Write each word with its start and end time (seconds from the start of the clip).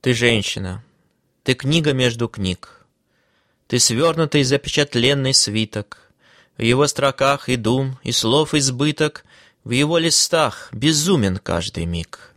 Ты 0.00 0.14
женщина, 0.14 0.84
ты 1.42 1.54
книга 1.54 1.92
между 1.92 2.28
книг, 2.28 2.86
ты 3.66 3.80
свернутый 3.80 4.44
запечатленный 4.44 5.34
свиток, 5.34 6.12
в 6.56 6.62
его 6.62 6.86
строках 6.86 7.48
и 7.48 7.56
дум, 7.56 7.98
и 8.04 8.12
слов 8.12 8.54
избыток, 8.54 9.24
в 9.64 9.70
его 9.70 9.98
листах 9.98 10.68
безумен 10.72 11.38
каждый 11.38 11.84
миг. 11.84 12.32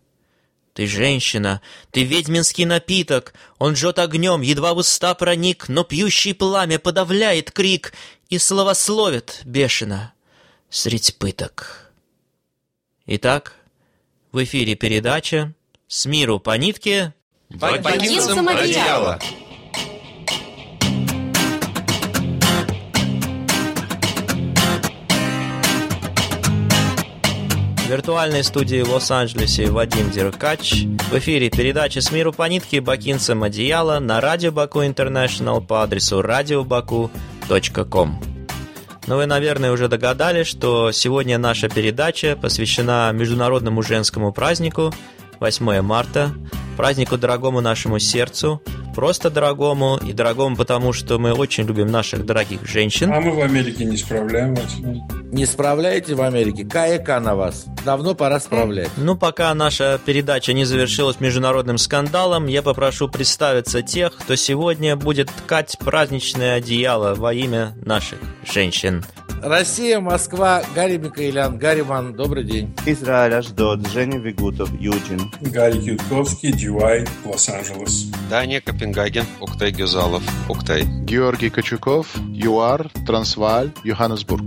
Ты 0.73 0.87
женщина, 0.87 1.61
ты 1.91 2.03
ведьминский 2.03 2.65
напиток, 2.65 3.33
Он 3.59 3.75
жжет 3.75 3.99
огнем, 3.99 4.41
едва 4.41 4.73
в 4.73 4.77
уста 4.77 5.13
проник, 5.13 5.69
Но 5.69 5.83
пьющий 5.83 6.33
пламя 6.33 6.79
подавляет 6.79 7.51
крик 7.51 7.93
И 8.29 8.37
словословит 8.37 9.41
бешено 9.43 10.13
средь 10.69 11.17
пыток. 11.17 11.91
Итак, 13.05 13.55
в 14.31 14.41
эфире 14.43 14.75
передача 14.75 15.53
«С 15.87 16.05
миру 16.05 16.39
по 16.39 16.57
нитке» 16.57 17.13
Бакинцам 17.59 18.47
одеяло. 18.47 19.19
В 27.77 27.89
виртуальной 27.89 28.43
студии 28.43 28.81
в 28.81 28.93
Лос-Анджелесе 28.93 29.69
Вадим 29.69 30.09
Деркач. 30.11 30.85
В 31.11 31.17
эфире 31.17 31.49
передача 31.49 31.99
«С 31.99 32.11
миру 32.11 32.31
по 32.31 32.47
нитке» 32.47 32.79
бакинцам 32.79 33.43
одеяла 33.43 33.99
на 33.99 34.21
радио 34.21 34.51
Баку 34.51 34.85
Интернешнл 34.85 35.61
по 35.61 35.83
адресу 35.83 36.21
radiobaku.com. 36.21 38.21
Но 39.07 39.17
вы, 39.17 39.25
наверное, 39.25 39.71
уже 39.71 39.89
догадались, 39.89 40.47
что 40.47 40.93
сегодня 40.93 41.37
наша 41.37 41.67
передача 41.67 42.37
посвящена 42.41 43.11
Международному 43.11 43.81
женскому 43.81 44.31
празднику 44.31 44.93
8 45.41 45.81
марта, 45.81 46.35
празднику 46.77 47.17
дорогому 47.17 47.61
нашему 47.61 47.97
сердцу, 47.97 48.61
просто 48.95 49.31
дорогому 49.31 49.97
и 49.97 50.13
дорогому, 50.13 50.55
потому 50.55 50.93
что 50.93 51.17
мы 51.17 51.33
очень 51.33 51.65
любим 51.65 51.87
наших 51.87 52.27
дорогих 52.27 52.67
женщин. 52.67 53.11
А 53.11 53.19
мы 53.19 53.31
в 53.31 53.39
Америке 53.39 53.85
не 53.85 53.97
справляем 53.97 54.53
8 54.53 55.01
Не 55.31 55.47
справляете 55.47 56.13
в 56.13 56.21
Америке? 56.21 56.63
КАЭК 56.63 57.07
на 57.21 57.35
вас. 57.35 57.65
Давно 57.83 58.13
пора 58.13 58.39
справлять. 58.39 58.91
Ну, 58.97 59.17
пока 59.17 59.51
наша 59.55 59.99
передача 60.05 60.53
не 60.53 60.63
завершилась 60.63 61.19
международным 61.19 61.79
скандалом, 61.79 62.45
я 62.45 62.61
попрошу 62.61 63.09
представиться 63.09 63.81
тех, 63.81 64.15
кто 64.15 64.35
сегодня 64.35 64.95
будет 64.95 65.31
ткать 65.31 65.75
праздничное 65.79 66.57
одеяло 66.57 67.15
во 67.15 67.33
имя 67.33 67.73
наших 67.83 68.19
женщин. 68.45 69.03
Россия, 69.43 69.99
Москва, 69.99 70.61
Гарри 70.75 70.97
Микаэлян, 70.97 71.57
Гарриман, 71.57 72.13
добрый 72.13 72.43
день. 72.43 72.75
Израиль, 72.85 73.33
Аждот, 73.33 73.87
Женя 73.87 74.19
Вигутов, 74.19 74.69
Юджин. 74.79 75.31
Гарри 75.41 75.79
Ютковский, 75.79 76.51
Дюай, 76.51 77.07
Лос-Анджелес. 77.25 78.11
Дания, 78.29 78.61
Копенгаген, 78.61 79.25
Октай 79.39 79.71
Гюзалов, 79.71 80.21
Октай. 80.47 80.83
Георгий 80.83 81.49
Кочуков, 81.49 82.07
ЮАР, 82.31 82.89
Трансваль, 83.07 83.71
Йоханнесбург. 83.83 84.43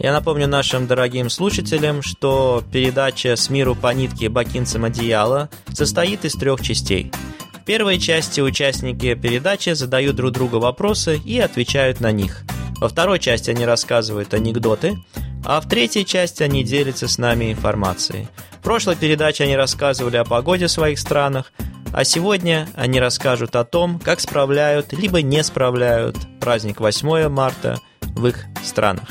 Я 0.00 0.12
напомню 0.12 0.48
нашим 0.48 0.86
дорогим 0.86 1.28
слушателям, 1.28 2.00
что 2.00 2.64
передача 2.72 3.36
«С 3.36 3.50
миру 3.50 3.74
по 3.74 3.92
нитке 3.92 4.30
бакинцам 4.30 4.84
одеяла» 4.84 5.50
состоит 5.74 6.24
из 6.24 6.32
трех 6.32 6.62
частей. 6.62 7.12
В 7.52 7.64
первой 7.66 7.98
части 7.98 8.40
участники 8.40 9.14
передачи 9.14 9.74
задают 9.74 10.16
друг 10.16 10.32
другу 10.32 10.58
вопросы 10.58 11.18
и 11.18 11.38
отвечают 11.38 12.00
на 12.00 12.12
них. 12.12 12.44
Во 12.80 12.88
второй 12.88 13.18
части 13.18 13.50
они 13.50 13.64
рассказывают 13.64 14.34
анекдоты, 14.34 14.98
а 15.44 15.60
в 15.60 15.68
третьей 15.68 16.04
части 16.04 16.42
они 16.42 16.62
делятся 16.62 17.08
с 17.08 17.18
нами 17.18 17.52
информацией. 17.52 18.28
В 18.60 18.62
прошлой 18.62 18.96
передаче 18.96 19.44
они 19.44 19.56
рассказывали 19.56 20.16
о 20.16 20.24
погоде 20.24 20.66
в 20.66 20.70
своих 20.70 20.98
странах, 20.98 21.52
а 21.92 22.04
сегодня 22.04 22.68
они 22.76 23.00
расскажут 23.00 23.56
о 23.56 23.64
том, 23.64 23.98
как 23.98 24.20
справляют 24.20 24.92
либо 24.92 25.22
не 25.22 25.42
справляют 25.42 26.16
праздник 26.40 26.80
8 26.80 27.28
марта 27.28 27.80
в 28.00 28.26
их 28.26 28.44
странах. 28.62 29.08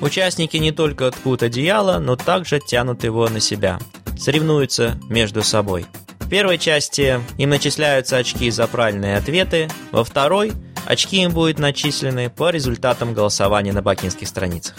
Участники 0.00 0.56
не 0.56 0.72
только 0.72 1.10
ткут 1.10 1.42
одеяло, 1.42 1.98
но 1.98 2.16
также 2.16 2.58
тянут 2.58 3.04
его 3.04 3.28
на 3.28 3.40
себя. 3.40 3.78
Соревнуются 4.18 4.98
между 5.08 5.42
собой. 5.42 5.86
Первой 6.30 6.58
части 6.58 7.20
им 7.38 7.50
начисляются 7.50 8.16
очки 8.16 8.50
за 8.50 8.68
правильные 8.68 9.16
ответы, 9.16 9.68
во 9.90 10.04
второй 10.04 10.52
очки 10.86 11.22
им 11.22 11.32
будут 11.32 11.58
начислены 11.58 12.30
по 12.30 12.50
результатам 12.50 13.14
голосования 13.14 13.72
на 13.72 13.82
бакинских 13.82 14.28
страницах. 14.28 14.76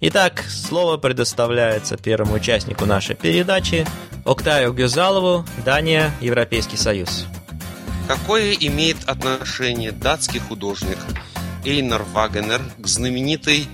Итак, 0.00 0.42
слово 0.48 0.96
предоставляется 0.96 1.96
первому 1.96 2.34
участнику 2.34 2.84
нашей 2.84 3.14
передачи 3.14 3.86
Октаю 4.24 4.72
Гюзалову, 4.72 5.44
Дания, 5.64 6.10
Европейский 6.20 6.76
Союз. 6.76 7.26
Какое 8.08 8.52
имеет 8.54 8.96
отношение 9.06 9.92
датский 9.92 10.40
художник 10.40 10.98
Эйнар 11.64 12.02
Вагенер 12.12 12.60
к 12.78 12.86
знаменитой 12.88 13.68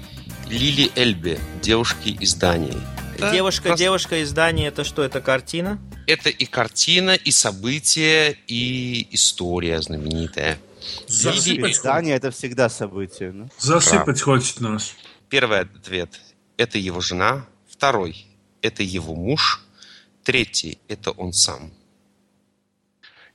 Лили 0.50 0.90
Эльбе, 0.94 1.38
девушке 1.62 2.10
из 2.10 2.34
Дании? 2.34 2.97
Это 3.18 3.32
девушка, 3.32 3.68
просто... 3.68 3.84
девушка 3.84 4.22
из 4.22 4.32
Дании, 4.32 4.68
это 4.68 4.84
что, 4.84 5.02
это 5.02 5.20
картина? 5.20 5.80
Это 6.06 6.30
и 6.30 6.44
картина, 6.44 7.10
и 7.16 7.30
событие, 7.32 8.38
и 8.46 9.08
история 9.10 9.82
знаменитая. 9.82 10.58
Засыпать 11.08 11.80
Дания 11.82 12.14
это 12.14 12.30
всегда 12.30 12.68
событие. 12.68 13.32
Ну? 13.32 13.48
Засыпать 13.58 14.04
Прав. 14.04 14.22
хочет 14.22 14.60
нас. 14.60 14.94
Первый 15.28 15.60
ответ– 15.60 16.20
это 16.56 16.78
его 16.78 17.00
жена. 17.00 17.44
Второй– 17.68 18.24
это 18.62 18.82
его 18.84 19.14
муж. 19.14 19.64
Третий– 20.22 20.78
это 20.88 21.10
он 21.10 21.32
сам. 21.32 21.72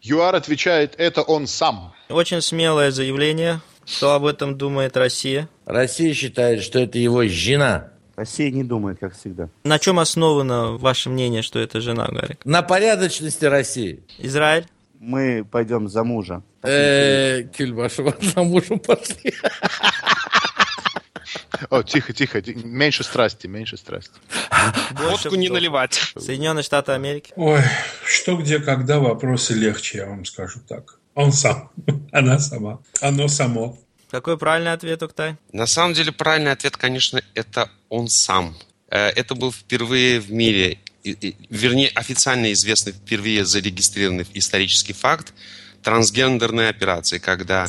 ЮАР 0.02 0.36
отвечает, 0.36 0.96
это 0.98 1.22
он 1.22 1.46
сам. 1.46 1.94
Очень 2.10 2.42
смелое 2.42 2.92
заявление. 2.92 3.62
Что 3.86 4.14
об 4.14 4.26
этом 4.26 4.58
думает 4.58 4.96
Россия? 4.96 5.50
Россия 5.66 6.14
считает, 6.14 6.64
что 6.64 6.80
это 6.80 6.98
его 6.98 7.26
жена. 7.28 7.93
Россия 8.16 8.52
не 8.52 8.64
думает, 8.64 9.00
как 9.00 9.16
всегда. 9.16 9.50
На 9.64 9.80
чем 9.80 10.00
основано 10.00 10.78
ваше 10.78 11.10
мнение, 11.10 11.42
что 11.42 11.60
это 11.60 11.82
жена, 11.82 12.08
Гарик? 12.08 12.46
На 12.46 12.62
порядочности 12.62 13.46
России. 13.46 14.04
Израиль? 14.20 14.68
Мы 15.00 15.44
пойдем 15.50 15.90
за 15.90 16.04
мужа. 16.04 16.44
Э, 16.62 17.44
Кельбашева, 17.44 18.16
за 18.22 18.44
мужем 18.44 18.80
пошли. 18.80 19.34
О, 21.70 21.82
тихо, 21.84 22.14
тихо, 22.14 22.42
меньше 22.64 23.04
страсти, 23.04 23.48
меньше 23.48 23.78
страсти. 23.78 24.14
Водку 24.92 25.36
не 25.36 25.50
наливать. 25.50 26.14
Соединенные 26.18 26.64
Штаты 26.64 26.92
Америки. 26.92 27.34
Ой, 27.36 27.62
что, 28.06 28.38
где, 28.38 28.60
когда, 28.60 29.00
вопросы 29.00 29.54
легче, 29.54 30.00
я 30.00 30.06
вам 30.06 30.26
скажу 30.26 30.60
так. 30.68 31.00
Он 31.16 31.32
сам, 31.32 31.72
она 32.12 32.40
сама, 32.40 32.80
оно 33.02 33.28
само. 33.28 33.78
Какой 34.14 34.38
правильный 34.38 34.74
ответ, 34.74 35.02
Октай? 35.02 35.38
На 35.52 35.66
самом 35.66 35.96
деле 35.96 36.12
правильный 36.12 36.52
ответ, 36.52 36.78
конечно, 36.78 37.24
это 37.34 37.72
он 37.90 38.10
сам. 38.10 38.56
Это 38.88 39.34
был 39.34 39.52
впервые 39.52 40.20
в 40.20 40.32
мире, 40.32 40.78
вернее, 41.04 41.90
официально 41.96 42.54
известный, 42.54 42.94
впервые 42.94 43.44
зарегистрированный 43.44 44.28
исторический 44.36 44.94
факт 44.94 45.34
трансгендерной 45.82 46.70
операции, 46.70 47.18
когда 47.18 47.66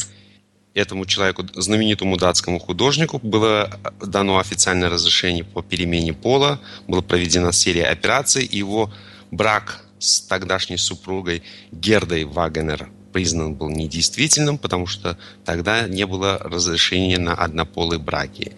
этому 0.75 1.07
человеку, 1.07 1.47
знаменитому 1.55 2.19
датскому 2.19 2.59
художнику, 2.59 3.19
было 3.23 3.81
дано 4.03 4.39
официальное 4.39 4.91
разрешение 4.91 5.45
по 5.45 5.63
перемене 5.63 6.13
пола, 6.13 6.61
была 6.87 7.01
проведена 7.01 7.53
серия 7.53 7.87
операций, 7.87 8.45
и 8.45 8.59
его 8.59 8.93
брак 9.31 9.83
с 9.99 10.21
тогдашней 10.21 10.77
супругой 10.77 11.43
Гердой 11.73 12.25
Вагенер 12.25 12.91
признан 13.15 13.55
был 13.55 13.71
недействительным, 13.71 14.59
потому 14.59 14.89
что 14.89 15.17
тогда 15.45 15.87
не 15.87 16.05
было 16.05 16.37
разрешения 16.39 17.19
на 17.19 17.33
однополые 17.33 18.01
браки. 18.01 18.53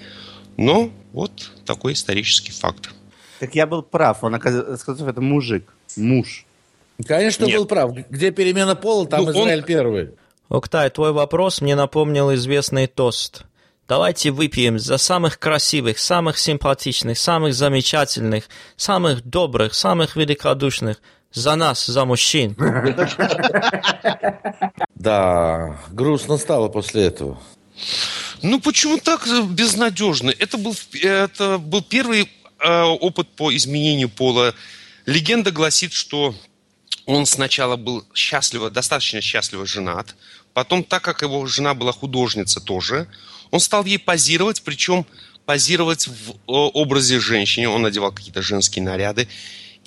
Но 0.56 0.90
вот 1.12 1.50
такой 1.66 1.92
исторический 1.92 2.52
факт. 2.52 2.88
Так 3.38 3.54
я 3.54 3.66
был 3.66 3.82
прав, 3.82 4.24
он 4.24 4.34
сказал, 4.40 5.08
это 5.08 5.20
мужик, 5.20 5.68
муж. 5.96 6.46
Конечно, 7.06 7.44
Нет. 7.44 7.58
был 7.58 7.66
прав. 7.66 7.92
Где 8.08 8.30
перемена 8.30 8.74
пола, 8.74 9.06
там 9.06 9.24
ну, 9.24 9.30
Израиль 9.32 9.60
он... 9.60 9.64
первый. 9.66 10.10
Октай, 10.48 10.88
твой 10.88 11.12
вопрос 11.12 11.60
мне 11.60 11.76
напомнил 11.76 12.32
известный 12.32 12.86
тост. 12.86 13.44
Давайте 13.86 14.30
выпьем 14.30 14.78
за 14.78 14.96
самых 14.96 15.38
красивых, 15.38 15.98
самых 15.98 16.38
симпатичных, 16.38 17.18
самых 17.18 17.52
замечательных, 17.52 18.44
самых 18.76 19.22
добрых, 19.22 19.74
самых 19.74 20.16
великодушных, 20.16 21.02
за 21.32 21.54
нас, 21.56 21.86
за 21.86 22.04
мужчин. 22.04 22.56
Да, 24.94 25.78
грустно 25.90 26.36
стало 26.36 26.68
после 26.68 27.04
этого. 27.04 27.38
Ну 28.42 28.60
почему 28.60 28.98
так 28.98 29.28
безнадежно? 29.50 30.30
Это 30.30 30.56
был, 30.58 30.74
это 31.00 31.58
был 31.58 31.82
первый 31.82 32.28
э, 32.58 32.82
опыт 32.82 33.28
по 33.36 33.54
изменению 33.54 34.08
пола. 34.08 34.54
Легенда 35.04 35.52
гласит, 35.52 35.92
что 35.92 36.34
он 37.04 37.26
сначала 37.26 37.76
был 37.76 38.04
счастливо, 38.14 38.70
достаточно 38.70 39.20
счастливо 39.20 39.64
женат. 39.64 40.16
Потом, 40.54 40.82
так 40.82 41.02
как 41.02 41.22
его 41.22 41.46
жена 41.46 41.74
была 41.74 41.92
художница 41.92 42.60
тоже, 42.60 43.06
он 43.50 43.60
стал 43.60 43.84
ей 43.84 43.98
позировать, 43.98 44.62
причем 44.62 45.06
позировать 45.44 46.08
в 46.08 46.34
образе 46.46 47.20
женщины. 47.20 47.68
Он 47.68 47.82
надевал 47.82 48.10
какие-то 48.10 48.42
женские 48.42 48.84
наряды. 48.84 49.28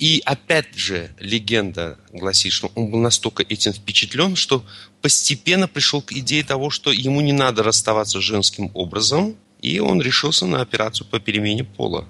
И 0.00 0.22
опять 0.24 0.74
же, 0.74 1.10
легенда 1.18 1.98
гласит, 2.10 2.52
что 2.52 2.72
он 2.74 2.90
был 2.90 3.00
настолько 3.00 3.42
этим 3.42 3.74
впечатлен, 3.74 4.34
что 4.34 4.64
постепенно 5.02 5.68
пришел 5.68 6.00
к 6.00 6.12
идее 6.12 6.42
того, 6.42 6.70
что 6.70 6.90
ему 6.90 7.20
не 7.20 7.34
надо 7.34 7.62
расставаться 7.62 8.18
с 8.18 8.24
женским 8.24 8.70
образом, 8.72 9.36
и 9.60 9.78
он 9.78 10.00
решился 10.00 10.46
на 10.46 10.62
операцию 10.62 11.06
по 11.06 11.20
перемене 11.20 11.64
пола. 11.64 12.08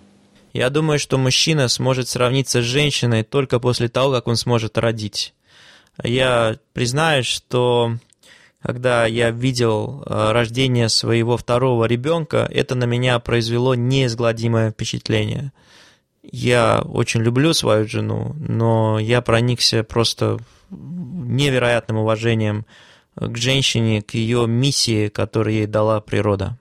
Я 0.52 0.70
думаю, 0.70 1.00
что 1.00 1.19
мужчина 1.19 1.66
сможет 1.66 2.08
сравниться 2.08 2.62
с 2.62 2.64
женщиной 2.64 3.25
только 3.25 3.58
после 3.58 3.88
того, 3.88 4.12
как 4.12 4.28
он 4.28 4.37
сможет 4.37 4.78
родить. 4.78 5.34
Я 6.04 6.58
признаюсь, 6.72 7.26
что 7.26 7.96
когда 8.62 9.04
я 9.06 9.32
видел 9.32 10.04
э, 10.06 10.31
рождение 10.31 10.88
своего 10.88 11.37
второго 11.37 11.87
ребенка, 11.87 12.48
это 12.52 12.76
на 12.76 12.84
меня 12.84 13.19
произвело 13.19 13.75
неизгладимое 13.75 14.70
впечатление. 14.70 15.52
Я 16.22 16.82
очень 16.82 17.20
люблю 17.20 17.55
свою 17.55 17.88
жену, 17.88 18.34
но 18.38 18.99
я 18.99 19.22
проникся 19.22 19.82
просто 19.82 20.38
невероятным 20.70 21.99
уважением 21.99 22.67
к 23.17 23.37
женщине, 23.37 24.02
к 24.02 24.14
ее 24.14 24.46
миссии, 24.46 25.08
которую 25.08 25.55
ей 25.55 25.67
дала 25.67 26.00
природа. 26.00 26.58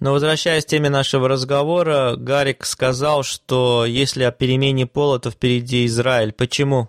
Но 0.00 0.12
возвращаясь 0.12 0.64
к 0.64 0.68
теме 0.68 0.90
нашего 0.90 1.28
разговора, 1.28 2.16
Гарик 2.16 2.64
сказал, 2.64 3.22
что 3.22 3.84
если 3.86 4.24
о 4.24 4.30
перемене 4.30 4.86
пола, 4.86 5.18
то 5.18 5.30
впереди 5.30 5.86
Израиль. 5.86 6.32
Почему? 6.32 6.88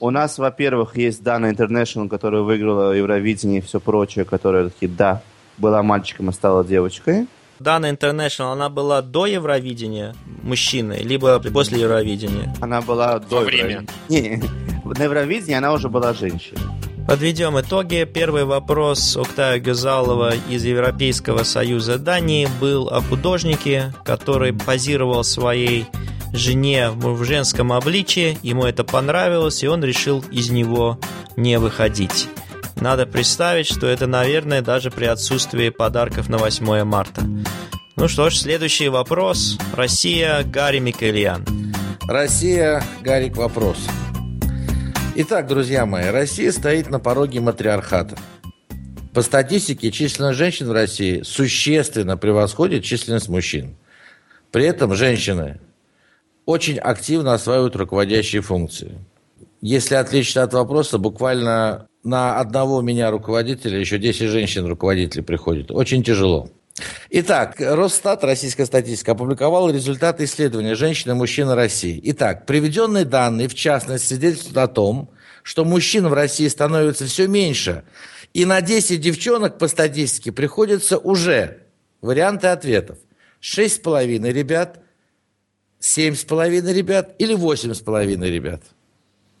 У 0.00 0.10
нас, 0.10 0.38
во-первых, 0.38 0.96
есть 0.96 1.22
Дана 1.22 1.50
International, 1.50 2.08
которая 2.08 2.42
выиграла 2.42 2.92
Евровидение 2.92 3.58
и 3.58 3.62
все 3.62 3.80
прочее, 3.80 4.24
которая 4.24 4.68
такие, 4.68 4.90
да, 4.90 5.22
была 5.56 5.82
мальчиком, 5.82 6.28
а 6.28 6.32
стала 6.32 6.64
девочкой. 6.64 7.26
Дана 7.60 7.90
International, 7.90 8.52
она 8.52 8.68
была 8.68 9.02
до 9.02 9.26
Евровидения 9.26 10.14
мужчиной, 10.42 11.02
либо 11.02 11.38
после 11.40 11.80
Евровидения? 11.80 12.54
Она 12.60 12.80
была 12.80 13.18
до 13.18 13.36
Во 13.36 13.40
время. 13.42 13.86
Не, 14.08 14.42
на 14.84 15.02
Евровидении 15.02 15.54
она 15.56 15.72
уже 15.72 15.88
была 15.88 16.12
женщиной. 16.14 16.60
Подведем 17.08 17.58
итоги. 17.58 18.04
Первый 18.04 18.44
вопрос 18.44 19.16
Октая 19.16 19.58
Гюзалова 19.58 20.34
из 20.50 20.64
Европейского 20.64 21.42
союза 21.42 21.98
Дании 21.98 22.46
был 22.60 22.88
о 22.88 23.00
художнике, 23.00 23.94
который 24.04 24.52
позировал 24.52 25.24
своей 25.24 25.86
жене 26.34 26.90
в 26.90 27.24
женском 27.24 27.72
обличии. 27.72 28.38
Ему 28.42 28.64
это 28.64 28.84
понравилось, 28.84 29.64
и 29.64 29.68
он 29.68 29.82
решил 29.82 30.22
из 30.30 30.50
него 30.50 30.98
не 31.36 31.58
выходить. 31.58 32.28
Надо 32.80 33.06
представить, 33.06 33.66
что 33.66 33.86
это, 33.86 34.06
наверное, 34.06 34.62
даже 34.62 34.90
при 34.90 35.06
отсутствии 35.06 35.68
подарков 35.70 36.28
на 36.28 36.38
8 36.38 36.84
марта. 36.84 37.22
Ну 37.96 38.06
что 38.06 38.30
ж, 38.30 38.36
следующий 38.36 38.88
вопрос. 38.88 39.58
Россия, 39.74 40.44
Гарри 40.44 40.78
Микельян. 40.78 41.44
Россия, 42.06 42.82
Гарик, 43.00 43.36
вопрос. 43.36 43.78
Итак, 45.16 45.48
друзья 45.48 45.84
мои, 45.84 46.06
Россия 46.10 46.52
стоит 46.52 46.88
на 46.88 47.00
пороге 47.00 47.40
матриархата. 47.40 48.16
По 49.12 49.22
статистике, 49.22 49.90
численность 49.90 50.38
женщин 50.38 50.68
в 50.68 50.72
России 50.72 51.22
существенно 51.22 52.16
превосходит 52.16 52.84
численность 52.84 53.28
мужчин. 53.28 53.76
При 54.52 54.64
этом 54.64 54.94
женщины 54.94 55.58
очень 56.46 56.78
активно 56.78 57.34
осваивают 57.34 57.74
руководящие 57.74 58.42
функции. 58.42 58.96
Если 59.60 59.96
отлично 59.96 60.44
от 60.44 60.54
вопроса, 60.54 60.98
буквально 60.98 61.88
на 62.08 62.40
одного 62.40 62.80
меня 62.80 63.10
руководителя 63.10 63.78
еще 63.78 63.98
10 63.98 64.28
женщин-руководителей 64.28 65.22
приходит. 65.22 65.70
Очень 65.70 66.02
тяжело. 66.02 66.48
Итак, 67.10 67.56
Росстат, 67.58 68.24
российская 68.24 68.64
статистика, 68.66 69.12
опубликовал 69.12 69.70
результаты 69.70 70.24
исследования 70.24 70.74
«Женщины 70.74 71.12
и 71.12 71.14
мужчины 71.14 71.54
России». 71.54 72.00
Итак, 72.04 72.46
приведенные 72.46 73.04
данные, 73.04 73.48
в 73.48 73.54
частности, 73.54 74.06
свидетельствуют 74.08 74.56
о 74.58 74.68
том, 74.68 75.10
что 75.42 75.64
мужчин 75.64 76.08
в 76.08 76.12
России 76.12 76.48
становится 76.48 77.06
все 77.06 77.26
меньше. 77.26 77.84
И 78.32 78.44
на 78.44 78.60
10 78.60 79.00
девчонок 79.00 79.58
по 79.58 79.68
статистике 79.68 80.32
приходится 80.32 80.98
уже 80.98 81.62
варианты 82.00 82.46
ответов. 82.46 82.98
6,5 83.42 84.32
ребят, 84.32 84.80
7,5 85.80 86.72
ребят 86.72 87.14
или 87.18 87.36
8,5 87.36 88.30
ребят. 88.30 88.62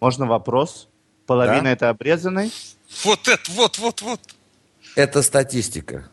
Можно 0.00 0.26
вопрос? 0.26 0.88
Половина 1.28 1.64
Да. 1.64 1.72
это 1.72 1.88
обрезанный? 1.90 2.50
Вот 3.04 3.28
это, 3.28 3.52
вот, 3.52 3.76
вот, 3.78 4.00
вот. 4.00 4.20
Это 4.96 5.22
статистика. 5.22 6.08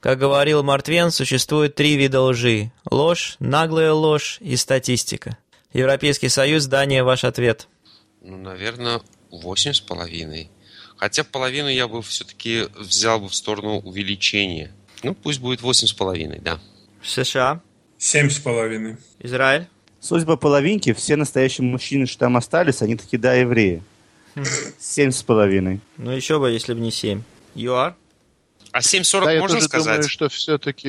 Как 0.00 0.18
говорил 0.18 0.62
Мартвен, 0.62 1.10
существует 1.10 1.74
три 1.74 1.96
вида 1.96 2.22
лжи. 2.22 2.72
Ложь, 2.90 3.36
наглая 3.38 3.92
ложь 3.92 4.38
и 4.40 4.56
статистика. 4.56 5.36
Европейский 5.74 6.30
Союз, 6.30 6.64
Дания, 6.66 7.04
ваш 7.04 7.24
ответ. 7.24 7.68
Ну, 8.22 8.38
наверное, 8.38 9.02
восемь 9.30 9.74
с 9.74 9.80
половиной. 9.80 10.50
Хотя 10.96 11.22
половину 11.22 11.68
я 11.68 11.86
бы 11.86 12.00
все-таки 12.00 12.64
взял 12.78 13.20
бы 13.20 13.28
в 13.28 13.34
сторону 13.34 13.80
увеличения. 13.80 14.72
Ну, 15.02 15.14
пусть 15.14 15.40
будет 15.40 15.60
восемь 15.60 15.86
с 15.86 15.92
половиной, 15.92 16.38
да. 16.38 16.58
США, 17.02 17.60
Семь 17.98 18.30
с 18.30 18.38
половиной. 18.38 18.96
Израиль. 19.18 19.66
Судя 20.00 20.24
по 20.24 20.36
половинке, 20.36 20.94
все 20.94 21.16
настоящие 21.16 21.66
мужчины, 21.66 22.06
что 22.06 22.20
там 22.20 22.38
остались, 22.38 22.80
они 22.80 22.96
такие, 22.96 23.18
да, 23.18 23.34
евреи. 23.34 23.82
Семь 24.78 25.10
с 25.10 25.22
половиной. 25.22 25.80
Ну 25.96 26.10
еще 26.10 26.38
бы, 26.38 26.50
если 26.50 26.74
бы 26.74 26.80
не 26.80 26.90
7. 26.90 27.22
ЮАР. 27.54 27.94
А 28.72 28.80
7.40 28.80 29.24
Да, 29.24 29.32
я 29.32 29.40
можно 29.40 29.56
тоже 29.56 29.68
сказать? 29.68 29.96
думаю, 29.96 30.08
что 30.10 30.28
все-таки 30.28 30.88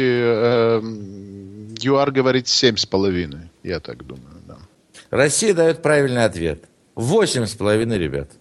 ЮАР 1.81 2.11
говорит 2.11 2.47
семь 2.47 2.75
с 2.75 2.85
половиной. 2.85 3.49
Я 3.63 3.79
так 3.79 4.05
думаю, 4.05 4.35
да. 4.45 4.57
Россия 5.09 5.53
дает 5.53 5.81
правильный 5.81 6.25
ответ. 6.25 6.65
Восемь 6.95 7.45
с 7.45 7.53
половиной 7.53 7.97
ребят. 7.99 8.31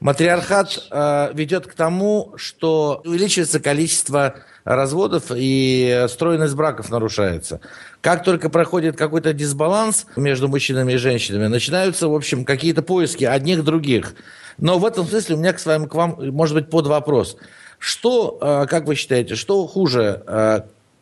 Матриархат 0.00 0.86
э, 0.90 1.30
ведет 1.34 1.66
к 1.66 1.74
тому, 1.74 2.32
что 2.36 3.02
увеличивается 3.04 3.58
количество 3.58 4.36
разводов 4.64 5.24
и 5.34 6.06
стройность 6.08 6.54
браков 6.54 6.90
нарушается. 6.90 7.60
Как 8.00 8.24
только 8.24 8.48
проходит 8.48 8.96
какой-то 8.96 9.32
дисбаланс 9.32 10.06
между 10.16 10.48
мужчинами 10.48 10.94
и 10.94 10.96
женщинами, 10.96 11.46
начинаются, 11.46 12.08
в 12.08 12.14
общем, 12.14 12.44
какие-то 12.44 12.82
поиски 12.82 13.24
одних 13.24 13.64
других. 13.64 14.14
Но 14.58 14.78
в 14.78 14.86
этом 14.86 15.06
смысле 15.06 15.36
у 15.36 15.38
меня 15.38 15.52
к, 15.52 15.58
с 15.58 15.66
вами, 15.66 15.86
к 15.86 15.94
вам, 15.94 16.16
может 16.32 16.54
быть, 16.54 16.70
под 16.70 16.86
вопрос. 16.86 17.36
Что, 17.78 18.38
э, 18.40 18.66
как 18.66 18.86
вы 18.86 18.94
считаете, 18.94 19.34
что 19.34 19.66
хуже, 19.66 20.22
э, 20.26 20.60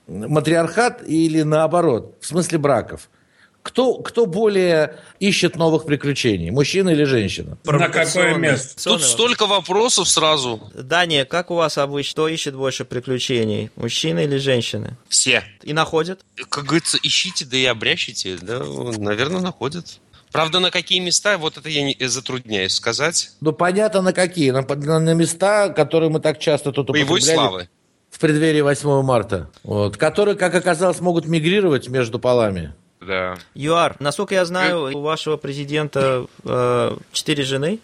матриархат 0.08 1.02
или 1.06 1.42
наоборот, 1.42 2.16
в 2.20 2.26
смысле 2.26 2.58
браков? 2.58 3.08
Кто, 3.62 3.94
кто 3.94 4.26
более 4.26 4.96
ищет 5.20 5.56
новых 5.56 5.84
приключений, 5.86 6.50
мужчина 6.50 6.90
или 6.90 7.04
женщина? 7.04 7.56
На 7.64 7.88
какое 7.88 8.34
место? 8.34 8.82
Тут 8.82 9.02
столько 9.02 9.46
вопросов 9.46 10.08
сразу. 10.08 10.60
Дания, 10.74 11.24
как 11.24 11.50
у 11.50 11.54
вас 11.54 11.78
обычно? 11.78 12.12
Кто 12.12 12.28
ищет 12.28 12.54
больше 12.56 12.84
приключений? 12.84 13.70
Мужчины 13.76 14.24
или 14.24 14.36
женщины? 14.38 14.96
Все. 15.08 15.44
И 15.62 15.72
находят? 15.72 16.20
Как 16.48 16.64
говорится, 16.64 16.98
ищите, 17.02 17.44
да 17.44 17.56
и 17.56 17.64
обрящите. 17.64 18.36
Да, 18.42 18.62
наверное, 18.98 19.40
находят. 19.40 20.00
Правда, 20.32 20.60
на 20.60 20.70
какие 20.70 20.98
места, 20.98 21.36
вот 21.38 21.58
это 21.58 21.68
я 21.68 21.82
не, 21.84 21.96
затрудняюсь 22.08 22.72
сказать. 22.74 23.30
Ну, 23.40 23.52
понятно, 23.52 24.00
на 24.02 24.12
какие. 24.12 24.50
На, 24.50 24.62
на- 24.62 24.98
на 24.98 25.14
места, 25.14 25.68
которые 25.68 26.10
мы 26.10 26.20
так 26.20 26.38
часто 26.40 26.72
тут 26.72 26.88
Боевой 26.88 27.18
употребляли 27.18 27.36
славы. 27.36 27.68
в 28.10 28.18
преддверии 28.18 28.62
8 28.62 29.02
марта. 29.02 29.50
Вот, 29.62 29.96
которые, 29.98 30.34
как 30.34 30.54
оказалось, 30.54 31.00
могут 31.00 31.26
мигрировать 31.26 31.88
между 31.88 32.18
полами. 32.18 32.74
Да. 33.06 33.36
ЮАР, 33.54 33.96
насколько 34.00 34.34
я 34.34 34.44
знаю, 34.44 34.96
у 34.96 35.00
вашего 35.00 35.36
президента 35.36 36.26
э, 36.44 36.96
четыре 37.12 37.44
жены, 37.44 37.80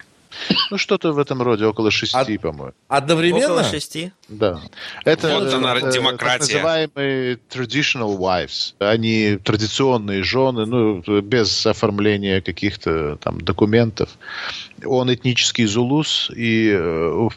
Ну, 0.70 0.76
что-то 0.76 1.12
в 1.12 1.18
этом 1.18 1.40
роде, 1.40 1.64
около 1.64 1.90
шести, 1.90 2.36
А- 2.36 2.38
по-моему. 2.40 2.74
Одновременно? 2.88 3.46
около 3.46 3.64
шести. 3.64 4.12
Да. 4.28 4.60
Это 5.06 5.28
Вот 5.30 5.48
э, 5.52 5.56
она, 5.56 5.74
э, 5.78 5.90
демократия. 5.90 6.38
так 6.38 6.40
называемые 6.40 7.38
traditional 7.50 8.18
wives. 8.18 8.74
Они 8.78 9.38
традиционные 9.42 10.22
жены, 10.22 10.66
ну, 10.66 11.00
без 11.22 11.66
оформления 11.66 12.42
каких-то 12.42 13.16
там 13.16 13.40
документов. 13.40 14.10
Он 14.84 15.12
этнический 15.12 15.64
зулус, 15.64 16.30
и 16.36 16.70
э, 16.78 17.28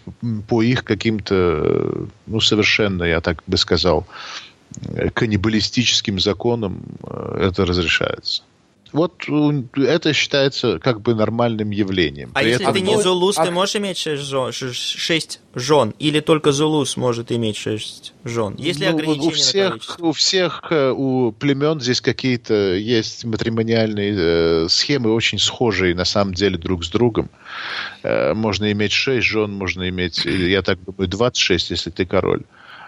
по 0.50 0.61
их 0.61 0.83
каким-то, 0.83 2.07
ну, 2.27 2.41
совершенно, 2.41 3.03
я 3.05 3.21
так 3.21 3.41
бы 3.47 3.55
сказал, 3.57 4.05
э, 4.05 4.50
каннибалистическим 5.13 6.20
законам 6.20 6.84
э, 7.04 7.48
это 7.50 7.66
разрешается. 7.66 8.44
Вот 8.94 9.30
у- 9.30 9.63
это 9.78 10.12
считается 10.12 10.78
как 10.78 11.00
бы 11.00 11.16
нормальным 11.16 11.70
явлением. 11.70 12.32
А 12.34 12.40
При 12.42 12.50
если 12.50 12.63
этом- 12.66 12.74
ты 12.74 12.82
не 12.82 13.01
зулус, 13.01 13.38
ты 13.38 13.44
а- 13.44 13.51
можешь 13.51 13.78
иметь 13.78 13.98
шесть 13.98 14.24
жен, 14.24 14.51
шесть 14.51 15.40
жен? 15.56 15.94
Или 15.98 16.20
только 16.20 16.51
зулус 16.51 16.98
может 16.98 17.32
иметь 17.32 17.56
шесть 17.56 18.13
жен? 18.25 18.54
Есть 18.58 18.82
ли 18.82 18.88
Ну, 18.90 18.96
ограничения 18.96 19.30
у 19.30 19.32
всех, 19.32 19.98
у 20.01 20.12
всех, 20.12 20.63
э, 20.72 20.92
у 20.92 21.32
племен 21.32 21.80
здесь 21.80 22.01
какие-то 22.01 22.54
есть 22.75 23.24
матримониальные 23.24 24.13
э, 24.18 24.68
схемы, 24.68 25.13
очень 25.13 25.40
схожие 25.40 25.96
на 25.96 26.04
самом 26.04 26.34
деле 26.34 26.58
друг 26.58 26.84
с 26.84 26.90
другом. 26.90 27.30
Э, 28.04 28.34
можно 28.34 28.70
иметь 28.74 28.92
6 28.92 29.25
жен, 29.25 29.54
можно 29.54 29.88
иметь, 29.88 30.25
э, 30.25 30.50
я 30.50 30.62
так 30.63 30.84
думаю, 30.84 31.08
26, 31.08 31.72
если 31.72 31.92
ты 31.92 32.06
король. 32.06 32.42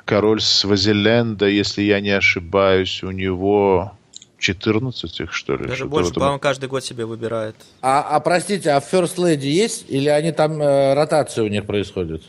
Король 0.05 0.41
Свазиленда, 0.41 1.48
если 1.48 1.81
я 1.81 2.01
не 2.01 2.12
ошибаюсь, 2.12 3.03
у 3.03 3.12
него 3.12 3.93
14 4.38 5.19
их, 5.22 5.33
что 5.33 5.55
ли. 5.55 5.67
Даже 5.67 5.86
больше, 5.86 6.13
по-моему, 6.13 6.39
каждый 6.39 6.67
год 6.67 6.83
себе 6.83 7.05
выбирает. 7.05 7.55
А, 7.81 8.01
а 8.01 8.19
простите, 8.19 8.72
а 8.72 8.79
First 8.79 9.15
Lady 9.17 9.45
есть? 9.45 9.86
Или 9.88 10.10
они 10.10 10.31
там, 10.31 10.62
э, 10.62 10.93
ротация 10.93 11.43
у 11.43 11.48
них 11.48 11.65
происходит? 11.65 12.24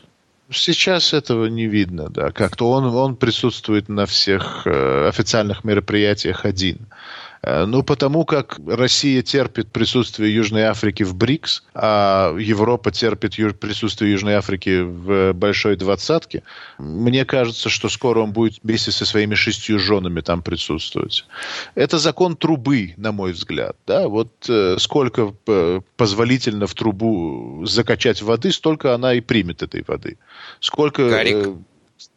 Сейчас 0.51 1.13
этого 1.13 1.47
не 1.47 1.67
видно, 1.67 2.09
да. 2.11 2.31
Как-то 2.31 2.71
он, 2.71 2.85
он 2.95 3.17
присутствует 3.17 3.89
на 3.89 4.07
всех 4.07 4.67
э, 4.67 5.09
официальных 5.09 5.65
мероприятиях 5.65 6.45
один. 6.45 6.77
Э, 6.77 7.24
ну, 7.47 7.83
потому 7.83 8.25
как 8.25 8.59
Россия 8.67 9.23
терпит 9.23 9.71
присутствие 9.71 10.35
Южной 10.35 10.63
Африки 10.63 11.03
в 11.03 11.15
БРИКС, 11.15 11.65
а 11.75 12.37
Европа 12.39 12.91
терпит 12.91 13.35
присутствие 13.59 14.13
Южной 14.13 14.35
Африки 14.35 14.81
в 14.81 15.33
Большой 15.33 15.77
Двадцатке, 15.77 16.43
мне 16.79 17.25
кажется, 17.25 17.69
что 17.69 17.89
скоро 17.89 18.21
он 18.21 18.33
будет 18.33 18.61
вместе 18.63 18.91
со 18.91 19.05
своими 19.05 19.35
шестью 19.35 19.79
женами 19.79 20.21
там 20.21 20.43
присутствовать. 20.43 21.27
Это 21.75 21.99
закон 21.99 22.37
трубы, 22.37 22.95
на 22.97 23.13
мой 23.13 23.33
взгляд. 23.33 23.77
Да? 23.87 24.09
Вот 24.09 24.31
э, 24.49 24.77
сколько 24.79 25.35
э, 25.47 25.81
позволительно 25.97 26.67
в 26.67 26.75
трубу 26.75 27.65
закачать 27.67 28.23
воды, 28.23 28.53
столько 28.53 28.95
она 28.95 29.15
и 29.15 29.21
примет 29.21 29.63
этой 29.63 29.85
воды. 29.87 30.19
Сколько... 30.61 31.09
Гарик, 31.09 31.49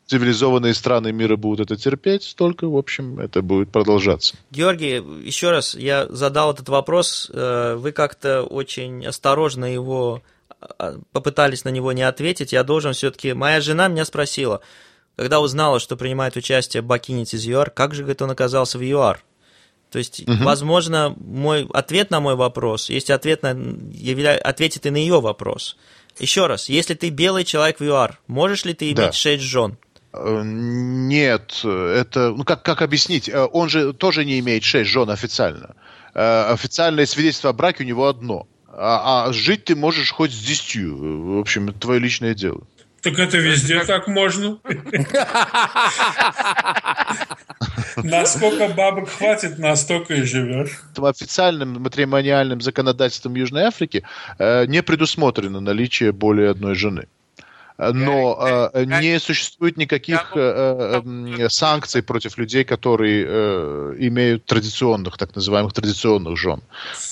цивилизованные 0.07 0.73
страны 0.73 1.11
мира 1.11 1.35
будут 1.35 1.69
это 1.69 1.79
терпеть, 1.79 2.23
столько, 2.23 2.67
в 2.67 2.75
общем, 2.75 3.19
это 3.19 3.41
будет 3.41 3.71
продолжаться. 3.71 4.35
Георгий, 4.51 4.95
еще 5.25 5.51
раз, 5.51 5.75
я 5.75 6.07
задал 6.07 6.53
этот 6.53 6.69
вопрос, 6.69 7.29
э, 7.31 7.75
вы 7.75 7.91
как-то 7.91 8.43
очень 8.43 9.05
осторожно 9.05 9.65
его 9.65 10.23
а, 10.59 10.95
попытались 11.11 11.65
на 11.65 11.69
него 11.69 11.91
не 11.91 12.03
ответить, 12.03 12.53
я 12.53 12.63
должен 12.63 12.93
все-таки... 12.93 13.33
Моя 13.33 13.61
жена 13.61 13.87
меня 13.89 14.05
спросила, 14.05 14.61
когда 15.15 15.39
узнала, 15.39 15.79
что 15.79 15.97
принимает 15.97 16.35
участие 16.35 16.81
Бакинец 16.81 17.33
из 17.33 17.45
ЮАР, 17.45 17.69
как 17.69 17.93
же, 17.93 18.03
говорит, 18.03 18.21
он 18.21 18.31
оказался 18.31 18.77
в 18.77 18.81
ЮАР? 18.81 19.23
То 19.91 19.99
есть, 19.99 20.27
угу. 20.27 20.43
возможно, 20.43 21.15
мой 21.17 21.67
ответ 21.73 22.11
на 22.11 22.19
мой 22.19 22.35
вопрос, 22.35 22.89
есть 22.89 23.09
ответ 23.09 23.43
на, 23.43 23.49
явля, 23.93 24.37
ответит 24.37 24.85
и 24.85 24.89
на 24.89 24.97
ее 24.97 25.21
вопрос. 25.21 25.77
Еще 26.19 26.47
раз, 26.47 26.67
если 26.67 26.93
ты 26.93 27.09
белый 27.09 27.45
человек 27.45 27.79
в 27.79 27.83
ЮАР, 27.83 28.19
можешь 28.27 28.65
ли 28.65 28.73
ты 28.73 28.87
иметь 28.87 28.97
да. 28.97 29.11
шесть 29.11 29.43
жен? 29.43 29.77
Э, 30.19 30.41
нет, 30.43 31.61
это, 31.63 32.33
ну 32.35 32.43
как, 32.43 32.63
как 32.63 32.81
объяснить? 32.81 33.29
Э, 33.29 33.45
он 33.45 33.69
же 33.69 33.93
тоже 33.93 34.25
не 34.25 34.39
имеет 34.39 34.63
шесть 34.63 34.89
жен 34.89 35.09
официально. 35.09 35.75
Э, 36.13 36.51
официальное 36.51 37.05
свидетельство 37.05 37.51
о 37.51 37.53
браке 37.53 37.83
у 37.83 37.87
него 37.87 38.07
одно. 38.07 38.47
А, 38.69 39.27
а 39.27 39.33
жить 39.33 39.65
ты 39.65 39.75
можешь 39.75 40.11
хоть 40.11 40.31
с 40.31 40.39
десятью. 40.39 41.37
В 41.37 41.39
общем, 41.39 41.69
это 41.69 41.79
твое 41.79 41.99
личное 41.99 42.33
дело. 42.33 42.61
Так 43.01 43.17
это 43.19 43.37
везде 43.37 43.83
так 43.85 44.07
можно. 44.07 44.59
Насколько 47.95 48.67
бабок 48.69 49.09
хватит, 49.09 49.59
настолько 49.59 50.15
и 50.15 50.23
живешь. 50.23 50.81
Официальным 50.97 51.81
матримониальным 51.81 52.59
законодательством 52.59 53.35
Южной 53.35 53.63
Африки 53.63 54.03
не 54.39 54.81
предусмотрено 54.83 55.59
наличие 55.59 56.11
более 56.11 56.49
одной 56.49 56.75
жены 56.75 57.07
но 57.77 58.71
э, 58.73 58.85
не 58.85 59.19
существует 59.19 59.77
никаких 59.77 60.31
э, 60.35 61.01
э, 61.39 61.49
санкций 61.49 62.01
против 62.01 62.37
людей, 62.37 62.63
которые 62.63 63.25
имеют 64.07 64.45
традиционных, 64.45 65.17
так 65.17 65.35
называемых 65.35 65.73
традиционных 65.73 66.37
жен. 66.37 66.61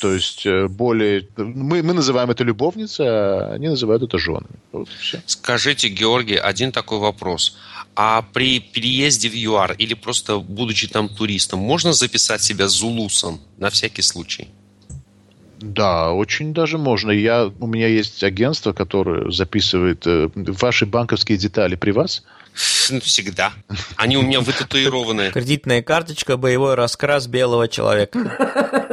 То 0.01 0.13
есть 0.13 0.47
более... 0.69 1.27
Мы, 1.37 1.83
мы 1.83 1.93
называем 1.93 2.31
это 2.31 2.43
любовницей, 2.43 3.05
а 3.07 3.53
они 3.53 3.67
называют 3.67 4.03
это 4.03 4.17
женами. 4.17 4.59
Вот 4.71 4.89
Скажите, 5.25 5.89
Георгий, 5.89 6.37
один 6.37 6.71
такой 6.71 6.99
вопрос. 6.99 7.57
А 7.95 8.21
при 8.33 8.59
переезде 8.59 9.29
в 9.29 9.35
ЮАР 9.35 9.75
или 9.77 9.93
просто 9.93 10.39
будучи 10.39 10.87
там 10.87 11.09
туристом, 11.09 11.59
можно 11.59 11.93
записать 11.93 12.41
себя 12.41 12.67
зулусом 12.67 13.39
на 13.57 13.69
всякий 13.69 14.01
случай? 14.01 14.49
Да, 15.65 16.11
очень 16.11 16.53
даже 16.53 16.77
можно. 16.77 17.09
Я, 17.09 17.51
у 17.59 17.65
меня 17.65 17.87
есть 17.87 18.23
агентство, 18.23 18.71
которое 18.71 19.31
записывает 19.31 20.05
э, 20.05 20.29
ваши 20.35 20.85
банковские 20.85 21.39
детали 21.39 21.75
при 21.75 21.89
вас. 21.89 22.23
Ну, 22.91 23.01
всегда. 23.01 23.51
Они 23.95 24.15
у 24.15 24.21
меня 24.21 24.41
вытатуированы. 24.41 25.31
Кредитная 25.31 25.81
карточка, 25.81 26.37
боевой 26.37 26.75
раскрас 26.75 27.25
белого 27.25 27.67
человека. 27.67 28.84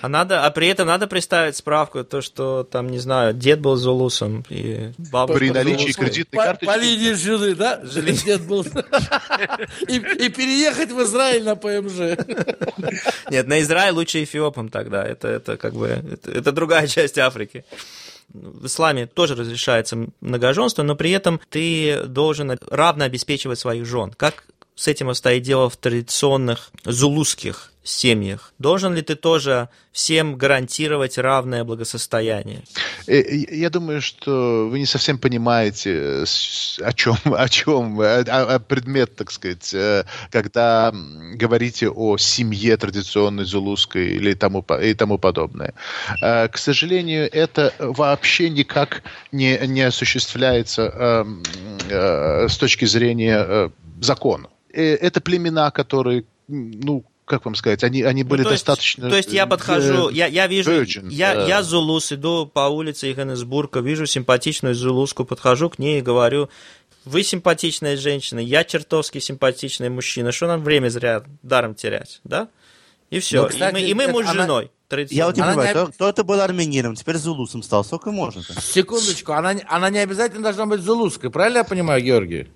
А 0.00 0.08
надо, 0.08 0.44
а 0.44 0.50
при 0.50 0.68
этом 0.68 0.86
надо 0.86 1.06
представить 1.06 1.56
справку, 1.56 2.04
то, 2.04 2.20
что 2.20 2.64
там, 2.64 2.88
не 2.88 2.98
знаю, 2.98 3.34
дед 3.34 3.60
был 3.60 3.76
зулусом 3.76 4.44
и 4.48 4.92
бабушка 4.98 5.38
При 5.38 5.50
наличии 5.50 5.92
кредитной 5.92 6.38
по, 6.38 6.44
карточки. 6.44 6.72
По 6.72 6.76
линии 6.78 7.12
жены, 7.12 7.54
да? 7.54 7.80
Жили 7.82 8.12
дед 8.12 8.42
был. 8.42 8.64
И, 9.88 9.96
и 9.96 10.28
переехать 10.28 10.90
в 10.90 11.02
Израиль 11.02 11.44
на 11.44 11.56
ПМЖ. 11.56 12.18
Нет, 13.30 13.46
на 13.46 13.60
Израиль 13.60 13.92
лучше 13.92 14.22
эфиопом 14.22 14.68
тогда. 14.68 15.04
Это, 15.04 15.28
это 15.28 15.56
как 15.56 15.74
бы, 15.74 15.88
это, 15.88 16.30
это 16.30 16.52
другая 16.52 16.86
часть 16.86 17.18
Африки 17.18 17.64
в 18.32 18.66
исламе 18.66 19.06
тоже 19.06 19.34
разрешается 19.34 20.06
многоженство, 20.20 20.82
но 20.82 20.96
при 20.96 21.10
этом 21.10 21.40
ты 21.50 22.04
должен 22.06 22.58
равно 22.70 23.04
обеспечивать 23.04 23.58
своих 23.58 23.84
жен. 23.84 24.12
Как 24.16 24.44
с 24.74 24.88
этим 24.88 25.10
обстоит 25.10 25.42
дело 25.42 25.68
в 25.68 25.76
традиционных 25.76 26.70
зулузских 26.84 27.71
семьях? 27.82 28.54
Должен 28.58 28.94
ли 28.94 29.02
ты 29.02 29.14
тоже 29.14 29.68
всем 29.92 30.36
гарантировать 30.36 31.18
равное 31.18 31.64
благосостояние? 31.64 32.62
Э, 33.06 33.20
я 33.50 33.70
думаю, 33.70 34.00
что 34.00 34.68
вы 34.70 34.78
не 34.78 34.86
совсем 34.86 35.18
понимаете, 35.18 36.24
о 36.80 36.92
чем, 36.92 37.16
о 37.24 37.48
чем 37.48 38.00
о, 38.00 38.20
о 38.20 38.58
предмет, 38.58 39.16
так 39.16 39.30
сказать, 39.30 39.74
э, 39.74 40.04
когда 40.30 40.92
говорите 41.34 41.88
о 41.88 42.16
семье 42.16 42.76
традиционной 42.76 43.44
зулузской 43.44 44.12
или 44.12 44.34
тому, 44.34 44.64
и 44.82 44.94
тому 44.94 45.18
подобное. 45.18 45.74
Э, 46.22 46.48
к 46.48 46.58
сожалению, 46.58 47.28
это 47.32 47.74
вообще 47.78 48.50
никак 48.50 49.02
не, 49.32 49.58
не 49.66 49.82
осуществляется 49.82 51.26
с 52.48 52.56
точки 52.56 52.84
зрения 52.84 53.70
закона. 54.00 54.48
Это 54.72 55.20
племена, 55.20 55.70
которые 55.70 56.24
ну, 56.48 57.04
как 57.24 57.44
вам 57.44 57.54
сказать, 57.54 57.84
они, 57.84 58.02
они 58.02 58.24
ну, 58.24 58.28
были 58.28 58.42
ну, 58.42 58.48
то 58.48 58.54
достаточно... 58.54 59.08
то 59.08 59.16
есть 59.16 59.32
я 59.32 59.46
подхожу, 59.46 60.10
я, 60.10 60.26
я 60.26 60.46
вижу, 60.46 60.70
virgin, 60.70 61.08
я, 61.10 61.34
uh, 61.34 61.48
я 61.48 61.62
зулус, 61.62 62.12
иду 62.12 62.46
по 62.46 62.68
улице 62.68 63.06
Йоханнесбурга, 63.08 63.80
вижу 63.80 64.06
симпатичную 64.06 64.74
зулуску, 64.74 65.24
подхожу 65.24 65.70
к 65.70 65.78
ней 65.78 66.00
и 66.00 66.02
говорю, 66.02 66.50
вы 67.04 67.22
симпатичная 67.22 67.96
женщина, 67.96 68.40
я 68.40 68.64
чертовски 68.64 69.18
симпатичный 69.18 69.88
мужчина, 69.88 70.32
что 70.32 70.46
нам 70.46 70.62
время 70.62 70.88
зря 70.88 71.24
даром 71.42 71.74
терять, 71.74 72.20
да? 72.24 72.48
И 73.10 73.20
все, 73.20 73.42
Но, 73.42 73.48
кстати, 73.48 73.78
и 73.78 73.94
мы, 73.94 74.04
и 74.04 74.06
мы 74.06 74.12
муж 74.12 74.26
с 74.26 74.32
женой. 74.32 74.70
Я 75.10 75.26
вот 75.26 75.36
не 75.36 75.42
она 75.42 75.52
понимаю, 75.52 75.86
не... 75.86 75.92
кто, 75.92 76.08
это 76.08 76.22
был 76.22 76.40
армянином, 76.40 76.96
теперь 76.96 77.16
зулусом 77.16 77.62
стал, 77.62 77.84
сколько 77.84 78.10
можно 78.10 78.40
-то? 78.40 78.60
Секундочку, 78.60 79.32
она, 79.32 79.54
она 79.68 79.90
не 79.90 79.98
обязательно 79.98 80.42
должна 80.42 80.66
быть 80.66 80.80
зулуской, 80.80 81.30
правильно 81.30 81.58
я 81.58 81.64
понимаю, 81.64 82.02
Георгий? 82.02 82.48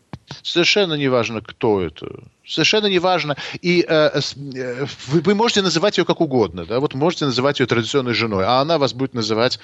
Совершенно 0.42 0.94
не 0.94 1.08
важно, 1.08 1.40
кто 1.40 1.80
это. 1.80 2.06
Совершенно 2.46 2.86
не 2.86 2.98
важно. 2.98 3.36
И 3.60 3.84
э, 3.86 4.20
э, 4.54 4.86
вы, 5.06 5.20
вы 5.20 5.34
можете 5.34 5.62
называть 5.62 5.98
ее 5.98 6.04
как 6.04 6.20
угодно. 6.20 6.64
Да? 6.64 6.80
Вот 6.80 6.94
можете 6.94 7.24
называть 7.24 7.60
ее 7.60 7.66
традиционной 7.66 8.14
женой, 8.14 8.44
а 8.44 8.60
она 8.60 8.78
вас 8.78 8.92
будет 8.92 9.14
называть 9.14 9.58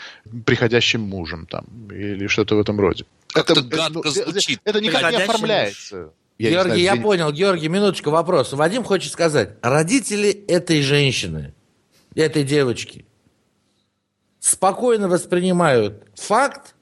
приходящим 0.45 1.01
мужем 1.01 1.47
там, 1.47 1.65
или 1.91 2.27
что-то 2.27 2.57
в 2.57 2.61
этом 2.61 2.79
роде. 2.81 3.05
Как-то 3.29 3.53
это, 3.55 3.63
гадко 3.63 4.01
ну, 4.05 4.11
звучит. 4.11 4.61
Это 4.65 4.81
никак 4.81 5.11
не 5.11 5.17
оформляется. 5.19 6.11
Я 6.39 6.51
Георгий, 6.51 6.83
знаю, 6.83 6.97
я 6.97 6.97
понял. 6.97 7.33
Георгий, 7.33 7.69
минуточку, 7.69 8.11
вопрос. 8.11 8.53
Вадим 8.53 8.85
хочет 8.85 9.13
сказать, 9.13 9.57
родители 9.63 10.31
этой 10.31 10.83
женщины, 10.83 11.55
этой 12.15 12.43
девочки, 12.43 13.07
спокойно 14.41 15.09
воспринимают 15.09 16.03
факт, 16.17 16.75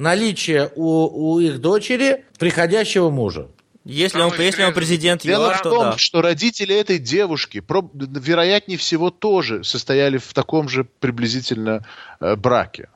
наличие 0.00 0.72
у, 0.74 1.34
у 1.34 1.40
их 1.40 1.60
дочери 1.60 2.24
приходящего 2.38 3.10
мужа. 3.10 3.48
Если 3.84 4.20
он, 4.20 4.32
если 4.38 4.64
он 4.64 4.74
президент 4.74 5.22
Дело 5.22 5.46
ЮАР, 5.46 5.58
в 5.58 5.62
том, 5.62 5.72
то 5.72 5.90
да. 5.92 5.98
что 5.98 6.22
родители 6.22 6.74
этой 6.74 6.98
девушки, 6.98 7.62
вероятнее 7.94 8.78
всего, 8.78 9.10
тоже 9.10 9.64
состояли 9.64 10.18
в 10.18 10.32
таком 10.32 10.68
же 10.68 10.84
приблизительно 10.84 11.86
э, 12.20 12.36
браке. 12.36 12.88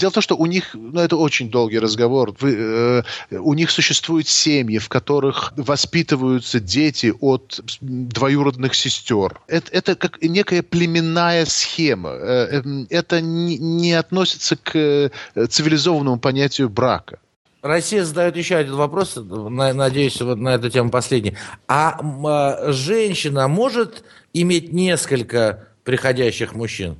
Дело 0.00 0.10
в 0.10 0.14
том, 0.14 0.22
что 0.22 0.36
у 0.36 0.46
них, 0.46 0.70
ну 0.72 0.98
это 0.98 1.16
очень 1.16 1.50
долгий 1.50 1.78
разговор, 1.78 2.34
вы, 2.40 2.56
э, 2.56 3.02
у 3.38 3.52
них 3.52 3.70
существуют 3.70 4.28
семьи, 4.28 4.78
в 4.78 4.88
которых 4.88 5.52
воспитываются 5.56 6.58
дети 6.58 7.12
от 7.20 7.60
двоюродных 7.82 8.74
сестер. 8.74 9.38
Это, 9.46 9.70
это 9.72 9.96
как 9.96 10.22
некая 10.22 10.62
племенная 10.62 11.44
схема. 11.44 12.10
Э, 12.12 12.62
эм, 12.64 12.86
это 12.88 13.20
не, 13.20 13.58
не 13.58 13.92
относится 13.92 14.56
к 14.56 14.74
э, 14.74 15.10
цивилизованному 15.34 16.18
понятию 16.18 16.70
брака. 16.70 17.18
Россия 17.60 18.02
задает 18.02 18.38
еще 18.38 18.56
один 18.56 18.76
вопрос, 18.76 19.18
надеюсь, 19.18 20.18
вот 20.22 20.38
на 20.38 20.54
эту 20.54 20.70
тему 20.70 20.88
последний. 20.88 21.36
А, 21.68 22.00
а 22.24 22.72
женщина 22.72 23.48
может 23.48 24.02
иметь 24.32 24.72
несколько 24.72 25.68
приходящих 25.84 26.54
мужчин? 26.54 26.96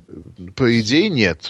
По 0.55 0.79
идее, 0.79 1.09
нет. 1.09 1.49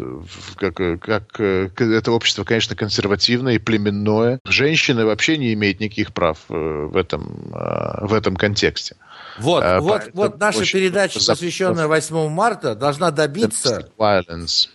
Как, 0.55 0.75
как, 0.75 1.39
это 1.39 2.11
общество, 2.11 2.43
конечно, 2.43 2.75
консервативное 2.75 3.55
и 3.55 3.57
племенное. 3.59 4.39
Женщины 4.45 5.05
вообще 5.05 5.37
не 5.37 5.53
имеют 5.53 5.79
никаких 5.79 6.13
прав 6.13 6.37
э, 6.49 6.53
в 6.53 6.95
этом, 6.97 7.53
э, 7.53 8.05
в 8.05 8.13
этом 8.13 8.35
контексте. 8.35 8.95
Вот, 9.39 9.63
а, 9.63 9.79
вот, 9.79 10.09
вот 10.13 10.39
наша 10.39 10.65
передача, 10.71 11.19
посвященная 11.25 11.87
8 11.87 12.29
марта, 12.29 12.75
должна 12.75 13.11
добиться... 13.11 13.89
Violence. 13.97 14.67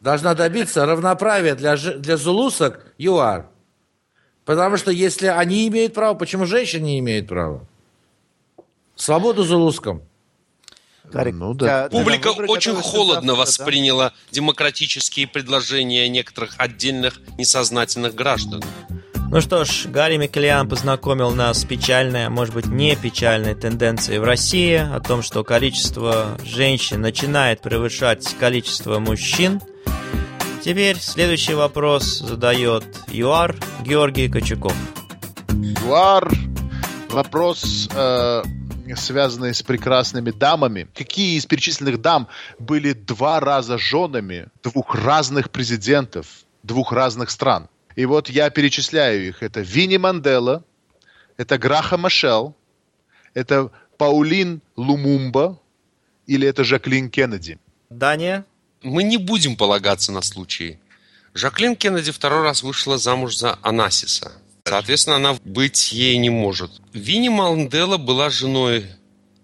Должна 0.00 0.34
добиться 0.34 0.84
равноправия 0.84 1.54
для, 1.54 1.76
для 1.76 2.16
зулусок 2.16 2.80
ЮАР. 2.98 3.46
Потому 4.44 4.76
что 4.76 4.90
если 4.90 5.26
они 5.26 5.66
имеют 5.66 5.94
право, 5.94 6.14
почему 6.14 6.46
женщины 6.46 6.84
не 6.84 6.98
имеют 7.00 7.28
права? 7.28 7.66
Свободу 8.94 9.42
зулускам. 9.42 10.02
Гарик, 11.12 11.34
ну, 11.34 11.54
да. 11.54 11.88
Публика 11.90 12.32
выбрать, 12.32 12.50
очень 12.50 12.74
холодно 12.74 13.34
завтра, 13.34 13.42
восприняла 13.42 14.10
да? 14.10 14.14
демократические 14.32 15.26
предложения 15.26 16.08
некоторых 16.08 16.54
отдельных 16.58 17.20
несознательных 17.38 18.14
граждан. 18.14 18.62
Ну 19.28 19.40
что 19.40 19.64
ж, 19.64 19.86
Гарри 19.86 20.18
Микелиан 20.18 20.68
познакомил 20.68 21.32
нас 21.32 21.60
с 21.60 21.64
печальной, 21.64 22.26
а 22.26 22.30
может 22.30 22.54
быть 22.54 22.66
не 22.66 22.94
печальной 22.94 23.56
тенденцией 23.56 24.20
в 24.20 24.24
России, 24.24 24.74
о 24.76 25.00
том, 25.00 25.22
что 25.22 25.42
количество 25.42 26.38
женщин 26.44 27.00
начинает 27.00 27.60
превышать 27.60 28.36
количество 28.38 29.00
мужчин. 29.00 29.60
Теперь 30.64 30.96
следующий 30.98 31.54
вопрос 31.54 32.18
задает 32.20 32.84
ЮАР 33.08 33.56
Георгий 33.84 34.28
Кочуков. 34.28 34.76
ЮАР, 35.48 36.32
вопрос 37.10 37.88
э, 37.92 38.42
связанные 38.94 39.54
с 39.54 39.62
прекрасными 39.62 40.30
дамами. 40.30 40.88
Какие 40.94 41.36
из 41.36 41.46
перечисленных 41.46 42.00
дам 42.00 42.28
были 42.58 42.92
два 42.92 43.40
раза 43.40 43.78
женами 43.78 44.48
двух 44.62 44.94
разных 44.94 45.50
президентов 45.50 46.26
двух 46.62 46.92
разных 46.92 47.30
стран? 47.30 47.68
И 47.96 48.04
вот 48.04 48.28
я 48.28 48.50
перечисляю 48.50 49.28
их. 49.28 49.42
Это 49.42 49.60
Винни 49.60 49.96
Мандела, 49.96 50.64
это 51.36 51.58
Граха 51.58 51.96
Машел, 51.96 52.54
это 53.34 53.70
Паулин 53.98 54.60
Лумумба 54.76 55.58
или 56.26 56.46
это 56.46 56.64
Жаклин 56.64 57.10
Кеннеди. 57.10 57.58
Дания? 57.90 58.44
Мы 58.82 59.02
не 59.02 59.16
будем 59.16 59.56
полагаться 59.56 60.12
на 60.12 60.22
случаи. 60.22 60.78
Жаклин 61.34 61.76
Кеннеди 61.76 62.12
второй 62.12 62.42
раз 62.42 62.62
вышла 62.62 62.98
замуж 62.98 63.36
за 63.36 63.58
Анасиса. 63.62 64.32
Соответственно, 64.66 65.16
она 65.16 65.38
быть 65.44 65.92
ей 65.92 66.18
не 66.18 66.28
может. 66.28 66.70
Винни 66.92 67.28
Мандела 67.28 67.98
была 67.98 68.30
женой 68.30 68.86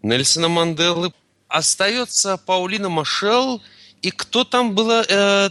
Нельсона 0.03 0.49
Манделы. 0.49 1.13
Остается 1.47 2.37
Паулина 2.37 2.89
Машел. 2.89 3.63
И 4.03 4.11
кто 4.11 4.43
там 4.43 4.75
была 4.75 5.05
э, 5.09 5.51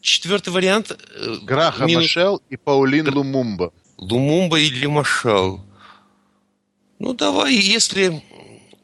четвертый 0.00 0.54
вариант? 0.54 0.92
Э, 0.92 1.36
Граха 1.42 1.84
Мин... 1.84 2.00
Машел 2.00 2.40
и 2.48 2.56
Паулин 2.56 3.04
Гр... 3.04 3.16
Лумумба. 3.16 3.72
Лумумба 3.98 4.58
или 4.58 4.86
Машел. 4.86 5.60
Ну, 6.98 7.12
давай, 7.12 7.54
если 7.54 8.22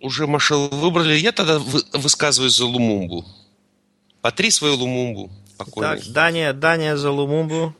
уже 0.03 0.27
Машел 0.27 0.69
выбрали, 0.69 1.17
я 1.17 1.33
тогда 1.33 1.59
высказываюсь 1.95 2.57
за 2.57 2.67
Лумумбу. 2.67 3.25
Потри 4.21 4.51
свою 4.51 4.75
Лумумбу. 4.75 5.31
Так, 5.77 6.07
Дания, 6.09 6.53
Дания 6.53 6.97
за 6.97 7.11
Лумумбу. 7.11 7.75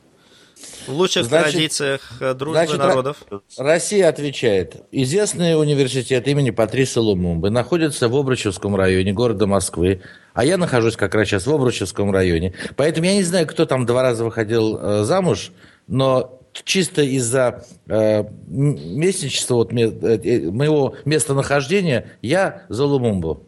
В 0.87 0.93
лучших 0.93 1.25
значит, 1.25 1.51
традициях 1.51 2.01
э, 2.21 2.33
дружбы 2.33 2.59
значит, 2.59 2.77
народов. 2.77 3.17
Россия 3.57 4.07
отвечает. 4.07 4.83
Известный 4.91 5.59
университет 5.59 6.27
имени 6.27 6.51
Патриса 6.51 7.01
Лумумбы 7.01 7.49
находится 7.49 8.07
в 8.07 8.15
Обручевском 8.15 8.75
районе 8.75 9.11
города 9.11 9.47
Москвы, 9.47 10.01
а 10.33 10.45
я 10.45 10.57
нахожусь 10.57 10.95
как 10.95 11.13
раз 11.13 11.27
сейчас 11.27 11.45
в 11.45 11.53
Обручевском 11.53 12.11
районе. 12.11 12.53
Поэтому 12.77 13.05
я 13.05 13.15
не 13.15 13.23
знаю, 13.23 13.47
кто 13.47 13.65
там 13.65 13.85
два 13.85 14.01
раза 14.01 14.23
выходил 14.23 14.77
э, 14.77 15.03
замуж, 15.03 15.51
но 15.87 16.37
чисто 16.63 17.01
из-за 17.01 17.65
э, 17.87 18.23
местничества 18.47 19.55
вот, 19.55 19.73
э, 19.73 19.77
э, 19.77 20.51
моего 20.51 20.95
местонахождения 21.05 22.17
я 22.21 22.65
за 22.69 22.85
Лумумбу. 22.85 23.43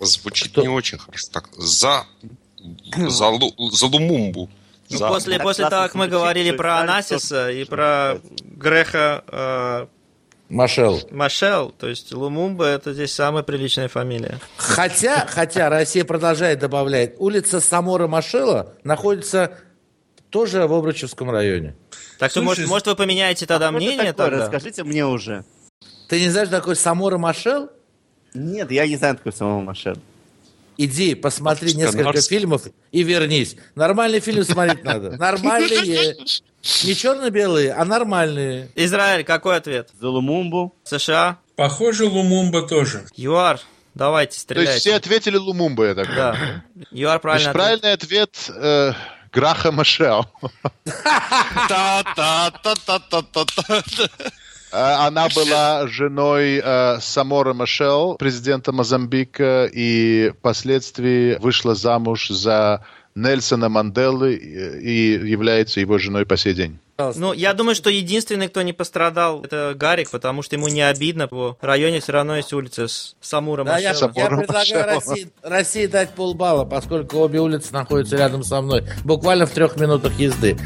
Звучит 0.00 0.52
кто? 0.52 0.62
не 0.62 0.68
очень 0.68 0.98
хорошо. 0.98 1.28
Так, 1.32 1.48
за, 1.56 2.04
за, 2.58 3.32
за 3.72 3.86
Лумумбу. 3.86 4.48
Ну, 4.90 4.98
за... 4.98 5.08
после, 5.08 5.38
после 5.38 5.68
того, 5.68 5.84
как 5.84 5.94
мы 5.94 6.08
говорили 6.08 6.50
про 6.50 6.78
Анасиса 6.78 7.50
и 7.50 7.64
про 7.64 8.18
Греха... 8.42 9.24
Э, 9.28 9.86
Машел. 10.48 11.00
Машел, 11.12 11.70
то 11.70 11.88
есть 11.88 12.12
Лумумба 12.12 12.64
это 12.64 12.92
здесь 12.92 13.14
самая 13.14 13.44
приличная 13.44 13.86
фамилия. 13.86 14.40
Хотя, 14.56 15.24
хотя 15.28 15.68
Россия 15.68 16.04
продолжает 16.04 16.58
добавлять, 16.58 17.14
улица 17.18 17.60
Самора 17.60 18.08
Машела 18.08 18.74
находится 18.82 19.52
тоже 20.28 20.66
в 20.66 20.72
Обручевском 20.72 21.30
районе. 21.30 21.76
Так 22.18 22.32
что, 22.32 22.42
может, 22.42 22.66
может, 22.66 22.88
вы 22.88 22.96
поменяете 22.96 23.46
тогда 23.46 23.68
а 23.68 23.70
мнение? 23.70 24.12
Такое? 24.12 24.30
Тогда? 24.30 24.38
Расскажите 24.38 24.82
мне 24.82 25.06
уже. 25.06 25.44
Ты 26.08 26.18
не 26.18 26.30
знаешь, 26.30 26.48
такой 26.48 26.74
Самора 26.74 27.16
Машел? 27.16 27.70
Нет, 28.34 28.72
я 28.72 28.88
не 28.88 28.96
знаю, 28.96 29.16
такой 29.16 29.32
Самора 29.32 29.62
Машел 29.62 29.94
иди, 30.84 31.14
посмотри 31.14 31.74
несколько 31.74 32.20
фильмов 32.22 32.62
и 32.90 33.02
вернись. 33.02 33.56
Нормальный 33.74 34.20
фильм 34.20 34.44
смотреть 34.44 34.84
надо. 34.84 35.10
Нормальные. 35.18 36.16
Не 36.84 36.94
черно-белые, 36.94 37.72
а 37.72 37.84
нормальные. 37.84 38.70
Израиль, 38.74 39.24
какой 39.24 39.56
ответ? 39.56 39.90
За 39.98 40.08
Лумумбу. 40.08 40.74
США? 40.84 41.38
Похоже, 41.56 42.06
Лумумба 42.06 42.66
тоже. 42.66 43.06
ЮАР, 43.16 43.60
давайте 43.94 44.38
стреляйте. 44.38 44.70
То 44.70 44.74
есть 44.74 44.86
все 44.86 44.96
ответили 44.96 45.36
Лумумба, 45.36 45.86
я 45.86 45.94
так 45.94 46.08
Да. 46.14 46.64
ЮАР 46.90 47.20
правильно 47.20 47.52
Правильный 47.52 47.92
ответ 47.92 48.50
э, 48.54 48.92
Граха 49.32 49.72
Машел. 49.72 50.26
она 54.72 55.28
была 55.34 55.86
женой 55.88 56.60
э, 56.62 56.98
Самора 57.00 57.54
Машел, 57.54 58.16
президента 58.16 58.72
Мозамбика, 58.72 59.68
и 59.72 60.32
впоследствии 60.38 61.36
вышла 61.38 61.74
замуж 61.74 62.28
за 62.28 62.84
Нельсона 63.14 63.68
Манделы 63.68 64.34
и 64.34 65.12
является 65.28 65.80
его 65.80 65.98
женой 65.98 66.26
по 66.26 66.36
сей 66.36 66.54
день. 66.54 66.78
Ну, 67.16 67.32
я 67.32 67.54
думаю, 67.54 67.74
что 67.74 67.88
единственный, 67.90 68.48
кто 68.48 68.62
не 68.62 68.72
пострадал, 68.72 69.42
это 69.42 69.74
Гарик, 69.74 70.10
потому 70.10 70.42
что 70.42 70.56
ему 70.56 70.68
не 70.68 70.82
обидно. 70.82 71.28
В 71.30 71.56
районе 71.60 72.00
все 72.00 72.12
равно 72.12 72.36
есть 72.36 72.52
улица 72.52 72.88
с 72.88 73.16
Самуром 73.20 73.66
да, 73.66 73.78
я, 73.78 73.92
я 73.92 74.08
предлагаю 74.08 74.84
России, 74.84 75.30
России 75.42 75.86
дать 75.86 76.10
полбалла, 76.10 76.64
поскольку 76.64 77.18
обе 77.18 77.40
улицы 77.40 77.72
находятся 77.72 78.16
рядом 78.16 78.42
со 78.42 78.60
мной. 78.60 78.84
Буквально 79.04 79.46
в 79.46 79.50
трех 79.50 79.76
минутах 79.76 80.18
езды. 80.18 80.58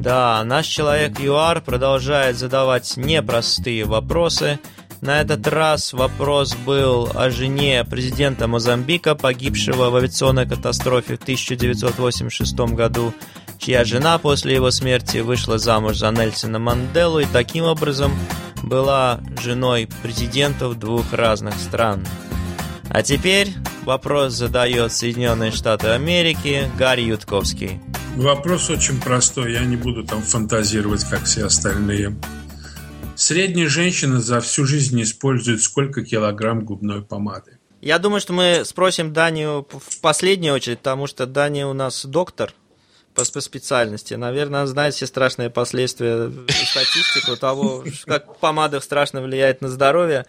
Да, 0.00 0.42
наш 0.44 0.66
человек 0.66 1.20
ЮАР 1.20 1.60
продолжает 1.60 2.38
задавать 2.38 2.96
непростые 2.96 3.84
вопросы. 3.84 4.58
На 5.02 5.20
этот 5.20 5.46
раз 5.46 5.92
вопрос 5.92 6.54
был 6.54 7.10
о 7.14 7.28
жене 7.28 7.84
президента 7.84 8.46
Мозамбика, 8.46 9.14
погибшего 9.14 9.90
в 9.90 9.96
авиационной 9.96 10.48
катастрофе 10.48 11.18
в 11.18 11.22
1986 11.22 12.58
году, 12.74 13.12
чья 13.58 13.84
жена 13.84 14.16
после 14.16 14.54
его 14.54 14.70
смерти 14.70 15.18
вышла 15.18 15.58
замуж 15.58 15.98
за 15.98 16.10
Нельсона 16.12 16.58
Манделу 16.58 17.20
и 17.20 17.26
таким 17.26 17.64
образом 17.64 18.10
была 18.62 19.20
женой 19.42 19.86
президентов 20.02 20.78
двух 20.78 21.12
разных 21.12 21.56
стран. 21.56 22.06
А 22.88 23.02
теперь 23.02 23.52
вопрос 23.84 24.32
задает 24.32 24.92
Соединенные 24.92 25.50
Штаты 25.50 25.88
Америки 25.88 26.70
Гарри 26.78 27.02
Ютковский. 27.02 27.80
Вопрос 28.20 28.68
очень 28.68 29.00
простой, 29.00 29.54
я 29.54 29.64
не 29.64 29.76
буду 29.76 30.04
там 30.04 30.20
фантазировать, 30.20 31.02
как 31.04 31.24
все 31.24 31.46
остальные. 31.46 32.14
Средняя 33.16 33.66
женщина 33.66 34.20
за 34.20 34.42
всю 34.42 34.66
жизнь 34.66 35.00
использует 35.00 35.62
сколько 35.62 36.04
килограмм 36.04 36.66
губной 36.66 37.00
помады? 37.00 37.58
Я 37.80 37.98
думаю, 37.98 38.20
что 38.20 38.34
мы 38.34 38.66
спросим 38.66 39.14
Данию 39.14 39.66
в 39.70 40.00
последнюю 40.02 40.52
очередь, 40.52 40.80
потому 40.80 41.06
что 41.06 41.24
Дания 41.24 41.66
у 41.66 41.72
нас 41.72 42.04
доктор 42.04 42.52
по 43.14 43.24
специальности. 43.24 44.12
Наверное, 44.12 44.66
знает 44.66 44.92
все 44.92 45.06
страшные 45.06 45.48
последствия 45.48 46.30
статистику 46.48 47.38
того, 47.38 47.84
как 48.04 48.36
помада 48.38 48.80
страшно 48.80 49.22
влияет 49.22 49.62
на 49.62 49.70
здоровье. 49.70 50.26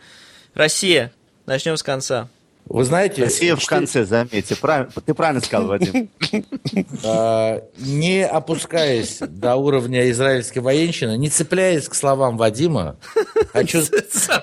Россия. 0.53 1.11
Начнем 1.45 1.75
с 1.75 1.83
конца. 1.83 2.29
Вы 2.65 2.83
знаете... 2.83 3.23
Россия 3.23 3.55
в 3.55 3.65
конце, 3.65 4.05
заметьте. 4.05 4.55
Ты 4.55 5.13
правильно 5.13 5.41
сказал, 5.41 5.67
Вадим. 5.67 6.09
А, 7.03 7.61
не 7.77 8.25
опускаясь 8.25 9.19
до 9.19 9.55
уровня 9.55 10.09
израильской 10.11 10.61
военщины, 10.61 11.17
не 11.17 11.29
цепляясь 11.29 11.89
к 11.89 11.95
словам 11.95 12.37
Вадима, 12.37 12.95
хочу... 13.53 13.81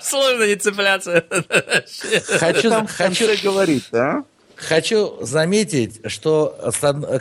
Сложно 0.02 0.46
не 0.46 0.56
цепляться. 0.56 1.24
Хочу, 2.38 2.86
хочу 2.86 3.26
говорить, 3.42 3.84
да? 3.92 4.24
Хочу 4.56 5.24
заметить, 5.24 6.00
что 6.06 6.72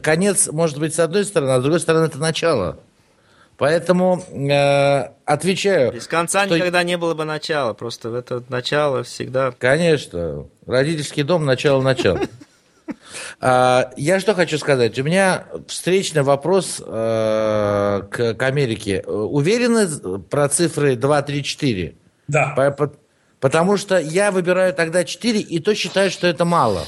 конец 0.02 0.48
может 0.52 0.80
быть 0.80 0.96
с 0.96 1.00
одной 1.00 1.24
стороны, 1.24 1.52
а 1.52 1.60
с 1.60 1.62
другой 1.62 1.80
стороны 1.80 2.06
это 2.06 2.18
начало. 2.18 2.80
Поэтому 3.58 4.24
э, 4.32 5.10
отвечаю. 5.26 5.92
Без 5.92 6.08
конца 6.08 6.46
что... 6.46 6.56
никогда 6.56 6.84
не 6.84 6.98
было 6.98 7.16
бы 7.16 7.26
начала. 7.26 7.74
Просто 7.74 8.16
это 8.16 8.44
начало 8.50 9.04
всегда... 9.04 9.52
Конечно. 9.52 10.46
Родительский 10.66 11.24
дом, 11.24 11.46
начало-начало. 11.46 12.22
А, 13.42 13.92
я 13.98 14.20
что 14.22 14.34
хочу 14.34 14.58
сказать. 14.58 14.98
У 14.98 15.04
меня 15.04 15.46
встречный 15.68 16.22
вопрос 16.22 16.82
э, 16.86 18.02
к 18.10 18.44
Америке. 18.44 19.02
Уверены 19.06 20.20
про 20.20 20.48
цифры 20.48 20.96
2, 20.96 21.22
3, 21.22 21.44
4? 21.44 21.96
Да. 22.30 22.78
Потому 23.40 23.78
что 23.78 23.98
я 24.00 24.32
выбираю 24.32 24.74
тогда 24.74 25.04
4, 25.04 25.40
и 25.40 25.60
то 25.60 25.76
считаю, 25.76 26.12
что 26.12 26.28
это 26.28 26.46
мало. 26.46 26.86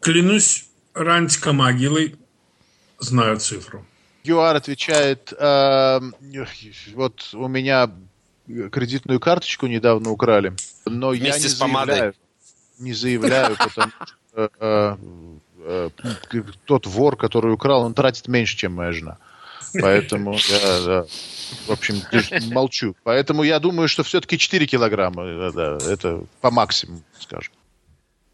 Клянусь 0.00 0.66
Рантика 0.94 1.52
могилой, 1.52 2.14
знаю 3.00 3.38
цифру. 3.40 3.84
ЮАР 4.24 4.56
отвечает, 4.56 5.32
э, 5.38 6.00
вот 6.94 7.30
у 7.34 7.48
меня 7.48 7.90
кредитную 8.46 9.20
карточку 9.20 9.66
недавно 9.66 10.10
украли, 10.10 10.54
но 10.86 11.10
Вместе 11.10 11.28
я 11.28 11.38
не 11.38 11.48
с 11.48 11.54
помадой. 11.54 11.94
заявляю, 11.94 12.14
не 12.78 12.92
заявляю, 12.92 13.56
потому 13.56 13.92
что 13.92 14.50
э, 14.58 14.96
э, 15.64 15.90
тот 16.64 16.86
вор, 16.86 17.16
который 17.16 17.52
украл, 17.52 17.82
он 17.82 17.94
тратит 17.94 18.28
меньше, 18.28 18.56
чем 18.56 18.74
моя 18.74 18.92
жена. 18.92 19.18
Поэтому 19.80 20.34
я, 20.34 20.84
да, 20.84 21.06
в 21.66 21.70
общем, 21.70 21.96
молчу. 22.52 22.94
Поэтому 23.02 23.42
я 23.42 23.58
думаю, 23.58 23.88
что 23.88 24.04
все-таки 24.04 24.38
4 24.38 24.66
килограмма, 24.66 25.50
да, 25.52 25.78
это 25.88 26.24
по 26.40 26.50
максимуму, 26.50 27.02
скажем. 27.18 27.52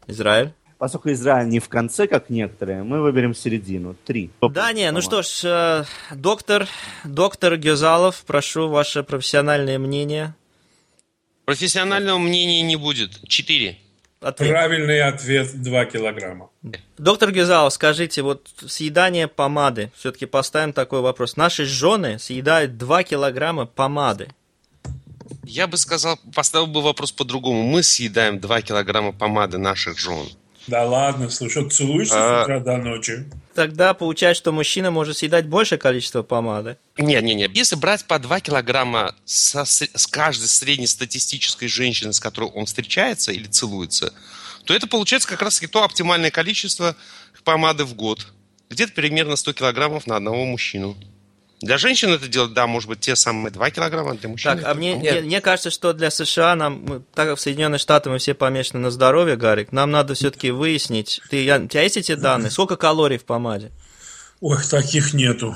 Израиль? 0.07 0.53
Поскольку 0.81 1.11
Израиль 1.11 1.47
не 1.47 1.59
в 1.59 1.69
конце, 1.69 2.07
как 2.07 2.31
некоторые, 2.31 2.81
мы 2.81 3.03
выберем 3.03 3.35
середину. 3.35 3.95
Три. 4.03 4.31
Да, 4.41 4.73
не, 4.73 4.89
ну 4.89 5.01
что 5.01 5.21
ж, 5.21 5.41
э, 5.43 5.83
доктор, 6.15 6.67
доктор 7.03 7.55
Гюзалов, 7.57 8.23
прошу 8.25 8.67
ваше 8.67 9.03
профессиональное 9.03 9.77
мнение. 9.77 10.33
Профессионального 11.45 12.17
мнения 12.17 12.63
не 12.63 12.77
будет. 12.77 13.11
Четыре. 13.27 13.77
Ответ. 14.21 14.49
Правильный 14.49 15.03
ответ 15.03 15.61
2 15.61 15.85
килограмма. 15.85 16.49
Доктор 16.97 17.31
Гюзалов, 17.31 17.73
скажите, 17.73 18.23
вот 18.23 18.49
съедание 18.65 19.27
помады, 19.27 19.91
все-таки 19.95 20.25
поставим 20.25 20.73
такой 20.73 21.01
вопрос. 21.01 21.37
Наши 21.37 21.65
жены 21.65 22.17
съедают 22.17 22.79
2 22.79 23.03
килограмма 23.03 23.67
помады. 23.67 24.29
Я 25.43 25.67
бы 25.67 25.77
сказал, 25.77 26.19
поставил 26.33 26.65
бы 26.65 26.81
вопрос 26.81 27.11
по-другому. 27.11 27.61
Мы 27.61 27.83
съедаем 27.83 28.39
2 28.39 28.61
килограмма 28.63 29.11
помады 29.11 29.59
наших 29.59 29.99
жен. 29.99 30.25
Да 30.67 30.85
ладно, 30.85 31.29
слушай, 31.29 31.67
целуешься 31.69 32.15
а... 32.15 32.41
с 32.41 32.43
утра 32.43 32.59
до 32.59 32.77
ночи? 32.77 33.25
Тогда 33.53 33.93
получается, 33.93 34.41
что 34.41 34.51
мужчина 34.51 34.91
может 34.91 35.17
съедать 35.17 35.47
большее 35.47 35.79
количество 35.79 36.23
помады. 36.23 36.77
Нет, 36.97 37.23
нет, 37.23 37.35
нет. 37.35 37.51
Если 37.55 37.75
брать 37.75 38.05
по 38.05 38.19
2 38.19 38.39
килограмма 38.39 39.15
со, 39.25 39.65
с 39.65 40.07
каждой 40.07 40.47
среднестатистической 40.47 41.67
женщины, 41.67 42.13
с 42.13 42.19
которой 42.19 42.49
он 42.51 42.65
встречается 42.65 43.31
или 43.31 43.47
целуется, 43.47 44.13
то 44.65 44.73
это 44.73 44.87
получается 44.87 45.27
как 45.27 45.41
раз-таки 45.41 45.67
то 45.67 45.83
оптимальное 45.83 46.31
количество 46.31 46.95
помады 47.43 47.83
в 47.83 47.95
год. 47.95 48.27
Где-то 48.69 48.93
примерно 48.93 49.35
100 49.35 49.53
килограммов 49.53 50.07
на 50.07 50.15
одного 50.15 50.45
мужчину. 50.45 50.95
Для 51.61 51.77
женщин 51.77 52.09
это 52.09 52.27
делать, 52.27 52.53
да, 52.53 52.65
может 52.65 52.89
быть, 52.89 52.99
те 53.01 53.15
самые 53.15 53.51
2 53.51 53.69
килограмма, 53.69 54.15
для 54.15 54.29
мужчин. 54.29 54.57
Так, 54.57 54.65
а 54.65 54.73
мне, 54.73 54.95
мне, 54.95 55.21
мне 55.21 55.41
кажется, 55.41 55.69
что 55.69 55.93
для 55.93 56.09
США 56.09 56.55
нам, 56.55 57.03
так 57.13 57.29
как 57.29 57.37
в 57.37 57.41
Соединенных 57.41 57.79
Штатах 57.79 58.11
мы 58.11 58.17
все 58.17 58.33
помешаны 58.33 58.79
на 58.79 58.89
здоровье, 58.91 59.35
Гарик, 59.35 59.71
нам 59.71 59.91
надо 59.91 60.15
все-таки 60.15 60.49
выяснить, 60.49 61.21
ты, 61.29 61.43
я, 61.43 61.59
у 61.59 61.67
тебя 61.67 61.83
есть 61.83 61.97
эти 61.97 62.15
данные? 62.15 62.49
Сколько 62.49 62.77
калорий 62.77 63.19
в 63.19 63.25
помаде? 63.25 63.71
Ой, 64.39 64.57
таких 64.69 65.13
нету. 65.13 65.55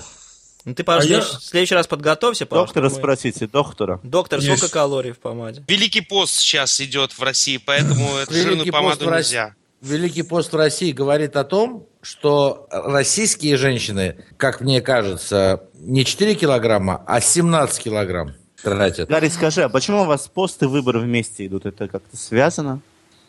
Ну, 0.63 0.75
ты, 0.75 0.83
пожалуйста, 0.83 1.15
а 1.15 1.21
в, 1.21 1.31
я... 1.33 1.39
в 1.39 1.43
следующий 1.43 1.75
раз 1.75 1.87
подготовься, 1.87 2.45
пожалуйста. 2.45 2.75
Доктора 2.75 2.89
мы... 2.89 2.95
спросите, 2.95 3.47
доктора. 3.47 3.99
Доктор, 4.03 4.39
есть. 4.39 4.57
сколько 4.57 4.71
калорий 4.71 5.11
в 5.11 5.19
помаде? 5.19 5.63
Великий 5.67 6.01
пост 6.01 6.35
сейчас 6.35 6.79
идет 6.81 7.13
в 7.13 7.21
России, 7.21 7.57
поэтому 7.57 8.15
эту 8.17 8.33
жирную 8.33 8.71
помаду 8.71 9.09
нельзя. 9.09 9.55
Великий 9.81 10.23
пост 10.23 10.51
в 10.51 10.55
России 10.55 10.91
говорит 10.91 11.35
о 11.35 11.43
том, 11.43 11.87
что 12.05 12.67
российские 12.69 13.57
женщины, 13.57 14.17
как 14.37 14.61
мне 14.61 14.79
кажется, 14.79 15.63
не 15.73 16.05
4 16.05 16.35
килограмма, 16.35 17.03
а 17.07 17.19
17 17.19 17.81
килограмм 17.81 18.33
тратят. 18.61 19.09
Гарри, 19.09 19.29
скажи, 19.29 19.63
а 19.63 19.69
почему 19.69 20.03
у 20.03 20.05
вас 20.05 20.27
пост 20.27 20.61
и 20.61 20.67
выборы 20.67 20.99
вместе 20.99 21.47
идут? 21.47 21.65
Это 21.65 21.87
как-то 21.87 22.15
связано? 22.15 22.81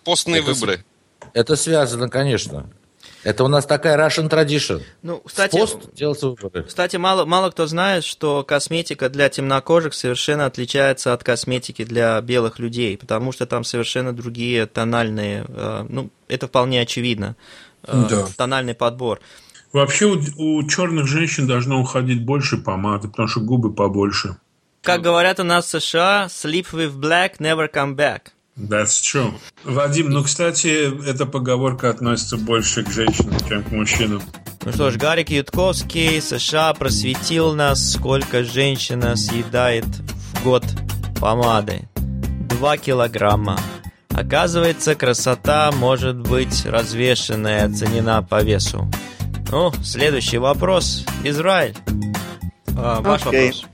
Постные 0.04 0.42
это 0.42 0.52
выборы. 0.52 0.76
С... 0.76 1.26
Это 1.32 1.56
связано, 1.56 2.10
конечно. 2.10 2.70
Это 3.26 3.42
у 3.42 3.48
нас 3.48 3.66
такая 3.66 3.96
Russian 3.98 4.28
tradition. 4.28 4.82
Ну, 5.02 5.18
кстати, 5.18 5.56
Пост 5.56 5.92
делается 5.94 6.28
выборы. 6.28 6.62
Кстати, 6.62 6.96
мало, 6.96 7.24
мало 7.24 7.50
кто 7.50 7.66
знает, 7.66 8.04
что 8.04 8.44
косметика 8.44 9.08
для 9.08 9.28
темнокожих 9.28 9.94
совершенно 9.94 10.46
отличается 10.46 11.12
от 11.12 11.24
косметики 11.24 11.84
для 11.84 12.20
белых 12.20 12.58
людей, 12.58 12.96
потому 12.96 13.32
что 13.32 13.46
там 13.46 13.64
совершенно 13.64 14.14
другие 14.14 14.66
тональные, 14.66 15.44
э, 15.48 15.86
ну, 15.88 16.10
это 16.28 16.46
вполне 16.46 16.82
очевидно. 16.82 17.34
Э, 17.86 18.06
да. 18.08 18.26
тональный 18.36 18.74
подбор. 18.74 19.20
Вообще 19.72 20.06
у, 20.06 20.18
у 20.38 20.68
черных 20.68 21.06
женщин 21.06 21.46
должно 21.46 21.80
уходить 21.80 22.24
больше 22.24 22.56
помады, 22.56 23.08
потому 23.08 23.28
что 23.28 23.40
губы 23.40 23.72
побольше. 23.72 24.36
Как 24.82 25.02
говорят 25.02 25.40
у 25.40 25.44
нас 25.44 25.66
в 25.66 25.80
США, 25.80 26.26
sleep 26.28 26.68
with 26.72 26.98
black, 26.98 27.38
never 27.38 27.70
come 27.70 27.96
back. 27.96 28.32
That's 28.56 29.02
true. 29.02 29.34
Вадим, 29.64 30.08
ну, 30.08 30.22
кстати, 30.22 30.90
эта 31.06 31.26
поговорка 31.26 31.90
относится 31.90 32.38
больше 32.38 32.84
к 32.84 32.90
женщинам, 32.90 33.34
чем 33.46 33.62
к 33.62 33.70
мужчинам. 33.70 34.22
Ну 34.64 34.72
что 34.72 34.90
ж, 34.90 34.96
Гарик 34.96 35.30
Ютковский, 35.30 36.22
США 36.22 36.72
просветил 36.72 37.54
нас, 37.54 37.92
сколько 37.92 38.44
женщина 38.44 39.14
съедает 39.16 39.84
в 39.84 40.44
год 40.44 40.64
помады. 41.20 41.86
Два 42.48 42.78
килограмма. 42.78 43.60
Оказывается, 44.16 44.94
красота 44.94 45.70
может 45.72 46.16
быть 46.16 46.64
развешенная, 46.64 47.66
оценена 47.66 48.22
по 48.22 48.42
весу. 48.42 48.90
Ну, 49.52 49.72
следующий 49.84 50.38
вопрос. 50.38 51.04
Израиль. 51.22 51.74
А, 52.78 53.02
ваш 53.02 53.20
okay. 53.26 53.48
вопрос. 53.48 53.66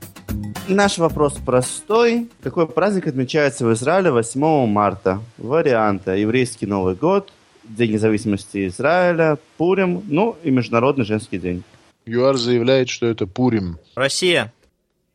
Наш 0.67 0.97
вопрос 0.97 1.33
простой. 1.45 2.27
Какой 2.41 2.67
праздник 2.67 3.07
отмечается 3.07 3.65
в 3.65 3.71
Израиле 3.71 4.11
8 4.11 4.65
марта? 4.67 5.21
Варианты. 5.37 6.11
Еврейский 6.11 6.65
Новый 6.65 6.95
год, 6.95 7.31
День 7.63 7.93
независимости 7.93 8.67
Израиля, 8.67 9.37
Пурим, 9.55 10.03
ну 10.09 10.35
и 10.43 10.51
Международный 10.51 11.05
женский 11.05 11.39
день. 11.39 11.63
ЮАР 12.05 12.35
заявляет, 12.35 12.89
что 12.89 13.07
это 13.07 13.27
Пурим. 13.27 13.77
Россия. 13.95 14.51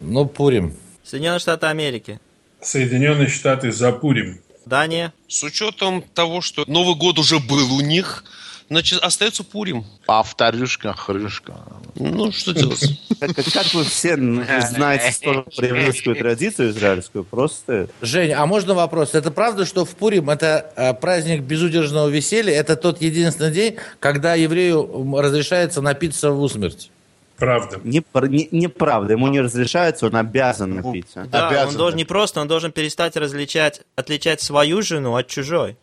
Ну, 0.01 0.25
Пурим. 0.25 0.73
Соединенные 1.05 1.41
Штаты 1.41 1.67
Америки. 1.67 2.19
Соединенные 2.63 3.29
Штаты 3.29 3.73
за 3.73 3.93
Пурим. 3.93 4.39
Дания. 4.69 5.13
С 5.27 5.43
учетом 5.43 6.03
того, 6.15 6.41
что 6.41 6.65
Новый 6.67 6.95
год 6.95 7.19
уже 7.19 7.39
был 7.39 7.75
у 7.75 7.81
них, 7.81 8.25
значит, 8.69 9.03
остается 9.03 9.43
Пурим. 9.45 9.85
Повторюшка, 10.07 10.93
хрюшка. 10.93 11.57
Ну, 11.97 12.31
что 12.31 12.53
делать? 12.53 13.01
Как, 13.21 13.35
как 13.35 13.75
вы 13.75 13.83
все 13.83 14.17
знаете 14.17 15.13
про 15.57 15.67
еврейскую 15.67 16.15
традицию 16.15 16.71
израильскую, 16.71 17.25
просто... 17.25 17.89
Жень, 18.01 18.33
а 18.33 18.47
можно 18.47 18.75
вопрос? 18.75 19.15
Это 19.15 19.33
правда, 19.33 19.65
что 19.67 19.85
в 19.85 19.97
Пурим 19.97 20.31
это 20.31 20.73
э, 20.77 20.95
праздник 20.95 21.43
безудержного 21.43 22.09
веселья? 22.09 22.53
Это 22.55 22.77
тот 22.77 23.01
единственный 23.01 23.51
день, 23.51 23.77
когда 23.99 24.37
еврею 24.37 25.17
разрешается 25.19 25.83
напиться 25.83 26.31
в 26.31 26.41
усмерть? 26.41 26.91
Правда. 27.39 27.81
Не, 27.85 28.03
не, 28.29 28.49
неправда. 28.51 29.13
Ему 29.13 29.29
не 29.29 29.41
разрешается, 29.41 30.07
он 30.07 30.17
обязан 30.17 30.75
напиться. 30.75 31.25
Да, 31.31 31.49
обязан. 31.49 31.69
он 31.69 31.77
должен 31.77 31.97
не 31.97 32.05
просто, 32.05 32.41
он 32.41 32.49
должен 32.49 32.73
перестать 32.73 33.17
различать, 33.17 33.83
отличать 33.95 34.41
свою 34.41 34.83
жену 34.83 35.15
от 35.15 35.29
чужой. 35.29 35.77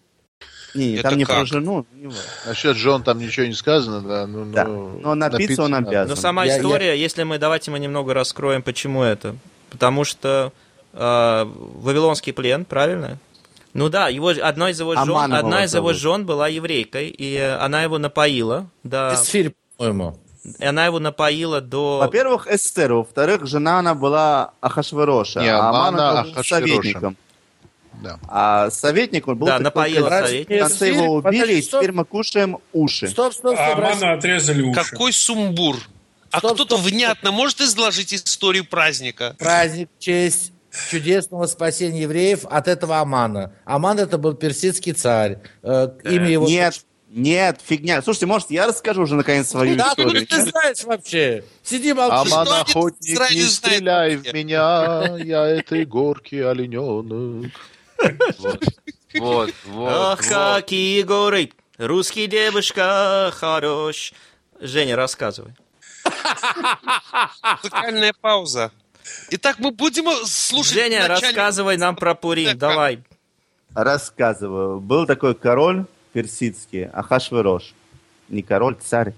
Не, 0.76 0.98
там 0.98 1.18
не 1.18 1.24
как? 1.24 1.38
про 1.38 1.46
жену. 1.46 1.86
Не 1.94 2.12
Насчет 2.46 2.76
жен 2.76 3.02
там 3.04 3.20
ничего 3.20 3.46
не 3.46 3.54
сказано, 3.54 4.02
да. 4.02 4.28
Ну, 4.28 4.52
да. 4.52 4.66
Ну, 4.66 5.00
Но 5.02 5.16
напиться, 5.16 5.40
напиться 5.40 5.64
он 5.64 5.76
обязан. 5.76 6.10
Но 6.10 6.16
сама 6.16 6.44
я, 6.44 6.58
история, 6.58 6.88
я... 6.88 6.94
если 6.94 7.24
мы, 7.24 7.38
давайте 7.38 7.72
мы 7.72 7.80
немного 7.80 8.14
раскроем, 8.14 8.62
почему 8.62 9.02
это. 9.02 9.38
Потому 9.70 10.04
что 10.04 10.52
э, 10.92 10.98
Вавилонский 10.98 12.34
плен, 12.34 12.66
правильно? 12.66 13.18
Ну 13.74 13.88
да, 13.88 14.10
его, 14.10 14.34
одна 14.42 14.72
из 14.72 14.80
его 14.80 14.96
жен, 14.96 15.34
одна 15.34 15.64
из 15.64 15.74
его 15.74 15.94
жен 15.94 16.26
была 16.26 16.50
еврейкой, 16.50 17.08
и 17.08 17.38
она 17.38 17.84
его 17.84 17.98
напоила. 17.98 18.70
Да. 18.84 19.14
Эсфирь, 19.16 19.54
по-моему. 19.78 20.18
И 20.60 20.66
она 20.66 20.86
его 20.86 21.00
напоила 21.00 21.62
до... 21.62 22.00
Во-первых, 22.00 22.48
Эстер, 22.48 22.94
во-вторых, 22.94 23.46
жена 23.48 23.80
она 23.80 23.96
была 23.96 24.54
Ахашвероша, 24.62 25.42
Не, 25.42 25.50
а 25.50 25.70
Амана 25.70 26.24
был 26.24 26.44
советником. 26.44 27.18
Да. 28.02 28.20
А 28.28 28.70
советник 28.70 29.28
он 29.28 29.38
был... 29.38 29.48
Да, 29.48 29.60
напоил 29.60 30.08
советник. 30.08 30.58
В 30.58 30.60
конце 30.60 30.90
его 30.90 31.14
убили, 31.14 31.40
Подожди, 31.40 31.60
и 31.60 31.62
теперь 31.62 31.92
мы 31.92 32.06
кушаем 32.06 32.58
уши. 32.74 33.08
Стоп, 33.08 33.34
стоп, 33.34 33.56
стоп. 33.56 33.60
А 33.60 33.74
Амана 33.74 34.14
отрезали 34.14 34.62
уши. 34.62 34.80
Какой 34.90 35.14
сумбур. 35.14 35.78
А 36.32 36.40
кто-то 36.40 36.78
внятно 36.78 37.30
стоп. 37.30 37.36
может 37.36 37.62
изложить 37.62 38.14
историю 38.14 38.66
праздника? 38.66 39.36
Праздник 39.40 39.90
в 39.98 40.02
честь 40.02 40.52
чудесного 40.90 41.48
спасения 41.48 42.02
евреев 42.02 42.46
от 42.50 42.68
этого 42.68 43.00
Амана. 43.00 43.54
Аман 43.66 44.00
это 44.00 44.18
был 44.18 44.34
персидский 44.34 44.92
царь. 44.92 45.40
Э, 45.64 45.90
имя 46.04 46.30
его... 46.30 46.48
Нет, 46.48 46.86
Нет, 47.10 47.62
фигня. 47.64 48.02
Слушайте, 48.02 48.26
может, 48.26 48.52
я 48.52 48.68
расскажу 48.68 49.04
уже 49.04 49.16
наконец 49.16 49.48
свою 49.48 49.76
Да, 49.76 49.90
историю? 49.90 50.24
откуда 50.24 50.36
ты 50.36 50.50
знаешь 50.52 50.84
вообще? 50.84 51.44
Сиди 51.64 51.94
молчи. 51.94 52.32
Аман, 52.32 52.48
охотник, 52.62 53.32
не 53.32 53.44
стреляй 53.44 54.18
в 54.18 54.34
меня, 54.34 55.16
я 55.20 55.46
этой 55.48 55.86
горки 55.86 56.36
олененок. 56.36 57.52
Вот, 59.18 59.54
вот, 59.66 59.90
Ах, 59.90 60.20
вот. 60.20 60.28
какие 60.28 61.02
горы! 61.04 61.52
Русский 61.78 62.28
девушка 62.28 63.32
хорош. 63.34 64.12
Женя, 64.60 64.96
рассказывай. 64.98 65.54
Музыкальная 67.64 68.14
пауза. 68.20 68.72
Итак, 69.30 69.58
мы 69.60 69.72
будем 69.72 70.06
слушать... 70.26 70.74
Женя, 70.74 71.08
рассказывай 71.08 71.78
нам 71.78 71.96
про 71.96 72.16
Пурим. 72.16 72.58
Давай. 72.58 73.04
Рассказываю. 73.74 74.80
Был 74.80 75.06
такой 75.06 75.36
король 75.36 75.86
персидский, 76.20 76.86
Ахашверош. 76.86 77.74
Не 78.30 78.42
король, 78.42 78.78
царь. 78.82 79.14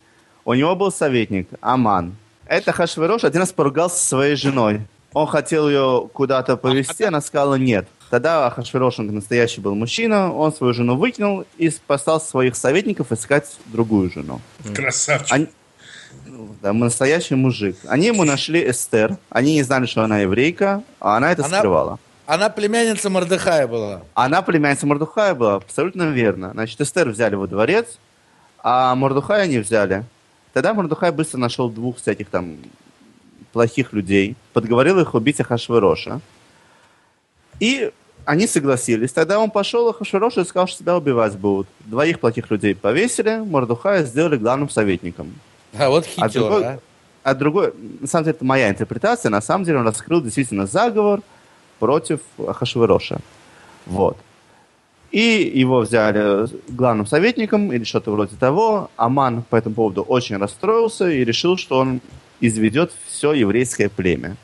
У 0.46 0.54
него 0.56 0.76
был 0.76 0.92
советник, 0.92 1.48
Аман. 1.62 2.16
Это 2.48 2.72
Ахашверош 2.72 3.24
один 3.24 3.42
раз 3.42 3.52
поругался 3.54 3.98
со 4.00 4.08
своей 4.08 4.36
женой. 4.36 4.82
Он 5.14 5.28
хотел 5.28 5.70
ее 5.70 6.10
куда-то 6.12 6.58
повезти, 6.58 7.04
она 7.04 7.22
сказала 7.22 7.54
нет. 7.56 7.88
Тогда 8.10 8.48
Ахашверош, 8.48 8.98
он 9.00 9.08
настоящий 9.14 9.62
был 9.62 9.76
мужчина, 9.76 10.34
он 10.34 10.52
свою 10.52 10.74
жену 10.74 10.96
выкинул 10.98 11.46
и 11.60 11.70
послал 11.86 12.20
своих 12.20 12.56
советников 12.56 13.12
искать 13.12 13.58
другую 13.66 14.10
жену. 14.12 14.42
Красавчик. 14.76 15.32
Они- 15.34 15.48
Да, 16.62 16.74
настоящий 16.74 17.36
мужик. 17.36 17.76
Они 17.88 18.08
ему 18.08 18.24
нашли 18.24 18.70
Эстер. 18.72 19.18
Они 19.30 19.54
не 19.54 19.64
знали, 19.64 19.86
что 19.86 20.04
она 20.04 20.20
еврейка, 20.20 20.84
а 21.00 21.18
она 21.18 21.32
это 21.32 21.46
Она- 21.46 21.58
скрывала. 21.60 22.00
Она 22.28 22.50
племянница 22.50 23.10
Мордыхая 23.10 23.68
была. 23.68 24.02
Она 24.14 24.42
племянница 24.42 24.86
Мордухая 24.86 25.34
была, 25.34 25.56
абсолютно 25.56 26.04
верно. 26.12 26.52
Значит, 26.52 26.80
Эстер 26.82 27.08
взяли 27.10 27.36
во 27.36 27.48
дворец, 27.48 27.98
а 28.62 28.94
Мордухая 28.96 29.48
не 29.48 29.60
взяли. 29.60 30.04
Тогда 30.52 30.74
Мордухай 30.74 31.12
быстро 31.14 31.38
нашел 31.38 31.70
двух 31.70 31.98
всяких 31.98 32.28
там 32.30 32.58
плохих 33.54 33.94
людей, 33.94 34.36
подговорил 34.52 35.00
их 35.00 35.14
убить 35.16 35.40
Ахашвероша. 35.40 36.20
И 37.62 37.92
они 38.26 38.46
согласились. 38.46 39.14
Тогда 39.14 39.40
он 39.40 39.50
пошел 39.50 39.88
Ахашверошу 39.88 40.42
и 40.42 40.46
сказал, 40.46 40.68
что 40.68 40.80
себя 40.80 40.98
убивать 40.98 41.38
будут. 41.38 41.68
Двоих 41.86 42.20
плохих 42.20 42.52
людей 42.52 42.76
повесили, 42.76 43.38
Мордухая 43.38 44.04
сделали 44.04 44.36
главным 44.36 44.70
советником. 44.70 45.34
А 45.80 45.88
вот 45.88 46.06
А 46.18 46.28
хитер, 46.28 46.42
другой- 46.42 46.66
а. 46.66 46.80
А 47.24 47.34
другой, 47.36 47.74
на 48.02 48.08
самом 48.08 48.26
деле, 48.26 48.36
это 48.36 48.44
моя 48.46 48.70
интерпретация, 48.70 49.30
на 49.30 49.42
самом 49.42 49.64
деле 49.64 49.80
он 49.80 49.86
раскрыл 49.88 50.22
действительно 50.22 50.66
заговор 50.66 51.22
против 51.80 52.20
Ахашвероша. 52.38 53.20
Вот. 53.86 54.18
И 55.12 55.52
его 55.56 55.80
взяли 55.80 56.50
главным 56.68 57.06
советником 57.06 57.72
или 57.72 57.84
что-то 57.84 58.12
вроде 58.12 58.36
того. 58.36 58.92
Аман 58.98 59.44
по 59.44 59.56
этому 59.56 59.76
поводу 59.76 60.02
очень 60.02 60.38
расстроился 60.38 61.10
и 61.10 61.24
решил, 61.24 61.58
что 61.58 61.80
он 61.80 62.02
изведет 62.42 62.92
все 63.08 63.34
еврейское 63.34 63.90
племя. 63.90 64.36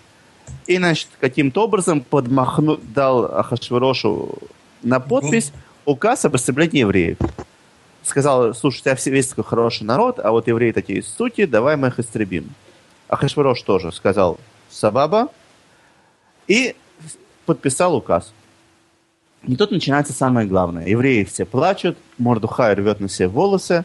И, 0.65 0.77
значит, 0.77 1.09
каким-то 1.19 1.65
образом 1.65 2.01
подмахну, 2.01 2.77
дал 2.77 3.25
Ахашверошу 3.25 4.37
на 4.81 4.99
подпись 4.99 5.51
указ 5.85 6.23
об 6.25 6.35
истреблении 6.35 6.79
евреев. 6.79 7.17
Сказал, 8.03 8.53
слушай, 8.53 8.79
у 8.79 8.81
тебя 8.83 8.95
все 8.95 9.11
весь 9.11 9.27
такой 9.27 9.43
хороший 9.43 9.83
народ, 9.83 10.19
а 10.19 10.31
вот 10.31 10.47
евреи 10.47 10.71
такие 10.71 11.03
суки, 11.03 11.45
давай 11.45 11.75
мы 11.75 11.89
их 11.89 11.99
истребим. 11.99 12.49
Ахашверош 13.07 13.61
тоже 13.61 13.91
сказал 13.91 14.39
Сабаба 14.69 15.29
и 16.47 16.75
подписал 17.45 17.95
указ. 17.95 18.33
И 19.43 19.55
тут 19.55 19.71
начинается 19.71 20.13
самое 20.13 20.47
главное. 20.47 20.87
Евреи 20.87 21.23
все 21.25 21.45
плачут, 21.45 21.97
Мордухай 22.17 22.73
рвет 22.75 22.99
на 22.99 23.09
себе 23.09 23.27
волосы, 23.27 23.83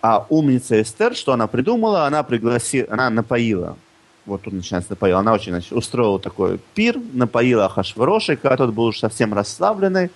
а 0.00 0.26
умница 0.30 0.80
Эстер, 0.80 1.14
что 1.14 1.32
она 1.32 1.46
придумала, 1.46 2.06
она 2.06 2.22
пригласила, 2.22 2.88
она 2.90 3.10
напоила. 3.10 3.76
Вот 4.24 4.42
тут 4.42 4.52
начинается 4.52 4.92
напоила. 4.92 5.18
Она 5.18 5.32
очень 5.32 5.52
значит, 5.52 5.72
устроила 5.72 6.18
такой 6.18 6.58
пир, 6.74 6.98
напоила 7.12 7.66
Ахашвароша, 7.66 8.32
и 8.32 8.36
когда 8.36 8.56
тот 8.56 8.70
был 8.70 8.84
уже 8.84 9.00
совсем 9.00 9.34
расслабленный, 9.34 10.10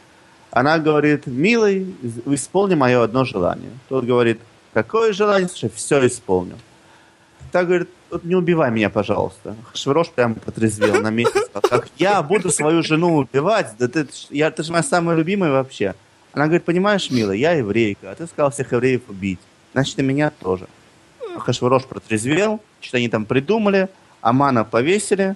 она 0.50 0.78
говорит, 0.78 1.26
милый, 1.26 1.94
исполни 2.26 2.74
мое 2.74 3.02
одно 3.02 3.24
желание. 3.24 3.70
Тот 3.88 4.04
говорит, 4.04 4.40
какое 4.72 5.12
желание? 5.12 5.48
Слушай, 5.48 5.70
все 5.74 6.04
исполню. 6.06 6.56
Так 7.52 7.66
говорит, 7.66 7.90
«Вот 8.10 8.24
не 8.24 8.34
убивай 8.34 8.70
меня, 8.70 8.90
пожалуйста. 8.90 9.56
Швырош 9.74 10.10
прямо 10.10 10.34
потрезвел 10.34 11.00
на. 11.00 11.12
Сказал, 11.26 11.62
как 11.62 11.88
я 11.98 12.22
буду 12.22 12.50
свою 12.50 12.82
жену 12.82 13.16
убивать? 13.16 13.74
Да 13.78 13.88
ты, 13.88 14.06
я, 14.30 14.50
ты 14.50 14.62
же 14.62 14.72
моя 14.72 14.82
самая 14.82 15.16
любимая 15.16 15.50
вообще. 15.50 15.94
Она 16.32 16.44
говорит, 16.44 16.64
понимаешь, 16.64 17.10
милый, 17.10 17.38
я 17.38 17.52
еврейка, 17.52 18.10
а 18.10 18.14
ты 18.14 18.26
сказал 18.26 18.50
всех 18.50 18.72
евреев 18.72 19.02
убить. 19.08 19.40
Значит, 19.72 19.98
и 19.98 20.02
меня 20.02 20.30
тоже. 20.30 20.66
Хашварош 21.38 21.84
протрезвел, 21.84 22.60
что 22.80 22.98
они 22.98 23.08
там 23.08 23.24
придумали, 23.24 23.88
Амана 24.20 24.64
повесили, 24.64 25.34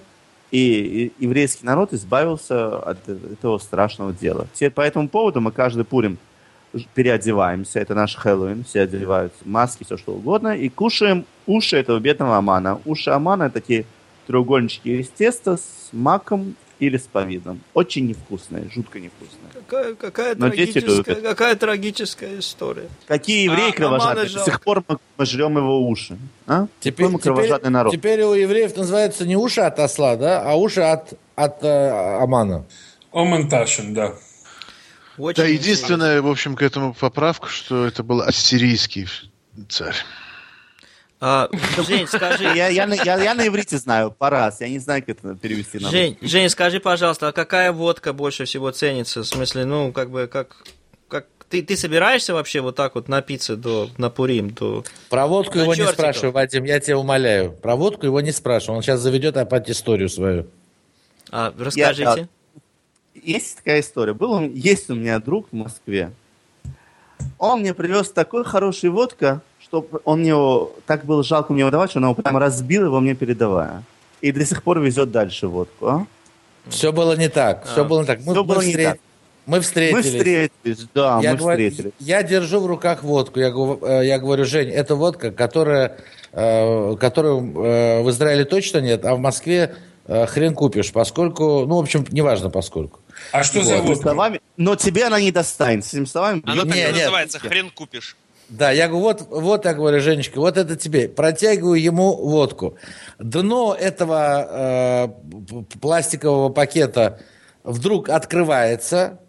и 0.51 1.11
еврейский 1.17 1.65
народ 1.65 1.93
избавился 1.93 2.77
от 2.77 3.07
этого 3.07 3.57
страшного 3.57 4.13
дела. 4.13 4.47
Теперь 4.53 4.71
по 4.71 4.81
этому 4.81 5.07
поводу 5.07 5.41
мы 5.41 5.51
каждый 5.51 5.85
Пурим 5.85 6.17
переодеваемся, 6.93 7.79
это 7.79 7.95
наш 7.95 8.15
Хэллоуин, 8.15 8.63
все 8.63 8.81
одеваются, 8.81 9.39
маски, 9.45 9.83
все 9.83 9.97
что 9.97 10.13
угодно, 10.13 10.55
и 10.55 10.69
кушаем 10.69 11.25
уши 11.45 11.77
этого 11.77 11.99
бедного 11.99 12.37
Амана. 12.37 12.79
Уши 12.85 13.09
Амана 13.09 13.43
это 13.43 13.55
такие 13.55 13.85
треугольнички 14.27 14.99
из 14.99 15.09
теста 15.09 15.57
с 15.57 15.89
маком 15.91 16.55
или 16.79 16.97
с 16.97 17.03
повидлом. 17.03 17.61
Очень 17.73 18.07
невкусные, 18.07 18.69
жутко 18.73 18.99
невкусные. 18.99 19.51
Какая, 19.53 19.93
какая, 19.93 20.35
Но 20.35 20.49
трагическая, 20.49 21.15
какая 21.21 21.55
трагическая 21.55 22.39
история. 22.39 22.89
Какие 23.07 23.43
евреи 23.45 23.69
А, 23.69 23.73
кровожадные, 23.73 24.29
до 24.29 24.39
сих 24.39 24.61
пор 24.61 24.83
мы, 24.87 24.97
мы 25.17 25.25
жрем 25.25 25.57
его 25.57 25.87
уши. 25.87 26.17
А? 26.47 26.67
Теперь, 26.79 27.07
мы 27.09 27.19
кровожадный 27.19 27.57
теперь- 27.59 27.71
народ. 27.71 27.93
теперь 27.93 28.23
у 28.23 28.33
евреев 28.33 28.75
называется 28.75 29.27
не 29.27 29.35
уши 29.35 29.61
от 29.61 29.79
осла, 29.79 30.15
да, 30.15 30.41
а 30.41 30.55
уши 30.55 30.81
от, 30.81 31.13
от 31.35 31.63
э, 31.63 32.17
Амана. 32.19 32.65
Оманташин, 33.11 33.93
да. 33.93 34.13
Очень 35.21 35.43
Да, 35.43 35.49
интересно. 35.49 35.63
единственное, 35.71 36.21
в 36.21 36.27
общем, 36.27 36.55
к 36.55 36.61
этому 36.61 36.93
поправка, 36.93 37.47
что 37.49 37.85
это 37.85 38.03
был 38.03 38.21
ассирийский 38.21 39.07
царь. 39.69 39.95
А, 41.23 41.49
Жень, 41.87 42.07
скажи, 42.07 42.45
Я, 42.45 42.67
я, 42.69 42.87
на- 42.87 42.95
я, 42.95 43.21
я 43.21 43.35
на 43.35 43.47
иврите 43.47 43.77
знаю, 43.77 44.09
парас. 44.11 44.59
Я 44.61 44.69
не 44.69 44.79
знаю, 44.79 45.01
как 45.05 45.17
это 45.17 45.35
перевести 45.35 45.77
на 45.77 45.89
Жень, 45.91 46.17
Жень, 46.21 46.49
скажи, 46.49 46.79
пожалуйста, 46.79 47.27
а 47.27 47.31
какая 47.31 47.71
водка 47.71 48.11
больше 48.11 48.45
всего 48.45 48.71
ценится? 48.71 49.21
В 49.21 49.25
смысле, 49.27 49.65
ну, 49.65 49.91
как 49.91 50.09
бы, 50.09 50.25
как, 50.27 50.55
как 51.07 51.27
ты, 51.47 51.61
ты 51.61 51.77
собираешься 51.77 52.33
вообще 52.33 52.61
вот 52.61 52.75
так 52.75 52.95
вот 52.95 53.07
напиться 53.07 53.55
до, 53.55 53.91
на 53.99 54.09
Пурим, 54.09 54.49
до... 54.49 54.83
Про 55.09 55.27
водку 55.27 55.57
На 55.57 55.61
его 55.61 55.73
не 55.73 55.77
чертиков. 55.81 55.93
спрашивай, 55.99 56.31
Вадим, 56.31 56.63
я 56.63 56.79
тебя 56.79 56.97
умоляю. 56.97 57.51
Про 57.51 57.75
водку 57.75 58.07
его 58.07 58.19
не 58.21 58.31
спрашивай, 58.31 58.77
он 58.77 58.81
сейчас 58.81 58.99
заведет 59.01 59.37
опять 59.37 59.69
историю 59.69 60.09
свою. 60.09 60.47
А, 61.29 61.53
расскажите. 61.59 62.29
Есть 63.15 63.57
такая 63.57 63.81
история. 63.81 64.13
Был 64.13 64.39
есть 64.41 64.89
у 64.89 64.95
меня 64.95 65.19
друг 65.19 65.47
в 65.51 65.55
Москве. 65.55 66.11
Он 67.37 67.59
мне 67.59 67.73
привез 67.73 68.09
такой 68.09 68.43
хороший 68.43 68.89
водка, 68.89 69.41
что 69.59 69.85
он 70.05 70.23
его, 70.23 70.73
так 70.87 71.05
было 71.05 71.23
жалко 71.23 71.53
мне 71.53 71.61
его 71.61 71.71
давать, 71.71 71.91
что 71.91 71.99
он 71.99 72.05
его 72.05 72.15
прям 72.15 72.37
разбил 72.37 72.85
его 72.85 72.99
мне 72.99 73.13
передавая. 73.15 73.83
И 74.21 74.31
до 74.31 74.45
сих 74.45 74.63
пор 74.63 74.79
везет 74.79 75.11
дальше 75.11 75.47
водку. 75.47 75.87
а? 75.87 76.05
Все 76.67 76.91
было 76.91 77.15
не 77.17 77.27
так, 77.29 77.65
все 77.65 77.81
А, 77.81 77.83
было 77.83 78.01
не 78.01 78.05
так. 78.07 78.19
Мы, 78.19 78.33
всё 78.33 78.43
мы 78.43 78.43
было 78.43 78.61
не 78.61 78.73
встре- 78.73 78.83
так. 78.91 78.99
мы 79.45 79.57
Мы 79.57 79.61
встретились. 79.61 80.05
встретились, 80.05 80.87
да, 80.93 81.19
я, 81.21 81.31
мы 81.33 81.37
говорю, 81.37 81.69
встретились. 81.69 81.93
я 81.99 82.23
держу 82.23 82.59
в 82.59 82.65
руках 82.67 83.03
водку. 83.03 83.39
Я, 83.39 83.49
говорю, 83.51 83.79
э, 83.85 84.05
я 84.05 84.19
говорю, 84.19 84.45
Жень, 84.45 84.69
это 84.69 84.95
водка, 84.95 85.31
которая, 85.31 85.97
э, 86.31 86.95
которую 86.97 87.39
э, 87.65 88.01
в 88.03 88.09
Израиле 88.11 88.45
точно 88.45 88.79
нет, 88.79 89.05
а 89.05 89.15
в 89.15 89.19
Москве 89.19 89.75
э, 90.05 90.25
хрен 90.27 90.53
купишь, 90.53 90.91
поскольку, 90.91 91.65
ну, 91.65 91.77
в 91.77 91.79
общем, 91.79 92.05
неважно 92.11 92.49
поскольку. 92.51 92.99
А 93.31 93.43
что 93.43 93.63
за 93.63 93.75
Этими 93.75 93.87
водка? 93.87 94.01
словами, 94.03 94.41
но 94.57 94.75
тебе 94.75 95.05
она 95.05 95.19
не 95.21 95.31
достанет. 95.31 95.85
С 95.85 95.93
этими 95.93 96.05
словами 96.05 96.41
Оно 96.45 96.63
так 96.63 96.75
нет. 96.75 96.93
называется, 96.95 97.39
хрен 97.39 97.69
купишь. 97.69 98.15
Да, 98.49 98.69
я 98.71 98.89
говорю, 98.89 99.03
вот, 99.03 99.27
вот 99.29 99.63
я 99.65 99.73
говорю, 99.73 100.01
Женечка, 100.01 100.39
вот 100.39 100.57
это 100.57 100.75
тебе. 100.75 101.07
Протягиваю 101.07 101.81
ему 101.81 102.13
водку. 102.15 102.77
Дно 103.17 103.73
этого 103.79 105.13
э, 105.49 105.77
пластикового 105.79 106.49
пакета 106.49 107.21
вдруг 107.63 108.09
открывается, 108.09 109.19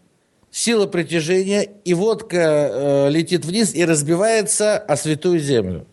сила 0.50 0.86
притяжения, 0.86 1.62
и 1.62 1.94
водка 1.94 2.36
э, 2.36 3.10
летит 3.10 3.44
вниз 3.44 3.74
и 3.74 3.84
разбивается 3.84 4.76
о 4.76 4.96
святую 4.96 5.38
землю. 5.38 5.86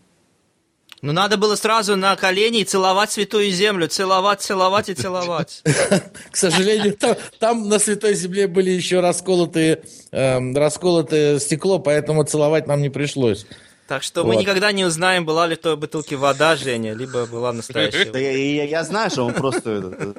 Ну, 1.02 1.12
надо 1.12 1.38
было 1.38 1.56
сразу 1.56 1.96
на 1.96 2.14
колени 2.16 2.60
и 2.60 2.64
целовать 2.64 3.10
святую 3.10 3.50
землю, 3.50 3.88
целовать, 3.88 4.42
целовать 4.42 4.90
и 4.90 4.94
целовать. 4.94 5.62
К 6.30 6.36
сожалению, 6.36 6.94
там, 6.96 7.16
там 7.38 7.68
на 7.70 7.78
святой 7.78 8.14
земле 8.14 8.46
были 8.46 8.70
еще 8.70 9.00
расколотые, 9.00 9.82
расколотое 10.12 11.38
стекло, 11.38 11.78
поэтому 11.78 12.24
целовать 12.24 12.66
нам 12.66 12.82
не 12.82 12.90
пришлось. 12.90 13.46
Так 13.88 14.04
что 14.04 14.22
мы 14.24 14.36
никогда 14.36 14.70
не 14.70 14.84
узнаем, 14.84 15.24
была 15.24 15.48
ли 15.48 15.56
в 15.56 15.58
той 15.58 15.76
бутылке 15.76 16.14
вода, 16.16 16.54
Женя, 16.54 16.92
либо 16.94 17.26
была 17.26 17.52
настоящая 17.52 18.04
Да 18.04 18.18
я- 18.20 18.64
я 18.64 18.84
знаю, 18.84 19.10
что 19.10 19.24
он 19.24 19.34
просто... 19.34 19.92
э, 19.98 20.12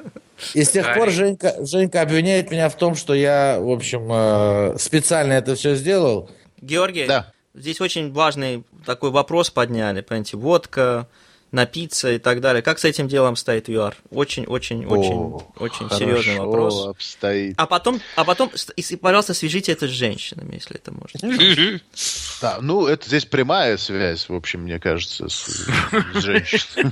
И 0.52 0.62
с 0.62 0.68
тех 0.70 0.92
пор 0.94 1.10
Женька, 1.10 1.54
Женька 1.64 2.02
обвиняет 2.02 2.50
меня 2.50 2.68
в 2.68 2.76
том, 2.76 2.94
что 2.96 3.14
я, 3.14 3.58
в 3.58 3.70
общем, 3.70 4.08
э, 4.12 4.76
специально 4.78 5.32
это 5.32 5.54
все 5.54 5.74
сделал. 5.74 6.28
Георгий, 6.60 7.06
Да. 7.06 7.32
здесь 7.54 7.80
очень 7.80 8.12
важный 8.12 8.62
такой 8.84 9.10
вопрос 9.10 9.50
подняли, 9.50 10.00
понимаете, 10.00 10.36
водка, 10.36 11.06
напиться 11.50 12.10
и 12.10 12.18
так 12.18 12.40
далее. 12.40 12.62
Как 12.62 12.78
с 12.78 12.84
этим 12.86 13.08
делом 13.08 13.36
стоит 13.36 13.68
ЮАР? 13.68 13.94
Очень, 14.10 14.46
очень, 14.46 14.86
очень, 14.86 15.12
О, 15.12 15.52
очень 15.58 15.86
хорошо 15.86 15.98
серьезный 15.98 16.38
вопрос. 16.38 16.86
обстоит. 16.86 17.54
А 17.58 17.66
потом, 17.66 18.00
а 18.16 18.24
потом, 18.24 18.50
с- 18.54 18.72
и, 18.74 18.96
пожалуйста, 18.96 19.34
свяжите 19.34 19.70
это 19.72 19.86
с 19.86 19.90
женщинами, 19.90 20.54
если 20.54 20.76
это 20.76 20.92
можно. 20.92 21.80
Да, 22.40 22.58
ну, 22.60 22.86
это 22.86 23.06
здесь 23.06 23.24
прямая 23.24 23.76
связь, 23.76 24.28
в 24.28 24.34
общем, 24.34 24.62
мне 24.62 24.80
кажется, 24.80 25.28
с, 25.28 25.44
с 25.44 26.14
женщиной. 26.14 26.90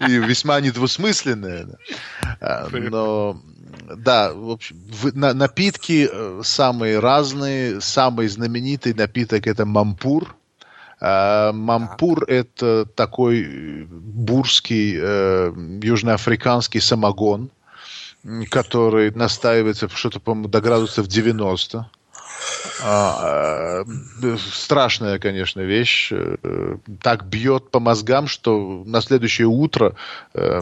И 0.08 0.18
весьма 0.18 0.60
недвусмысленная. 0.60 1.64
да. 1.64 1.76
А, 2.40 2.68
Но, 2.70 3.40
да, 3.96 4.32
в 4.32 4.50
общем, 4.50 4.76
в- 4.90 5.16
на- 5.16 5.34
напитки 5.34 6.08
э, 6.10 6.40
самые 6.44 6.98
разные. 6.98 7.80
Самый 7.80 8.28
знаменитый 8.28 8.94
напиток– 8.94 9.46
это 9.48 9.64
мампур. 9.66 10.34
А, 11.00 11.52
Мампур– 11.52 12.24
это 12.28 12.86
такой 12.86 13.86
бурский 13.90 14.96
э, 14.98 15.52
южноафриканский 15.82 16.80
самогон, 16.80 17.50
который 18.50 19.10
настаивается 19.10 19.88
что-то, 19.88 20.20
по-моему, 20.20 20.48
до 20.48 20.60
градусов 20.60 21.06
90. 21.06 21.90
А, 22.82 23.84
э, 24.22 24.36
страшная, 24.52 25.18
конечно, 25.18 25.60
вещь. 25.60 26.12
Э, 26.12 26.76
Так 27.02 27.26
бьет 27.26 27.70
по 27.70 27.80
мозгам, 27.80 28.26
что 28.26 28.82
на 28.86 29.00
следующее 29.00 29.48
утро 29.48 29.94
э, 30.34 30.60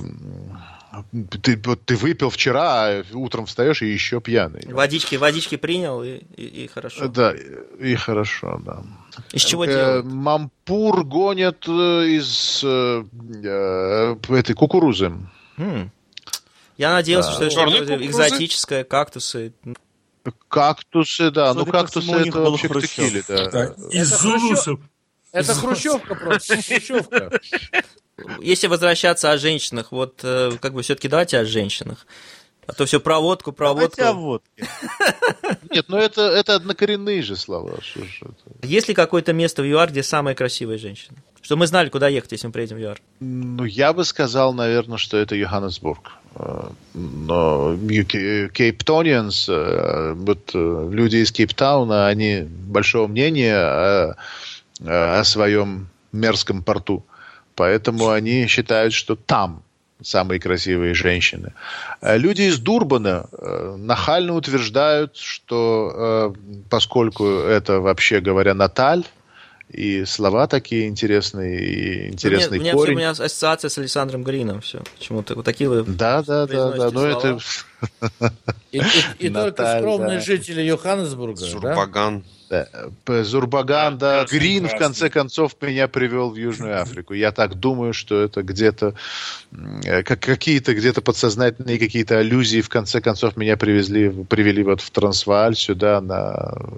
ты, 1.43 1.61
вот 1.65 1.85
ты 1.85 1.97
выпил 1.97 2.31
вчера, 2.31 2.87
а 2.89 3.05
утром 3.13 3.47
встаешь 3.47 3.83
и 3.83 3.87
еще 3.93 4.21
пьяный. 4.21 4.63
Водички, 4.73 5.17
водички 5.17 5.57
принял, 5.57 6.03
и, 6.03 6.19
и- 6.37 6.65
и 6.65 6.67
хорошо. 6.67 7.09
Да, 7.09 7.33
и 7.81 7.95
хорошо, 7.95 8.61
да. 8.65 8.83
Из 9.33 9.43
чего 9.45 9.65
Э, 9.65 9.69
делают? 9.69 10.07
Мампур 10.07 11.05
гонят 11.05 11.65
э, 11.69 11.71
из 12.09 12.61
э, 12.65 13.05
э, 13.45 14.17
этой 14.31 14.55
кукурузы. 14.55 15.13
М. 15.57 15.91
Я 16.77 16.93
надеялся, 16.93 17.31
что 17.33 17.45
это 17.45 17.71
что-то 17.71 18.05
экзотическое, 18.05 18.85
кактусы. 18.85 19.53
Кактусы, 20.49 21.31
да. 21.31 21.53
Ну, 21.55 21.67
по 21.67 21.73
кактусы 21.73 22.01
всему, 22.07 22.17
у 22.17 22.21
них 22.25 22.35
это 22.35 22.41
вообще 22.51 22.69
Хрущев. 22.69 22.91
текиле, 22.91 23.25
да. 23.29 23.51
Да, 23.51 23.75
из 23.91 24.09
зулусов. 24.09 24.81
Это 25.35 25.53
хрущевка 25.55 26.15
просто, 26.15 26.63
хрущевка. 26.63 27.41
Если 28.41 28.69
возвращаться 28.69 29.33
о 29.33 29.39
женщинах, 29.39 29.91
вот 29.91 30.21
э, 30.23 30.53
как 30.61 30.73
бы 30.73 30.83
все-таки 30.83 31.09
давайте 31.09 31.39
о 31.39 31.45
женщинах. 31.45 32.07
А 32.67 32.73
то 32.73 32.87
все 32.87 33.01
про 33.01 33.19
водку, 33.19 33.53
про 33.53 33.73
водку. 33.73 33.97
Давайте 33.99 34.05
о 34.05 34.13
водке. 34.13 34.69
Нет, 35.71 35.87
ну 35.89 35.99
это, 35.99 36.23
это 36.23 36.55
однокоренные 36.55 37.21
же 37.23 37.37
слова. 37.37 37.75
Что 37.83 38.05
ж 38.05 38.21
это? 38.23 38.67
Есть 38.67 38.89
ли 38.89 38.95
какое-то 38.95 39.33
место 39.33 39.63
в 39.63 39.67
ЮАР, 39.67 39.91
где 39.91 40.03
самые 40.05 40.37
красивые 40.37 40.79
женщины? 40.79 41.19
Что 41.43 41.57
мы 41.57 41.67
знали, 41.67 41.91
куда 41.91 42.09
ехать, 42.09 42.33
если 42.33 42.47
мы 42.47 42.53
приедем 42.53 42.77
в 42.77 42.81
ЮАР. 42.81 43.03
Ну, 43.21 43.65
я 43.65 43.93
бы 43.93 44.05
сказал, 44.05 44.55
наверное, 44.55 44.99
что 44.99 45.19
это 45.19 45.35
Йоханнесбург. 45.35 46.13
Э, 46.37 46.69
Но 46.95 47.77
кейптонианс, 47.77 49.49
э, 49.49 50.13
вот 50.15 50.55
люди 50.55 51.17
из 51.17 51.33
Кейптауна, 51.33 52.07
они 52.07 52.43
большого 52.43 53.09
мнения 53.09 53.57
о, 53.57 54.17
о 54.81 55.23
своем 55.25 55.89
мерзком 56.13 56.63
порту. 56.63 57.05
Поэтому 57.55 58.11
они 58.11 58.47
считают, 58.47 58.93
что 58.93 59.17
там 59.17 59.63
самые 60.03 60.41
красивые 60.41 60.95
женщины. 60.95 61.53
А 62.01 62.17
Люди 62.17 62.43
из 62.43 62.59
Дурбана 62.59 63.27
э, 63.33 63.77
нахально 63.79 64.35
утверждают, 64.35 65.17
что 65.17 66.35
э, 66.37 66.63
поскольку 66.69 67.25
это, 67.25 67.81
вообще 67.81 68.21
говоря, 68.21 68.55
Наталь, 68.55 69.05
и 69.71 70.05
слова 70.05 70.47
такие 70.47 70.89
интересные, 70.89 71.65
и 71.65 72.09
интересный 72.09 72.59
меня, 72.59 72.73
корень. 72.73 72.95
у 72.95 72.99
меня 72.99 73.11
ассоциация 73.11 73.71
с 73.71 73.79
Александром 73.79 74.23
Грином. 74.23 74.61
Все. 74.61 74.83
Почему-то 74.99 75.35
вот 75.35 75.45
такие 75.45 75.71
вы. 75.71 75.83
Да, 75.85 76.23
да, 76.23 76.47
да, 76.47 76.71
да. 76.73 76.91
Но 76.91 77.07
это 77.07 77.39
И, 78.73 78.79
и- 78.79 79.27
и 79.27 79.31
только 79.31 79.79
скромные 79.79 80.21
жители 80.21 80.63
Йоханнесбурга, 80.63 81.41
да? 81.41 81.47
Зурбаган. 81.47 82.25
да, 82.51 82.67
Зурбаган, 83.25 83.99
да. 83.99 84.25
Грин, 84.31 84.69
в 84.69 84.77
конце 84.77 85.11
концов, 85.11 85.57
меня 85.61 85.87
привел 85.89 86.31
в 86.31 86.37
Южную 86.37 86.81
Африку. 86.83 87.15
Я 87.15 87.31
так 87.33 87.55
думаю, 87.55 87.93
что 87.93 88.21
это 88.23 88.43
где-то 88.43 88.95
э, 89.85 90.03
как 90.03 90.21
какие-то 90.21 90.75
где-то 90.75 91.03
подсознательные 91.03 91.79
какие-то 91.79 92.19
аллюзии, 92.19 92.61
в 92.61 92.69
конце 92.69 93.01
концов, 93.01 93.37
меня 93.37 93.57
привезли, 93.57 94.09
привели 94.25 94.63
вот 94.63 94.81
в 94.81 94.91
Трансвааль 94.91 95.55
сюда 95.57 96.01
на 96.01 96.33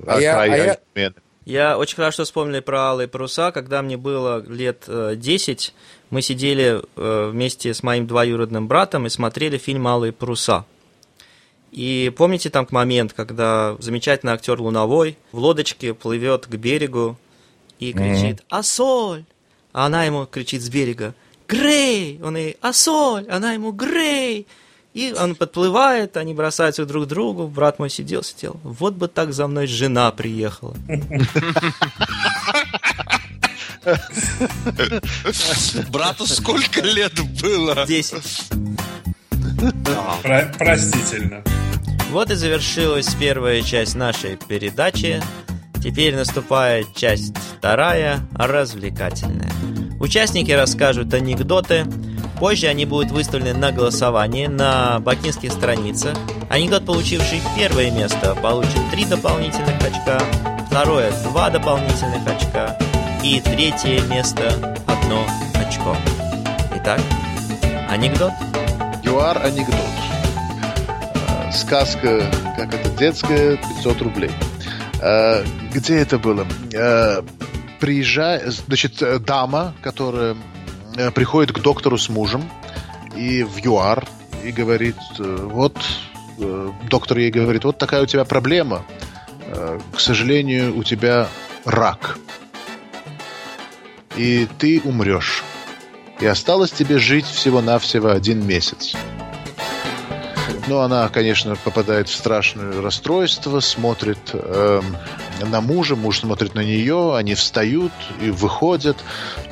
А 0.06 0.20
я- 0.20 0.32
край 0.34 0.50
а 0.50 0.56
я- 0.56 0.78
Альмены. 0.94 1.14
Я 1.46 1.78
очень 1.78 1.94
хорошо 1.94 2.24
вспомнил 2.24 2.60
про 2.60 2.80
алые 2.88 3.06
паруса. 3.06 3.52
Когда 3.52 3.80
мне 3.80 3.96
было 3.96 4.44
лет 4.48 4.82
э, 4.88 5.14
10, 5.16 5.74
мы 6.10 6.20
сидели 6.20 6.82
э, 6.96 7.30
вместе 7.32 7.72
с 7.72 7.84
моим 7.84 8.08
двоюродным 8.08 8.66
братом 8.66 9.06
и 9.06 9.10
смотрели 9.10 9.56
фильм 9.56 9.86
«Алые 9.86 10.12
паруса». 10.12 10.64
И 11.76 12.10
помните 12.16 12.48
там 12.48 12.66
момент, 12.70 13.12
когда 13.12 13.76
замечательный 13.80 14.32
актер 14.32 14.58
Луновой 14.58 15.18
в 15.30 15.38
лодочке 15.38 15.92
плывет 15.92 16.46
к 16.46 16.54
берегу 16.56 17.18
и 17.78 17.92
кричит 17.92 18.42
«Асоль!» 18.48 19.24
А 19.74 19.84
она 19.84 20.04
ему 20.04 20.24
кричит 20.24 20.62
с 20.62 20.70
берега 20.70 21.14
«Грей!» 21.46 22.18
Он 22.24 22.34
ей 22.34 22.56
«Асоль!» 22.62 23.28
Она 23.28 23.52
ему 23.52 23.72
«Грей!» 23.72 24.46
И 24.94 25.12
он 25.12 25.34
подплывает, 25.34 26.16
они 26.16 26.32
бросаются 26.32 26.86
друг 26.86 27.04
к 27.04 27.08
другу. 27.08 27.46
Брат 27.46 27.78
мой 27.78 27.90
сидел, 27.90 28.22
сидел. 28.22 28.58
Вот 28.62 28.94
бы 28.94 29.08
так 29.08 29.34
за 29.34 29.46
мной 29.46 29.66
жена 29.66 30.10
приехала. 30.12 30.74
Брату 35.90 36.26
сколько 36.26 36.80
лет 36.80 37.12
было? 37.42 37.84
10. 37.86 38.48
Про- 40.22 40.52
простительно. 40.58 41.44
Вот 42.10 42.30
и 42.30 42.34
завершилась 42.34 43.14
первая 43.14 43.62
часть 43.62 43.94
нашей 43.94 44.36
передачи. 44.36 45.22
Теперь 45.82 46.16
наступает 46.16 46.94
часть 46.94 47.36
вторая, 47.58 48.20
развлекательная. 48.34 49.50
Участники 50.00 50.50
расскажут 50.50 51.12
анекдоты. 51.14 51.84
Позже 52.38 52.66
они 52.66 52.84
будут 52.84 53.10
выставлены 53.12 53.58
на 53.58 53.72
голосование 53.72 54.48
на 54.48 54.98
бакинских 55.00 55.52
страницах. 55.52 56.16
Анекдот, 56.50 56.86
получивший 56.86 57.40
первое 57.56 57.90
место, 57.90 58.34
получит 58.34 58.80
3 58.90 59.04
дополнительных 59.06 59.80
очка, 59.80 60.20
второе– 60.68 61.10
2 61.24 61.50
дополнительных 61.50 62.26
очка 62.26 62.78
и 63.22 63.40
третье 63.40 64.00
место– 64.02 64.76
1 64.86 65.66
очко. 65.66 65.96
Итак, 66.76 67.00
анекдот. 67.88 68.32
ЮАР 69.02 69.44
анекдот. 69.44 70.05
Сказка, 71.56 72.22
как 72.56 72.74
это, 72.74 72.90
детская, 72.90 73.56
500 73.56 74.02
рублей. 74.02 74.30
Э, 75.00 75.44
Где 75.72 75.96
это 75.96 76.18
было? 76.18 76.46
Э, 76.72 77.22
Приезжает, 77.80 78.52
значит, 78.52 79.02
э, 79.02 79.18
дама, 79.18 79.74
которая 79.82 80.36
э, 80.96 81.10
приходит 81.10 81.52
к 81.52 81.60
доктору 81.60 81.98
с 81.98 82.08
мужем 82.08 82.48
и 83.14 83.42
в 83.42 83.58
ЮАР 83.58 84.06
и 84.44 84.52
говорит, 84.52 84.96
э, 85.18 85.48
вот, 85.50 85.76
доктор 86.90 87.18
ей 87.18 87.30
говорит, 87.30 87.64
вот 87.64 87.78
такая 87.78 88.02
у 88.02 88.06
тебя 88.06 88.24
проблема. 88.26 88.84
К 89.94 90.00
сожалению, 90.00 90.76
у 90.76 90.84
тебя 90.84 91.28
рак. 91.64 92.18
И 94.16 94.46
ты 94.58 94.82
умрешь. 94.84 95.42
И 96.20 96.26
осталось 96.26 96.72
тебе 96.72 96.98
жить 96.98 97.24
всего-навсего 97.24 98.10
один 98.10 98.46
месяц. 98.46 98.94
Ну, 100.66 100.80
она, 100.80 101.08
конечно, 101.08 101.54
попадает 101.54 102.08
в 102.08 102.14
страшное 102.14 102.82
расстройство, 102.82 103.60
смотрит 103.60 104.18
эм, 104.32 104.96
на 105.48 105.60
мужа, 105.60 105.94
муж 105.94 106.20
смотрит 106.20 106.54
на 106.54 106.64
нее, 106.64 107.16
они 107.16 107.34
встают 107.34 107.92
и 108.20 108.30
выходят. 108.30 108.96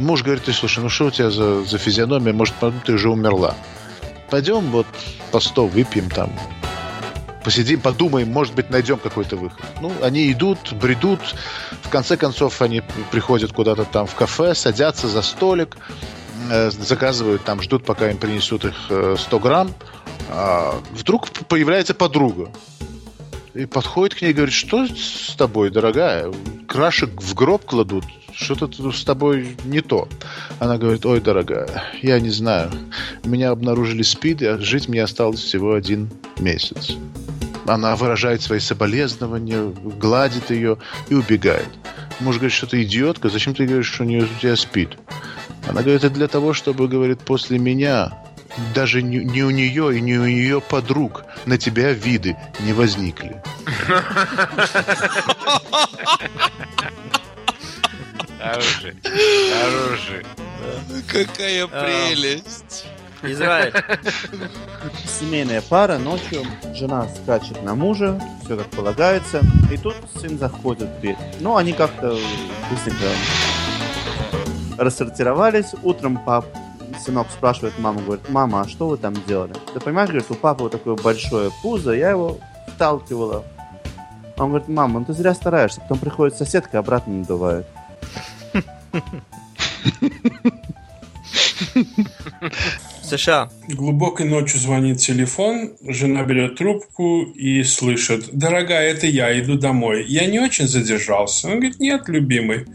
Муж 0.01 0.25
говорит, 0.25 0.45
ты 0.45 0.53
слушай, 0.53 0.81
ну 0.81 0.89
что 0.89 1.07
у 1.07 1.11
тебя 1.13 1.31
за, 1.31 1.63
за 1.65 1.79
физиономия, 1.79 2.33
может, 2.33 2.55
ты 2.85 2.95
уже 2.95 3.11
умерла. 3.11 3.55
Пойдем 4.29 4.71
вот 4.73 4.87
по 5.31 5.39
сто 5.39 5.69
выпьем 5.69 6.11
там, 6.11 6.33
посидим, 7.45 7.81
подумаем, 7.81 8.33
может 8.33 8.55
быть, 8.55 8.71
найдем 8.71 8.99
какой-то 8.99 9.37
выход. 9.37 9.65
Ну, 9.81 9.93
они 10.03 10.33
идут, 10.33 10.73
бредут, 10.73 11.21
в 11.83 11.91
конце 11.91 12.17
концов 12.17 12.61
они 12.61 12.83
приходят 13.13 13.53
куда-то 13.53 13.85
там 13.85 14.07
в 14.07 14.15
кафе, 14.17 14.55
садятся 14.57 15.07
за 15.07 15.23
столик, 15.23 15.77
э, 16.51 16.71
заказывают 16.71 17.45
там, 17.45 17.63
ждут, 17.63 17.85
пока 17.85 18.11
им 18.11 18.17
принесут 18.17 18.65
их 18.65 18.75
э, 18.91 19.15
100 19.17 19.39
грамм. 19.39 19.71
А 20.31 20.81
вдруг 20.93 21.31
появляется 21.49 21.95
подруга. 21.95 22.51
И 23.55 23.67
подходит 23.67 24.19
к 24.19 24.23
ней 24.23 24.31
и 24.31 24.33
говорит, 24.33 24.55
что 24.55 24.87
с 24.87 25.35
тобой, 25.37 25.71
дорогая? 25.71 26.33
Крашек 26.67 27.23
в 27.23 27.35
гроб 27.35 27.65
кладут, 27.65 28.05
что-то 28.33 28.91
с 28.91 29.05
тобой 29.05 29.57
не 29.65 29.81
то. 29.81 30.09
Она 30.59 30.77
говорит, 30.77 31.07
ой, 31.07 31.21
дорогая, 31.21 31.85
я 32.03 32.19
не 32.19 32.31
знаю. 32.31 32.73
Меня 33.23 33.51
обнаружили 33.51 34.03
СПИД, 34.03 34.43
и 34.43 34.59
жить 34.59 34.89
мне 34.89 35.05
осталось 35.05 35.41
всего 35.41 35.75
один 35.75 36.11
месяц. 36.39 36.97
Она 37.67 37.95
выражает 37.95 38.43
свои 38.43 38.59
соболезнования, 38.59 39.73
гладит 40.01 40.51
ее 40.51 40.79
и 41.09 41.15
убегает. 41.15 41.69
Муж 42.21 42.37
говорит, 42.37 42.53
что 42.53 42.67
ты 42.67 42.83
идиотка, 42.83 43.29
зачем 43.29 43.55
ты 43.55 43.67
говоришь, 43.67 43.93
что 43.93 44.03
у, 44.03 44.07
нее, 44.07 44.25
у 44.25 44.41
тебя 44.41 44.57
спит? 44.57 44.99
Она 45.67 45.83
говорит, 45.83 46.05
это 46.05 46.13
для 46.13 46.29
того, 46.29 46.53
чтобы, 46.53 46.89
говорит, 46.89 47.21
после 47.21 47.59
меня 47.59 48.13
даже 48.75 49.03
не, 49.03 49.19
не 49.19 49.43
у 49.43 49.51
нее 49.51 49.97
и 49.97 50.01
не 50.01 50.19
у 50.19 50.25
ее 50.25 50.61
подруг 50.61 51.25
на 51.47 51.59
тебя 51.59 51.93
виды 51.93 52.37
не 52.61 52.73
возникли. 52.73 53.43
Оружие. 58.41 58.97
Оружие. 59.65 60.25
Какая 61.09 61.67
прелесть. 61.67 62.87
Израиль. 63.23 63.73
Семейная 65.19 65.63
пара 65.63 65.97
ночью, 65.99 66.45
жена 66.75 67.09
скачет 67.09 67.63
на 67.63 67.75
мужа, 67.75 68.21
все 68.45 68.57
как 68.57 68.67
полагается, 68.69 69.41
и 69.73 69.79
тут 69.79 69.95
сын 70.21 70.39
заходит 70.39 70.89
в 70.91 71.01
дверь. 71.01 71.17
Ну, 71.41 71.57
они 71.57 71.73
как-то 71.73 72.19
быстренько 72.71 73.07
рассортировались. 74.77 75.75
Утром 75.83 76.23
пап, 76.23 76.45
сынок 77.05 77.27
спрашивает 77.31 77.79
маму, 77.79 78.01
говорит, 78.01 78.29
мама, 78.29 78.63
а 78.63 78.69
что 78.69 78.89
вы 78.89 78.97
там 78.97 79.15
делали? 79.27 79.55
Да 79.75 79.81
понимаешь, 79.81 80.11
говорит, 80.11 80.31
у 80.31 80.35
папы 80.35 80.65
вот 80.65 80.73
такое 80.73 80.97
большое 80.97 81.51
пузо, 81.63 81.93
я 81.93 82.11
его 82.11 82.39
вталкивала. 82.69 83.45
Он 84.37 84.49
говорит, 84.49 84.69
мама, 84.69 85.01
ну 85.01 85.07
ты 85.07 85.13
зря 85.13 85.35
стараешься, 85.35 85.81
потом 85.81 85.99
приходит 85.99 86.37
соседка 86.37 86.77
и 86.77 86.81
обратно 86.81 87.15
надувает. 87.15 87.67
США. 93.03 93.51
Глубокой 93.69 94.27
ночью 94.27 94.59
звонит 94.59 94.99
телефон, 94.99 95.77
жена 95.83 96.25
берет 96.25 96.57
трубку 96.57 97.23
и 97.23 97.63
слышит, 97.63 98.31
«Дорогая, 98.33 98.91
это 98.91 99.07
я, 99.07 99.39
иду 99.39 99.59
домой. 99.59 100.05
Я 100.09 100.27
не 100.27 100.41
очень 100.41 100.67
задержался». 100.67 101.49
Он 101.49 101.55
говорит, 101.55 101.81
«Нет, 101.81 102.09
любимый, 102.09 102.67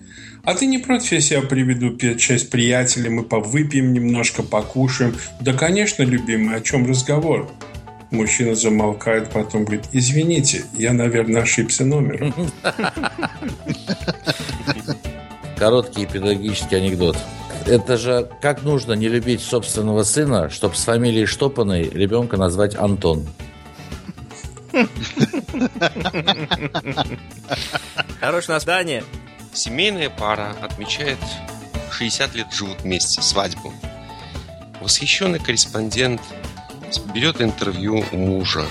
а 0.44 0.54
ты 0.54 0.66
не 0.66 0.78
против, 0.78 1.12
если 1.12 1.36
я 1.36 1.42
приведу 1.42 1.98
часть 2.18 2.50
приятелей, 2.50 3.10
мы 3.10 3.24
повыпьем 3.24 3.94
немножко, 3.94 4.44
покушаем?» 4.44 5.16
«Да, 5.42 5.54
конечно, 5.54 6.04
любимый, 6.04 6.56
о 6.56 6.62
чем 6.62 6.88
разговор?» 6.88 7.50
Мужчина 8.12 8.56
замолкает, 8.56 9.30
потом 9.30 9.66
говорит, 9.66 9.86
извините, 9.92 10.64
я, 10.74 10.94
наверное, 10.94 11.44
ошибся 11.44 11.86
номером. 11.86 12.34
Короткий 15.58 16.08
педагогический 16.08 16.78
анекдот. 16.78 17.18
Это 17.68 17.98
же 17.98 18.28
как 18.42 18.64
нужно 18.64 18.94
не 18.94 19.10
любить 19.10 19.42
собственного 19.42 20.02
сына, 20.04 20.50
чтобы 20.50 20.76
с 20.76 20.86
фамилией 20.86 21.28
Штопаной 21.28 21.84
ребенка 21.84 22.38
назвать 22.38 22.76
Антон. 22.76 23.28
Хорошее 28.20 28.56
название. 28.56 29.04
Семейная 29.54 30.10
пара 30.10 30.56
отмечает 30.62 31.20
60 31.92 32.36
лет 32.36 32.54
живут 32.54 32.82
вместе, 32.82 33.22
свадьбу. 33.22 33.74
Восхищенный 34.82 35.40
корреспондент 35.40 36.22
берет 37.14 37.42
интервью 37.42 38.06
у 38.12 38.18
мужа, 38.18 38.66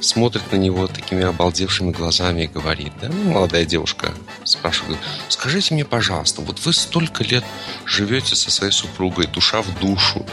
смотрит 0.00 0.50
на 0.52 0.56
него 0.56 0.86
такими 0.86 1.24
обалдевшими 1.24 1.90
глазами 1.90 2.42
и 2.42 2.46
говорит, 2.46 2.92
да, 3.00 3.08
ну, 3.08 3.32
молодая 3.32 3.64
девушка 3.64 4.12
спрашивает, 4.44 4.98
скажите 5.28 5.74
мне, 5.74 5.84
пожалуйста, 5.84 6.40
вот 6.40 6.64
вы 6.64 6.72
столько 6.72 7.22
лет 7.24 7.44
живете 7.84 8.34
со 8.34 8.50
своей 8.50 8.72
супругой, 8.72 9.26
душа 9.26 9.62
в 9.62 9.78
душу, 9.78 10.26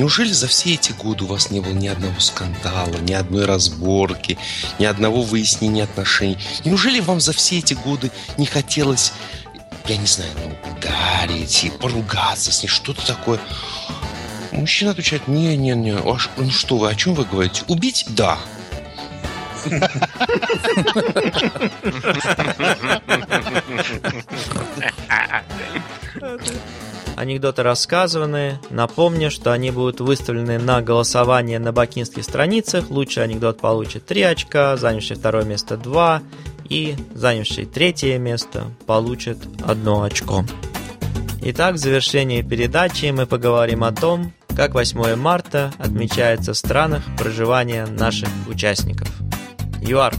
Неужели 0.00 0.32
за 0.32 0.48
все 0.48 0.72
эти 0.72 0.92
годы 0.92 1.24
у 1.24 1.26
вас 1.26 1.50
не 1.50 1.60
было 1.60 1.72
ни 1.72 1.86
одного 1.86 2.18
скандала, 2.20 2.96
ни 3.02 3.12
одной 3.12 3.44
разборки, 3.44 4.38
ни 4.78 4.86
одного 4.86 5.20
выяснения 5.20 5.82
отношений? 5.82 6.38
Неужели 6.64 7.00
вам 7.00 7.20
за 7.20 7.34
все 7.34 7.58
эти 7.58 7.74
годы 7.74 8.10
не 8.38 8.46
хотелось, 8.46 9.12
я 9.88 9.98
не 9.98 10.06
знаю, 10.06 10.30
ну, 10.36 10.56
ударить 10.72 11.64
и 11.64 11.68
поругаться 11.68 12.50
с 12.50 12.62
ней, 12.62 12.70
что-то 12.70 13.06
такое? 13.06 13.38
Мужчина 14.52 14.92
отвечает, 14.92 15.28
не-не-не, 15.28 15.96
а 15.96 16.16
ну 16.38 16.50
что 16.50 16.78
вы, 16.78 16.88
о 16.88 16.94
чем 16.94 17.12
вы 17.12 17.26
говорите? 17.26 17.64
Убить? 17.68 18.06
Да. 18.08 18.38
Анекдоты 27.20 27.62
рассказаны. 27.62 28.58
Напомню, 28.70 29.30
что 29.30 29.52
они 29.52 29.70
будут 29.70 30.00
выставлены 30.00 30.58
на 30.58 30.80
голосование 30.80 31.58
на 31.58 31.70
бакинских 31.70 32.24
страницах. 32.24 32.88
Лучший 32.88 33.22
анекдот 33.22 33.60
получит 33.60 34.06
3 34.06 34.22
очка, 34.22 34.78
занявший 34.78 35.16
второе 35.16 35.44
место 35.44 35.76
2 35.76 36.22
и 36.70 36.96
занявший 37.14 37.66
третье 37.66 38.16
место 38.16 38.68
получит 38.86 39.36
1 39.62 40.02
очко. 40.02 40.46
Итак, 41.42 41.74
в 41.74 41.76
завершении 41.76 42.40
передачи 42.40 43.10
мы 43.10 43.26
поговорим 43.26 43.84
о 43.84 43.92
том, 43.92 44.32
как 44.56 44.72
8 44.72 45.14
марта 45.16 45.74
отмечается 45.76 46.54
в 46.54 46.56
странах 46.56 47.02
проживания 47.18 47.84
наших 47.84 48.30
участников. 48.48 49.10
ЮАР. 49.82 50.14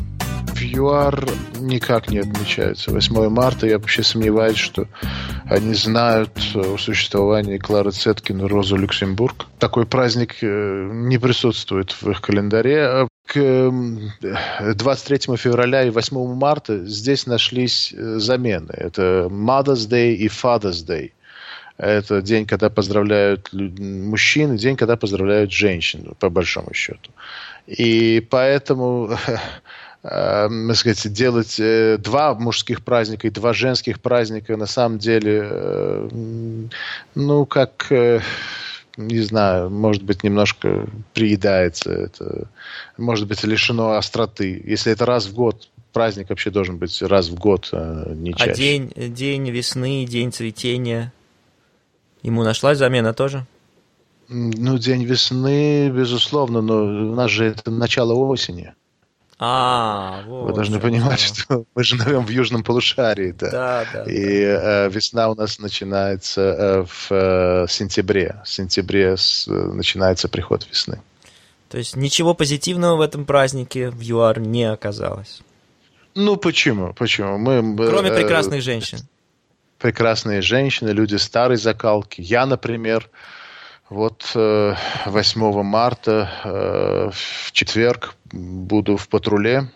В 0.53 0.61
ЮАР 0.61 1.27
никак 1.61 2.09
не 2.09 2.19
отмечается. 2.19 2.91
8 2.91 3.29
марта 3.29 3.67
я 3.67 3.77
вообще 3.77 4.03
сомневаюсь, 4.03 4.57
что 4.57 4.87
они 5.45 5.73
знают 5.73 6.31
о 6.55 6.77
существовании 6.77 7.57
Клары 7.57 7.91
Цеткин 7.91 8.41
и 8.41 8.47
Розу 8.47 8.77
Люксембург. 8.77 9.47
Такой 9.59 9.85
праздник 9.85 10.35
э, 10.41 10.89
не 10.91 11.17
присутствует 11.17 11.91
в 11.91 12.09
их 12.09 12.21
календаре. 12.21 13.07
К 13.27 13.71
23 14.75 15.37
февраля 15.37 15.83
и 15.83 15.89
8 15.89 16.35
марта 16.35 16.85
здесь 16.85 17.27
нашлись 17.27 17.93
э, 17.93 18.19
замены. 18.19 18.71
Это 18.71 19.27
Mother's 19.29 19.89
Day 19.89 20.13
и 20.13 20.27
Father's 20.27 20.85
Day. 20.85 21.11
Это 21.77 22.21
день, 22.21 22.45
когда 22.45 22.69
поздравляют 22.69 23.49
мужчин, 23.51 24.55
день, 24.55 24.77
когда 24.77 24.97
поздравляют 24.97 25.51
женщин, 25.51 26.13
по 26.19 26.29
большому 26.29 26.73
счету. 26.75 27.11
И 27.65 28.25
поэтому 28.29 29.17
э, 30.03 30.73
сказать, 30.73 31.13
делать 31.13 31.59
э, 31.59 31.97
два 31.97 32.33
мужских 32.33 32.83
праздника 32.83 33.27
и 33.27 33.31
два 33.31 33.53
женских 33.53 33.99
праздника 34.01 34.57
на 34.57 34.65
самом 34.65 34.97
деле, 34.97 35.41
э, 35.43 36.09
ну, 37.15 37.45
как, 37.45 37.91
э, 37.91 38.21
не 38.97 39.19
знаю, 39.19 39.69
может 39.69 40.03
быть, 40.03 40.23
немножко 40.23 40.87
приедается. 41.13 41.91
Это, 41.91 42.47
может 42.97 43.27
быть, 43.27 43.43
лишено 43.43 43.93
остроты. 43.93 44.61
Если 44.65 44.91
это 44.91 45.05
раз 45.05 45.27
в 45.27 45.33
год, 45.33 45.69
праздник 45.93 46.29
вообще 46.29 46.49
должен 46.49 46.77
быть 46.77 47.01
раз 47.01 47.29
в 47.29 47.35
год, 47.35 47.69
а 47.71 48.13
не 48.13 48.31
а 48.31 48.37
чаще. 48.37 48.51
А 48.51 48.55
день, 48.55 48.93
день 48.95 49.49
весны, 49.49 50.05
день 50.05 50.31
цветения, 50.31 51.13
ему 52.23 52.43
нашлась 52.43 52.77
замена 52.77 53.13
тоже? 53.13 53.45
Ну, 54.33 54.77
день 54.77 55.03
весны, 55.03 55.89
безусловно, 55.89 56.61
но 56.61 56.83
у 56.83 57.15
нас 57.15 57.29
же 57.29 57.45
это 57.45 57.69
начало 57.69 58.13
осени. 58.13 58.73
А, 59.43 60.21
вот. 60.27 60.49
Вы 60.49 60.53
должны 60.53 60.79
понимать, 60.79 61.19
что 61.19 61.65
мы 61.73 61.83
же 61.83 61.97
живем 61.97 62.27
в 62.27 62.29
южном 62.29 62.63
полушарии, 62.63 63.31
да. 63.31 63.49
Да, 63.49 63.85
да. 63.91 64.03
И 64.03 64.45
да. 64.45 64.85
Э, 64.85 64.89
весна 64.89 65.31
у 65.31 65.35
нас 65.35 65.57
начинается 65.57 66.41
э, 66.41 66.85
в 66.85 67.07
э, 67.09 67.65
сентябре. 67.67 68.39
В 68.45 68.49
сентябре 68.49 69.17
с, 69.17 69.47
э, 69.47 69.51
начинается 69.51 70.29
приход 70.29 70.67
весны. 70.69 71.01
То 71.69 71.79
есть 71.79 71.95
ничего 71.95 72.35
позитивного 72.35 72.97
в 72.97 73.01
этом 73.01 73.25
празднике 73.25 73.89
в 73.89 73.99
ЮАР 73.99 74.41
не 74.41 74.65
оказалось. 74.65 75.41
Ну 76.13 76.35
почему? 76.35 76.93
Почему? 76.93 77.39
Мы, 77.39 77.87
Кроме 77.87 78.09
э, 78.09 78.15
прекрасных 78.15 78.61
женщин. 78.61 78.99
Прекрасные 79.79 80.43
женщины, 80.43 80.89
люди 80.89 81.15
старой 81.15 81.57
закалки. 81.57 82.21
Я, 82.21 82.45
например, 82.45 83.09
вот 83.91 84.31
8 84.33 84.39
э, 85.05 85.63
марта 85.63 86.31
э, 86.45 87.09
в 87.11 87.51
четверг 87.51 88.15
буду 88.31 88.95
в 88.95 89.09
патруле 89.09 89.69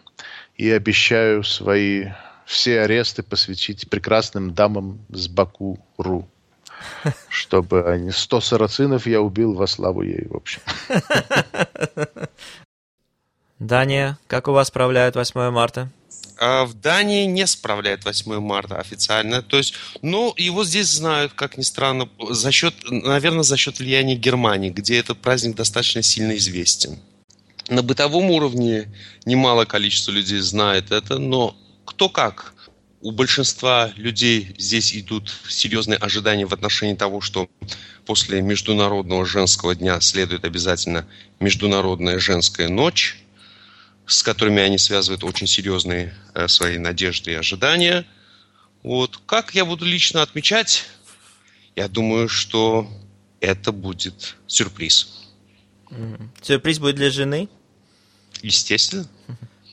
и 0.56 0.72
обещаю 0.72 1.44
свои 1.44 2.06
все 2.46 2.80
аресты 2.82 3.24
посвятить 3.24 3.90
прекрасным 3.90 4.54
дамам 4.54 5.00
с 5.10 5.28
Баку-Ру. 5.28 6.30
Чтобы 7.30 7.92
они... 7.92 8.12
100 8.12 8.40
сарацинов 8.40 9.06
я 9.06 9.20
убил 9.20 9.54
во 9.54 9.68
славу 9.68 10.02
ей, 10.02 10.26
в 10.30 10.38
общем. 10.38 10.62
Дания, 13.60 14.18
как 14.28 14.48
у 14.48 14.54
вас 14.54 14.70
справляют 14.70 15.16
8 15.18 15.50
марта? 15.50 15.90
А 16.38 16.66
в 16.66 16.74
Дании 16.74 17.26
не 17.26 17.48
справляет 17.48 18.06
8 18.06 18.40
марта 18.40 18.78
официально. 18.78 19.42
То 19.42 19.58
есть, 19.58 19.74
ну, 20.02 20.34
его 20.38 20.64
здесь 20.66 20.88
знают, 20.88 21.34
как 21.34 21.58
ни 21.58 21.64
странно, 21.64 22.10
за 22.30 22.52
счет, 22.52 22.74
наверное, 22.90 23.44
за 23.44 23.58
счет 23.58 23.80
влияния 23.80 24.16
Германии, 24.16 24.70
где 24.70 24.98
этот 25.00 25.20
праздник 25.22 25.56
достаточно 25.56 26.02
сильно 26.02 26.36
известен. 26.36 27.00
На 27.70 27.82
бытовом 27.82 28.30
уровне 28.32 28.94
немало 29.26 29.66
количество 29.66 30.12
людей 30.12 30.40
знает 30.40 30.92
это, 30.92 31.18
но 31.18 31.56
кто 31.86 32.10
как. 32.10 32.54
У 33.02 33.12
большинства 33.12 33.92
людей 33.96 34.56
здесь 34.58 34.96
идут 34.96 35.32
серьезные 35.48 35.98
ожидания 35.98 36.46
в 36.46 36.54
отношении 36.54 36.96
того, 36.96 37.22
что 37.22 37.48
после 38.06 38.42
Международного 38.42 39.26
женского 39.26 39.76
дня 39.76 40.00
следует 40.02 40.44
обязательно 40.44 41.08
Международная 41.40 42.20
женская 42.20 42.68
ночь. 42.68 43.25
С 44.06 44.24
которыми 44.24 44.62
они 44.62 44.78
связывают 44.78 45.24
очень 45.24 45.48
серьезные 45.48 46.14
э, 46.34 46.48
свои 46.48 46.78
надежды 46.78 47.32
и 47.32 47.36
ожидания. 47.36 48.06
Вот. 48.84 49.20
Как 49.26 49.56
я 49.56 49.66
буду 49.66 49.86
лично 49.86 50.22
отмечать? 50.22 50.86
Я 51.76 51.88
думаю, 51.88 52.30
что 52.30 52.88
это 53.40 53.72
будет 53.72 54.36
сюрприз. 54.48 55.26
Сюрприз 56.42 56.80
будет 56.80 56.96
для 56.96 57.10
жены? 57.10 57.50
Естественно. 58.42 59.08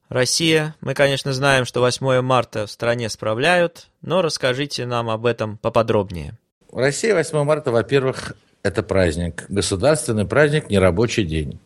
Россия. 0.08 0.74
Мы, 0.80 0.94
конечно, 0.94 1.32
знаем, 1.32 1.64
что 1.64 1.80
8 1.80 2.20
марта 2.20 2.66
в 2.66 2.70
стране 2.70 3.08
справляют, 3.08 3.88
но 4.02 4.20
расскажите 4.20 4.84
нам 4.84 5.08
об 5.08 5.24
этом 5.24 5.56
поподробнее. 5.56 6.38
Россия 6.70 7.14
8 7.14 7.44
марта, 7.44 7.70
во-первых, 7.70 8.34
это 8.62 8.82
праздник. 8.82 9.46
Государственный 9.48 10.26
праздник, 10.26 10.70
не 10.70 10.78
рабочий 10.78 11.24
день. 11.24 11.58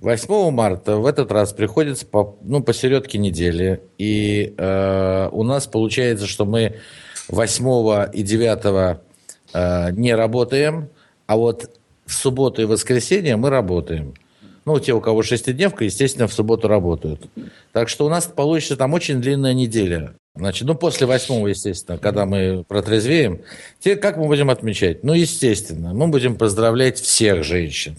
8 0.00 0.50
марта 0.50 0.96
в 0.96 1.06
этот 1.06 1.32
раз 1.32 1.52
приходится 1.52 2.06
по, 2.06 2.38
ну, 2.42 2.62
посередке 2.62 3.18
недели. 3.18 3.82
И 3.98 4.54
э, 4.56 5.28
у 5.32 5.42
нас 5.42 5.66
получается, 5.66 6.26
что 6.26 6.44
мы 6.44 6.76
8 7.28 8.10
и 8.12 8.22
9 8.22 8.98
э, 9.52 9.90
не 9.92 10.14
работаем, 10.14 10.88
а 11.26 11.36
вот 11.36 11.70
в 12.06 12.12
субботу 12.12 12.62
и 12.62 12.64
воскресенье 12.64 13.36
мы 13.36 13.50
работаем. 13.50 14.14
Ну, 14.66 14.78
те, 14.78 14.92
у 14.92 15.00
кого 15.00 15.22
шестидневка, 15.22 15.84
естественно, 15.84 16.28
в 16.28 16.32
субботу 16.32 16.68
работают. 16.68 17.26
Так 17.72 17.88
что 17.88 18.06
у 18.06 18.08
нас 18.08 18.26
получится 18.26 18.76
там 18.76 18.92
очень 18.92 19.20
длинная 19.20 19.54
неделя. 19.54 20.14
Значит, 20.36 20.68
ну, 20.68 20.74
после 20.74 21.06
восьмого, 21.06 21.48
естественно, 21.48 21.98
когда 21.98 22.24
мы 22.24 22.64
протрезвеем. 22.68 23.40
Теперь 23.80 23.98
как 23.98 24.16
мы 24.16 24.26
будем 24.26 24.48
отмечать? 24.50 25.02
Ну, 25.02 25.12
естественно, 25.12 25.92
мы 25.92 26.08
будем 26.08 26.36
поздравлять 26.36 27.00
всех 27.00 27.42
женщин. 27.42 27.96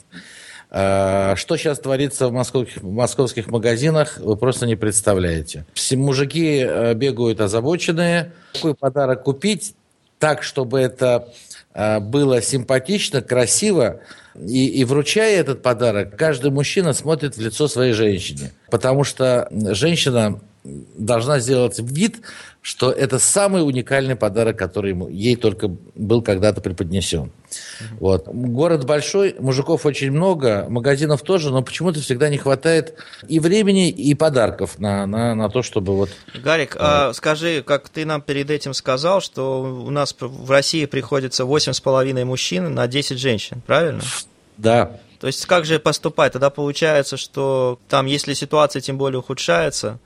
А, 0.74 1.36
что 1.36 1.58
сейчас 1.58 1.80
творится 1.80 2.30
в 2.30 2.32
московских, 2.32 2.82
в 2.82 2.90
московских 2.90 3.48
магазинах, 3.48 4.18
вы 4.20 4.38
просто 4.38 4.66
не 4.66 4.78
представляете. 4.78 5.66
Все 5.74 5.98
мужики 5.98 6.64
э, 6.66 6.94
бегают 6.94 7.42
озабоченные. 7.42 8.32
Какой 8.54 8.74
подарок 8.74 9.24
купить 9.24 9.76
так, 10.18 10.44
чтобы 10.44 10.80
это 10.80 11.28
э, 11.74 12.00
было 12.00 12.42
симпатично, 12.42 13.22
красиво, 13.22 14.00
и, 14.36 14.66
и 14.68 14.86
вручая 14.86 15.42
этот 15.42 15.62
подарок, 15.62 16.16
каждый 16.16 16.52
мужчина 16.52 16.94
смотрит 16.94 17.36
в 17.36 17.42
лицо 17.42 17.68
своей 17.68 17.92
женщине. 17.92 18.54
Потому 18.70 19.04
что 19.04 19.50
женщина 19.52 20.40
должна 20.64 21.39
сделать 21.39 21.80
вид, 21.80 22.22
что 22.62 22.91
это 22.91 23.18
самый 23.18 23.66
уникальный 23.66 24.16
подарок, 24.16 24.57
который 24.57 24.91
ему, 24.91 25.07
ей 25.07 25.36
только 25.36 25.70
был 25.95 26.22
когда-то 26.22 26.62
преподнесен. 26.62 27.32
Вот. 27.99 28.28
Город 28.28 28.86
большой, 28.86 29.36
мужиков 29.39 29.86
очень 29.86 30.12
много, 30.12 30.68
магазинов 30.70 31.24
тоже, 31.24 31.49
но 31.49 31.64
почему-то 31.64 31.99
всегда 31.99 32.30
не 32.30 32.38
хватает 32.38 32.93
и 33.28 33.39
времени, 33.39 33.89
и 33.89 34.14
подарков 34.14 34.78
на, 34.78 35.07
на, 35.07 35.34
на 35.34 35.49
то, 35.49 35.64
чтобы 35.64 35.95
вот... 35.95 36.09
Гарик, 36.36 36.78
а, 36.80 37.12
скажи, 37.14 37.64
как 37.64 37.89
ты 37.89 38.05
нам 38.05 38.22
перед 38.22 38.51
этим 38.51 38.74
сказал, 38.74 39.22
что 39.22 39.64
у 39.64 39.89
нас 39.89 40.16
в 40.20 40.51
России 40.51 40.86
приходится 40.86 41.43
8,5 41.43 42.24
мужчин 42.26 42.74
на 42.74 42.88
10 42.88 43.18
женщин, 43.18 43.62
правильно? 43.66 44.01
Да. 44.57 44.99
То 45.20 45.28
есть 45.28 45.45
как 45.45 45.66
же 45.66 45.80
поступать? 45.80 46.34
Тогда 46.34 46.49
получается, 46.49 47.18
что 47.18 47.80
там, 47.89 48.05
если 48.05 48.34
ситуация 48.34 48.82
тем 48.82 48.97
более 48.97 49.20
ухудшается, 49.20 49.99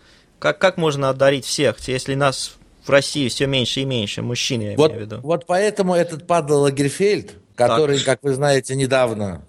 как, 0.45 0.59
как 0.59 0.77
можно 0.77 1.09
одарить 1.09 1.43
всех, 1.43 1.79
если 1.87 2.13
нас 2.13 2.53
в 2.85 2.89
России 2.91 3.29
все 3.29 3.47
меньше 3.47 3.79
и 3.79 3.85
меньше, 3.85 4.21
мужчин, 4.21 4.61
я 4.61 4.75
вот, 4.75 4.91
имею 4.91 5.01
в 5.01 5.05
виду? 5.07 5.21
Вот 5.23 5.47
поэтому 5.47 5.95
этот 5.95 6.27
Падла 6.27 6.57
Лагерфельд, 6.57 7.31
который, 7.55 7.97
так. 7.97 8.05
как 8.05 8.19
вы 8.21 8.35
знаете, 8.35 8.75
недавно... 8.75 9.43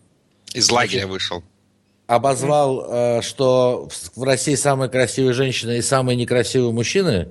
Из 0.54 0.70
лагеря 0.70 1.06
вышел. 1.06 1.44
Обозвал, 2.06 2.86
э, 2.88 3.20
что 3.20 3.90
в 4.14 4.22
России 4.22 4.54
самые 4.54 4.88
красивые 4.88 5.34
женщины 5.34 5.76
и 5.76 5.82
самые 5.82 6.16
некрасивые 6.16 6.72
мужчины. 6.72 7.28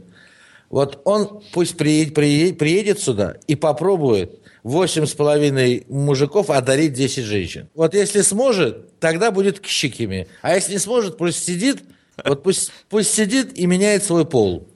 Вот 0.70 1.02
он 1.04 1.42
пусть 1.52 1.76
приедет, 1.76 2.14
приедет, 2.14 2.60
приедет 2.60 3.00
сюда 3.00 3.38
и 3.48 3.56
попробует 3.56 4.42
восемь 4.62 5.08
с 5.08 5.14
половиной 5.16 5.88
мужиков 5.90 6.52
одарить 6.52 6.94
10 6.94 7.24
женщин. 7.24 7.68
Вот 7.74 7.96
если 7.96 8.22
сможет, 8.22 9.00
тогда 9.00 9.32
будет 9.32 9.60
кщикими. 9.60 10.28
А 10.44 10.54
если 10.54 10.74
не 10.74 10.78
сможет, 10.78 11.18
пусть 11.18 11.44
сидит 11.44 11.82
вот 12.24 12.44
пусть, 12.44 12.72
пусть 12.90 13.14
сидит 13.14 13.58
и 13.58 13.66
меняет 13.66 14.04
свой 14.04 14.26
пол. 14.26 14.68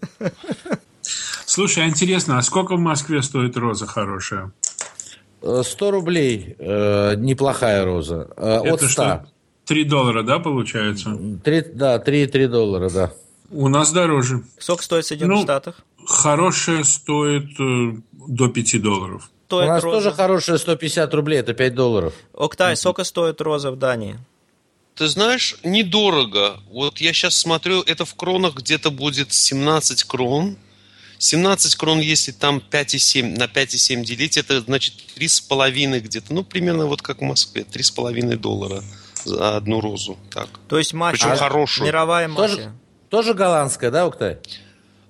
Слушай, 1.45 1.85
а 1.85 1.87
интересно, 1.87 2.37
а 2.37 2.41
сколько 2.41 2.75
в 2.75 2.79
Москве 2.79 3.21
стоит 3.21 3.57
роза 3.57 3.87
хорошая? 3.87 4.51
100 5.41 5.63
э, 5.87 5.89
рублей, 5.89 6.55
э, 6.59 7.15
неплохая 7.15 7.85
роза. 7.85 8.27
Э, 8.35 8.61
Это 8.63 8.73
от 8.73 8.81
100. 8.81 8.89
Что, 8.89 9.25
3 9.65 9.83
доллара, 9.85 10.23
да, 10.23 10.39
получается? 10.39 11.17
3, 11.43 11.61
да, 11.73 11.97
3,3 11.97 12.47
доллара, 12.47 12.89
да. 12.89 13.13
У 13.51 13.67
нас 13.67 13.91
дороже. 13.91 14.43
Сколько 14.57 14.83
стоит 14.83 15.05
в 15.05 15.07
Соединенных 15.07 15.37
ну, 15.37 15.43
Штатах? 15.43 15.75
Хорошая 16.05 16.83
стоит 16.83 17.59
э, 17.59 17.93
до 18.11 18.47
5 18.47 18.81
долларов. 18.81 19.29
Стоит 19.47 19.65
У 19.65 19.67
нас 19.67 19.83
роза. 19.83 19.97
тоже 19.97 20.15
хорошая 20.15 20.57
150 20.57 21.13
рублей, 21.13 21.39
это 21.39 21.53
5 21.53 21.73
долларов. 21.73 22.13
Октай, 22.33 22.75
сколько 22.75 23.03
стоит 23.03 23.41
роза 23.41 23.71
в 23.71 23.77
Дании? 23.77 24.19
Ты 24.99 25.07
знаешь, 25.07 25.55
недорого. 25.63 26.59
Вот 26.69 26.97
я 26.97 27.13
сейчас 27.13 27.33
смотрю, 27.33 27.81
это 27.83 28.03
в 28.03 28.15
кронах 28.15 28.55
где-то 28.55 28.91
будет 28.91 29.31
17 29.31 30.03
крон. 30.03 30.57
17 31.19 31.75
крон, 31.75 32.01
если 32.01 32.33
там 32.33 32.61
5,7 32.69 33.37
на 33.37 33.45
5,7 33.45 34.03
делить, 34.03 34.35
это 34.35 34.59
значит 34.59 34.95
3,5 35.15 36.01
где-то. 36.01 36.33
Ну, 36.33 36.43
примерно 36.43 36.85
вот 36.85 37.01
как 37.01 37.19
в 37.19 37.23
Москве, 37.23 37.61
3,5 37.61 38.35
доллара 38.35 38.83
за 39.23 39.55
одну 39.55 39.79
розу. 39.79 40.19
Так. 40.31 40.49
То 40.67 40.77
есть 40.77 40.91
махия, 40.91 41.27
Причем 41.27 41.37
хорошую. 41.37 41.87
мировая 41.87 42.27
махия. 42.27 42.55
Тоже, 42.55 42.71
тоже 43.09 43.33
голландская, 43.35 43.91
да, 43.91 44.05
Уктай? 44.05 44.39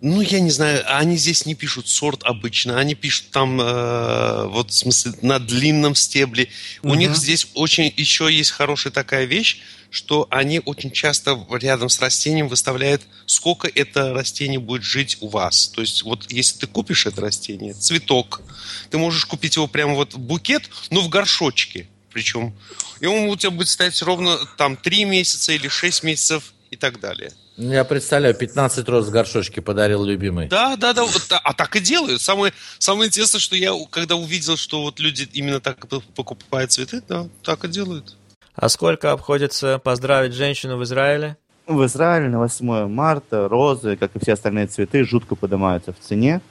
Ну, 0.01 0.21
я 0.21 0.39
не 0.39 0.51
знаю, 0.51 0.83
они 0.85 1.17
здесь 1.17 1.45
не 1.45 1.55
пишут 1.55 1.89
сорт 1.89 2.23
обычно, 2.23 2.79
они 2.79 2.95
пишут 2.95 3.31
там, 3.31 3.59
э, 3.59 4.45
вот 4.45 4.69
в 4.69 4.73
смысле, 4.73 5.13
на 5.21 5.39
длинном 5.39 5.95
стебле. 5.95 6.47
У 6.83 6.93
них 6.93 7.15
здесь 7.15 7.47
очень 7.53 7.91
еще 7.97 8.31
есть 8.31 8.51
хорошая 8.51 8.93
такая 8.93 9.25
вещь, 9.25 9.61
что 9.89 10.27
они 10.29 10.61
очень 10.65 10.91
часто 10.91 11.45
рядом 11.51 11.89
с 11.89 11.99
растением 11.99 12.47
выставляют, 12.47 13.01
сколько 13.25 13.67
это 13.67 14.13
растение 14.13 14.59
будет 14.59 14.83
жить 14.83 15.17
у 15.21 15.27
вас. 15.27 15.67
То 15.67 15.81
есть 15.81 16.03
вот 16.03 16.31
если 16.31 16.59
ты 16.59 16.67
купишь 16.67 17.05
это 17.05 17.21
растение, 17.21 17.73
цветок, 17.73 18.41
ты 18.89 18.97
можешь 18.97 19.25
купить 19.25 19.55
его 19.55 19.67
прямо 19.67 19.95
вот 19.95 20.13
в 20.13 20.19
букет, 20.19 20.69
но 20.89 21.01
в 21.01 21.09
горшочке. 21.09 21.87
Причем, 22.11 22.55
и 22.99 23.05
он 23.05 23.29
у 23.29 23.35
тебя 23.35 23.51
будет 23.51 23.69
стоять 23.69 24.01
ровно 24.01 24.37
там 24.57 24.75
3 24.75 25.05
месяца 25.05 25.51
или 25.51 25.67
6 25.67 26.03
месяцев 26.03 26.53
и 26.71 26.75
так 26.75 26.99
далее. 26.99 27.31
Я 27.57 27.83
представляю, 27.83 28.33
15 28.35 28.87
роз 28.87 29.07
в 29.07 29.11
горшочке 29.11 29.61
подарил 29.61 30.05
любимый. 30.05 30.47
Да, 30.47 30.77
да, 30.77 30.93
да, 30.93 31.03
вот, 31.03 31.25
а 31.29 31.53
так 31.53 31.75
и 31.75 31.81
делают. 31.81 32.21
Самое, 32.21 32.53
самое 32.77 33.09
интересное, 33.09 33.39
что 33.39 33.55
я, 33.55 33.73
когда 33.89 34.15
увидел, 34.15 34.55
что 34.55 34.81
вот 34.81 34.99
люди 34.99 35.29
именно 35.33 35.59
так 35.59 35.85
покупают 36.15 36.71
цветы, 36.71 37.03
да, 37.07 37.27
так 37.43 37.65
и 37.65 37.67
делают. 37.67 38.15
А 38.61 38.67
сколько 38.67 39.13
обходится 39.13 39.79
поздравить 39.79 40.33
женщину 40.33 40.75
в 40.75 40.83
Израиле? 40.83 41.37
В 41.65 41.85
Израиле 41.85 42.27
на 42.27 42.39
8 42.39 42.89
марта 42.89 43.47
розы, 43.47 43.95
как 43.95 44.13
и 44.17 44.19
все 44.19 44.33
остальные 44.33 44.67
цветы, 44.67 45.05
жутко 45.05 45.35
поднимаются 45.35 45.93
в 45.93 45.99
цене. 45.99 46.41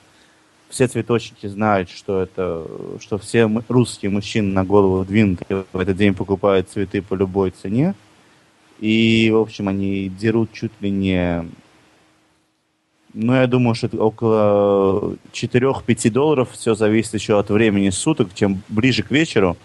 Все 0.71 0.89
цветочники 0.89 1.47
знают, 1.47 1.91
что 1.91 2.23
это, 2.23 2.67
что 2.99 3.19
все 3.19 3.51
русские 3.69 4.11
мужчины 4.11 4.51
на 4.55 4.65
голову 4.65 5.05
двинутые 5.05 5.67
в 5.71 5.79
этот 5.79 5.99
день 5.99 6.15
покупают 6.15 6.71
цветы 6.71 7.03
по 7.03 7.13
любой 7.13 7.51
цене. 7.51 7.95
И, 8.79 9.31
в 9.31 9.37
общем, 9.37 9.69
они 9.69 10.09
дерут 10.09 10.51
чуть 10.55 10.73
ли 10.81 10.91
не... 10.91 11.45
Ну, 13.13 13.35
я 13.35 13.47
думаю, 13.47 13.75
что 13.75 13.87
около 13.99 15.17
4-5 15.35 16.11
долларов. 16.11 16.49
Все 16.53 16.75
зависит 16.75 17.13
еще 17.13 17.39
от 17.39 17.51
времени 17.51 17.91
суток. 17.91 18.33
Чем 18.35 18.63
ближе 18.69 19.03
к 19.03 19.11
вечеру, 19.11 19.59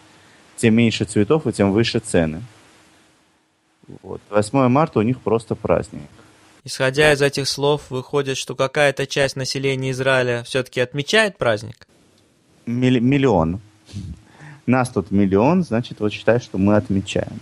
тем 0.64 0.76
меньше 0.76 1.04
цветов 1.04 1.46
и 1.46 1.52
тем 1.52 1.74
выше 1.74 2.00
цены. 2.00 2.42
Вот. 4.02 4.22
8 4.30 4.70
марта 4.70 5.00
у 5.00 5.02
них 5.02 5.20
просто 5.20 5.56
праздник. 5.56 6.10
Исходя 6.64 7.12
из 7.12 7.22
этих 7.22 7.50
слов, 7.50 7.82
выходит, 7.90 8.38
что 8.38 8.56
какая-то 8.56 9.06
часть 9.06 9.36
населения 9.36 9.92
Израиля 9.92 10.44
все-таки 10.46 10.80
отмечает 10.80 11.38
праздник? 11.38 11.86
Миллион. 12.66 13.60
Нас 14.66 14.90
тут 14.90 15.12
миллион, 15.12 15.64
значит, 15.64 16.00
вот 16.00 16.14
считай, 16.14 16.40
что 16.40 16.58
мы 16.58 16.78
отмечаем. 16.78 17.40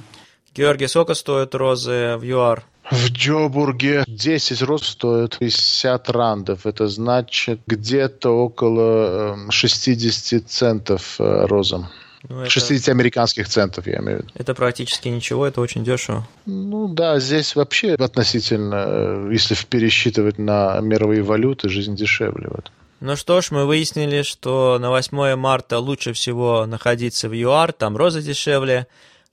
Георгий, 0.56 0.88
сколько 0.88 1.14
стоят 1.14 1.54
розы 1.54 2.18
в 2.18 2.24
ЮАР? 2.24 2.64
В 2.90 3.12
Джобурге 3.12 4.04
10 4.08 4.62
роз 4.64 4.88
стоит 4.88 5.38
50 5.38 6.10
рандов. 6.10 6.66
Это 6.66 6.88
значит 6.88 7.60
где-то 7.68 8.32
около 8.32 9.38
60 9.52 10.34
эм, 10.34 10.48
центов 10.48 11.18
э, 11.20 11.46
розам. 11.46 11.88
Ну, 12.30 12.42
это... 12.42 12.50
60 12.50 12.90
американских 12.90 13.48
центов, 13.48 13.88
я 13.88 13.98
имею 13.98 14.20
в 14.20 14.22
виду. 14.24 14.34
Это 14.36 14.54
практически 14.54 15.08
ничего, 15.08 15.48
это 15.48 15.62
очень 15.62 15.84
дешево. 15.84 16.28
Ну 16.46 16.88
да, 16.88 17.20
здесь 17.20 17.56
вообще 17.56 17.94
относительно, 17.94 18.86
э, 18.88 19.30
если 19.32 19.56
пересчитывать 19.56 20.38
на 20.38 20.80
мировые 20.82 21.24
валюты, 21.24 21.70
жизнь 21.70 21.96
дешевле. 21.96 22.48
Вот. 22.50 22.72
Ну 23.00 23.16
что 23.16 23.42
ж, 23.42 23.50
мы 23.52 23.66
выяснили, 23.66 24.22
что 24.22 24.78
на 24.80 24.90
8 24.92 25.36
марта 25.36 25.80
лучше 25.80 26.14
всего 26.14 26.66
находиться 26.68 27.30
в 27.30 27.34
ЮАР, 27.34 27.74
там 27.74 27.98
розы 27.98 28.22
дешевле, 28.22 28.88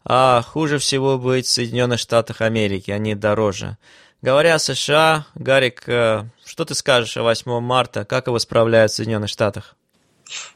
а 0.04 0.42
хуже 0.42 0.78
всего 0.78 1.18
быть 1.18 1.46
в 1.46 1.50
Соединенных 1.50 2.00
Штатах 2.00 2.40
Америки, 2.40 2.90
они 2.90 3.14
дороже. 3.14 3.76
Говоря 4.22 4.54
о 4.54 4.58
США, 4.58 5.26
Гарик, 5.34 5.82
э, 5.86 6.24
что 6.46 6.64
ты 6.64 6.74
скажешь 6.74 7.16
о 7.18 7.22
8 7.22 7.60
марта? 7.60 8.04
Как 8.06 8.26
его 8.26 8.38
справляют 8.38 8.90
в 8.90 8.94
Соединенных 8.94 9.28
Штатах? 9.28 9.76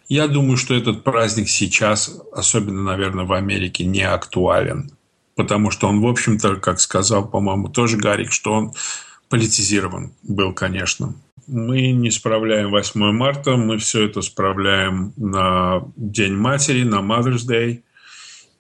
Я 0.09 0.29
думаю, 0.29 0.57
что 0.57 0.75
этот 0.75 1.05
праздник 1.05 1.49
сейчас, 1.49 2.21
особенно, 2.33 2.83
наверное, 2.83 3.25
в 3.25 3.33
Америке, 3.33 3.85
не 3.85 4.03
актуален. 4.03 4.91
Потому 5.35 5.71
что 5.71 5.89
он, 5.89 6.01
в 6.01 6.07
общем-то, 6.07 6.57
как 6.57 6.81
сказал, 6.81 7.27
по-моему, 7.27 7.69
тоже 7.69 7.97
Гарик, 7.97 8.33
что 8.33 8.53
он 8.53 8.73
политизирован 9.29 10.13
был, 10.23 10.53
конечно. 10.53 11.15
Мы 11.47 11.93
не 11.93 12.11
справляем 12.11 12.71
8 12.71 13.13
марта, 13.13 13.57
мы 13.57 13.79
все 13.79 14.05
это 14.05 14.21
справляем 14.21 15.13
на 15.17 15.83
День 15.97 16.35
матери, 16.35 16.85
на 16.85 16.97
Mother's 16.97 17.49
Day. 17.49 17.83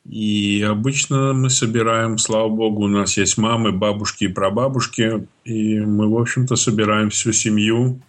И 0.08 0.66
обычно 0.68 1.32
мы 1.32 1.48
собираем, 1.48 2.18
слава 2.18 2.48
богу, 2.48 2.84
у 2.84 2.88
нас 2.88 3.16
есть 3.16 3.38
мамы, 3.38 3.70
бабушки 3.70 4.24
и 4.24 4.28
прабабушки, 4.28 5.28
и 5.44 5.78
мы, 5.80 6.10
в 6.10 6.18
общем-то, 6.18 6.56
собираем 6.56 7.10
всю 7.10 7.32
семью 7.32 8.00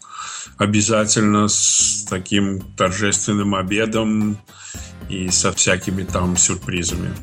обязательно 0.57 1.47
с 1.47 2.05
таким 2.09 2.61
торжественным 2.75 3.55
обедом 3.55 4.37
и 5.09 5.29
со 5.29 5.51
всякими 5.51 6.03
там 6.03 6.37
сюрпризами. 6.37 7.13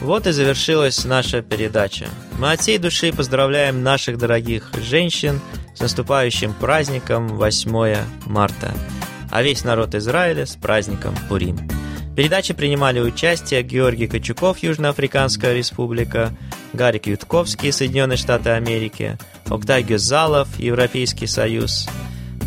Вот 0.00 0.26
и 0.26 0.32
завершилась 0.32 1.04
наша 1.04 1.42
передача. 1.42 2.08
Мы 2.38 2.52
от 2.52 2.60
всей 2.60 2.78
души 2.78 3.12
поздравляем 3.12 3.82
наших 3.82 4.16
дорогих 4.16 4.70
женщин 4.80 5.40
с 5.74 5.80
наступающим 5.80 6.54
праздником 6.54 7.28
8 7.28 7.96
марта, 8.26 8.72
а 9.30 9.42
весь 9.42 9.64
народ 9.64 9.94
Израиля 9.94 10.46
с 10.46 10.54
праздником 10.54 11.14
Пурим. 11.28 11.58
Передаче 12.18 12.52
принимали 12.52 12.98
участие 12.98 13.62
Георгий 13.62 14.08
Кочуков, 14.08 14.58
Южноафриканская 14.58 15.54
республика, 15.54 16.34
Гарик 16.72 17.06
Ютковский, 17.06 17.70
Соединенные 17.70 18.16
Штаты 18.16 18.50
Америки, 18.50 19.16
Октай 19.48 19.84
Гюзалов, 19.84 20.48
Европейский 20.58 21.28
Союз, 21.28 21.88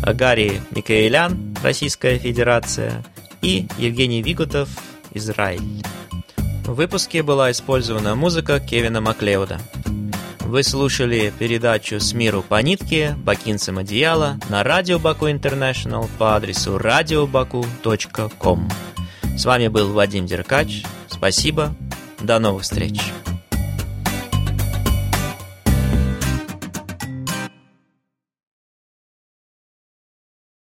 Гарри 0.04 0.60
Микаэлян, 0.72 1.56
Российская 1.62 2.18
Федерация 2.18 3.02
и 3.40 3.66
Евгений 3.78 4.20
Вигутов, 4.20 4.68
Израиль. 5.14 5.82
В 6.66 6.74
выпуске 6.74 7.22
была 7.22 7.50
использована 7.50 8.14
музыка 8.14 8.60
Кевина 8.60 9.00
Маклеуда. 9.00 9.58
Вы 10.40 10.64
слушали 10.64 11.32
передачу 11.38 11.98
«С 11.98 12.12
миру 12.12 12.44
по 12.46 12.60
нитке» 12.60 13.16
бакинцем 13.16 13.78
одеяла 13.78 14.38
на 14.50 14.64
радио 14.64 14.98
Баку 14.98 15.30
Интернешнл 15.30 16.10
по 16.18 16.36
адресу 16.36 16.76
radiobaku.com. 16.76 18.68
С 19.36 19.44
вами 19.44 19.68
был 19.68 19.92
Вадим 19.92 20.26
Деркач. 20.26 20.84
Спасибо. 21.08 21.74
До 22.20 22.38
новых 22.38 22.62
встреч. 22.62 23.00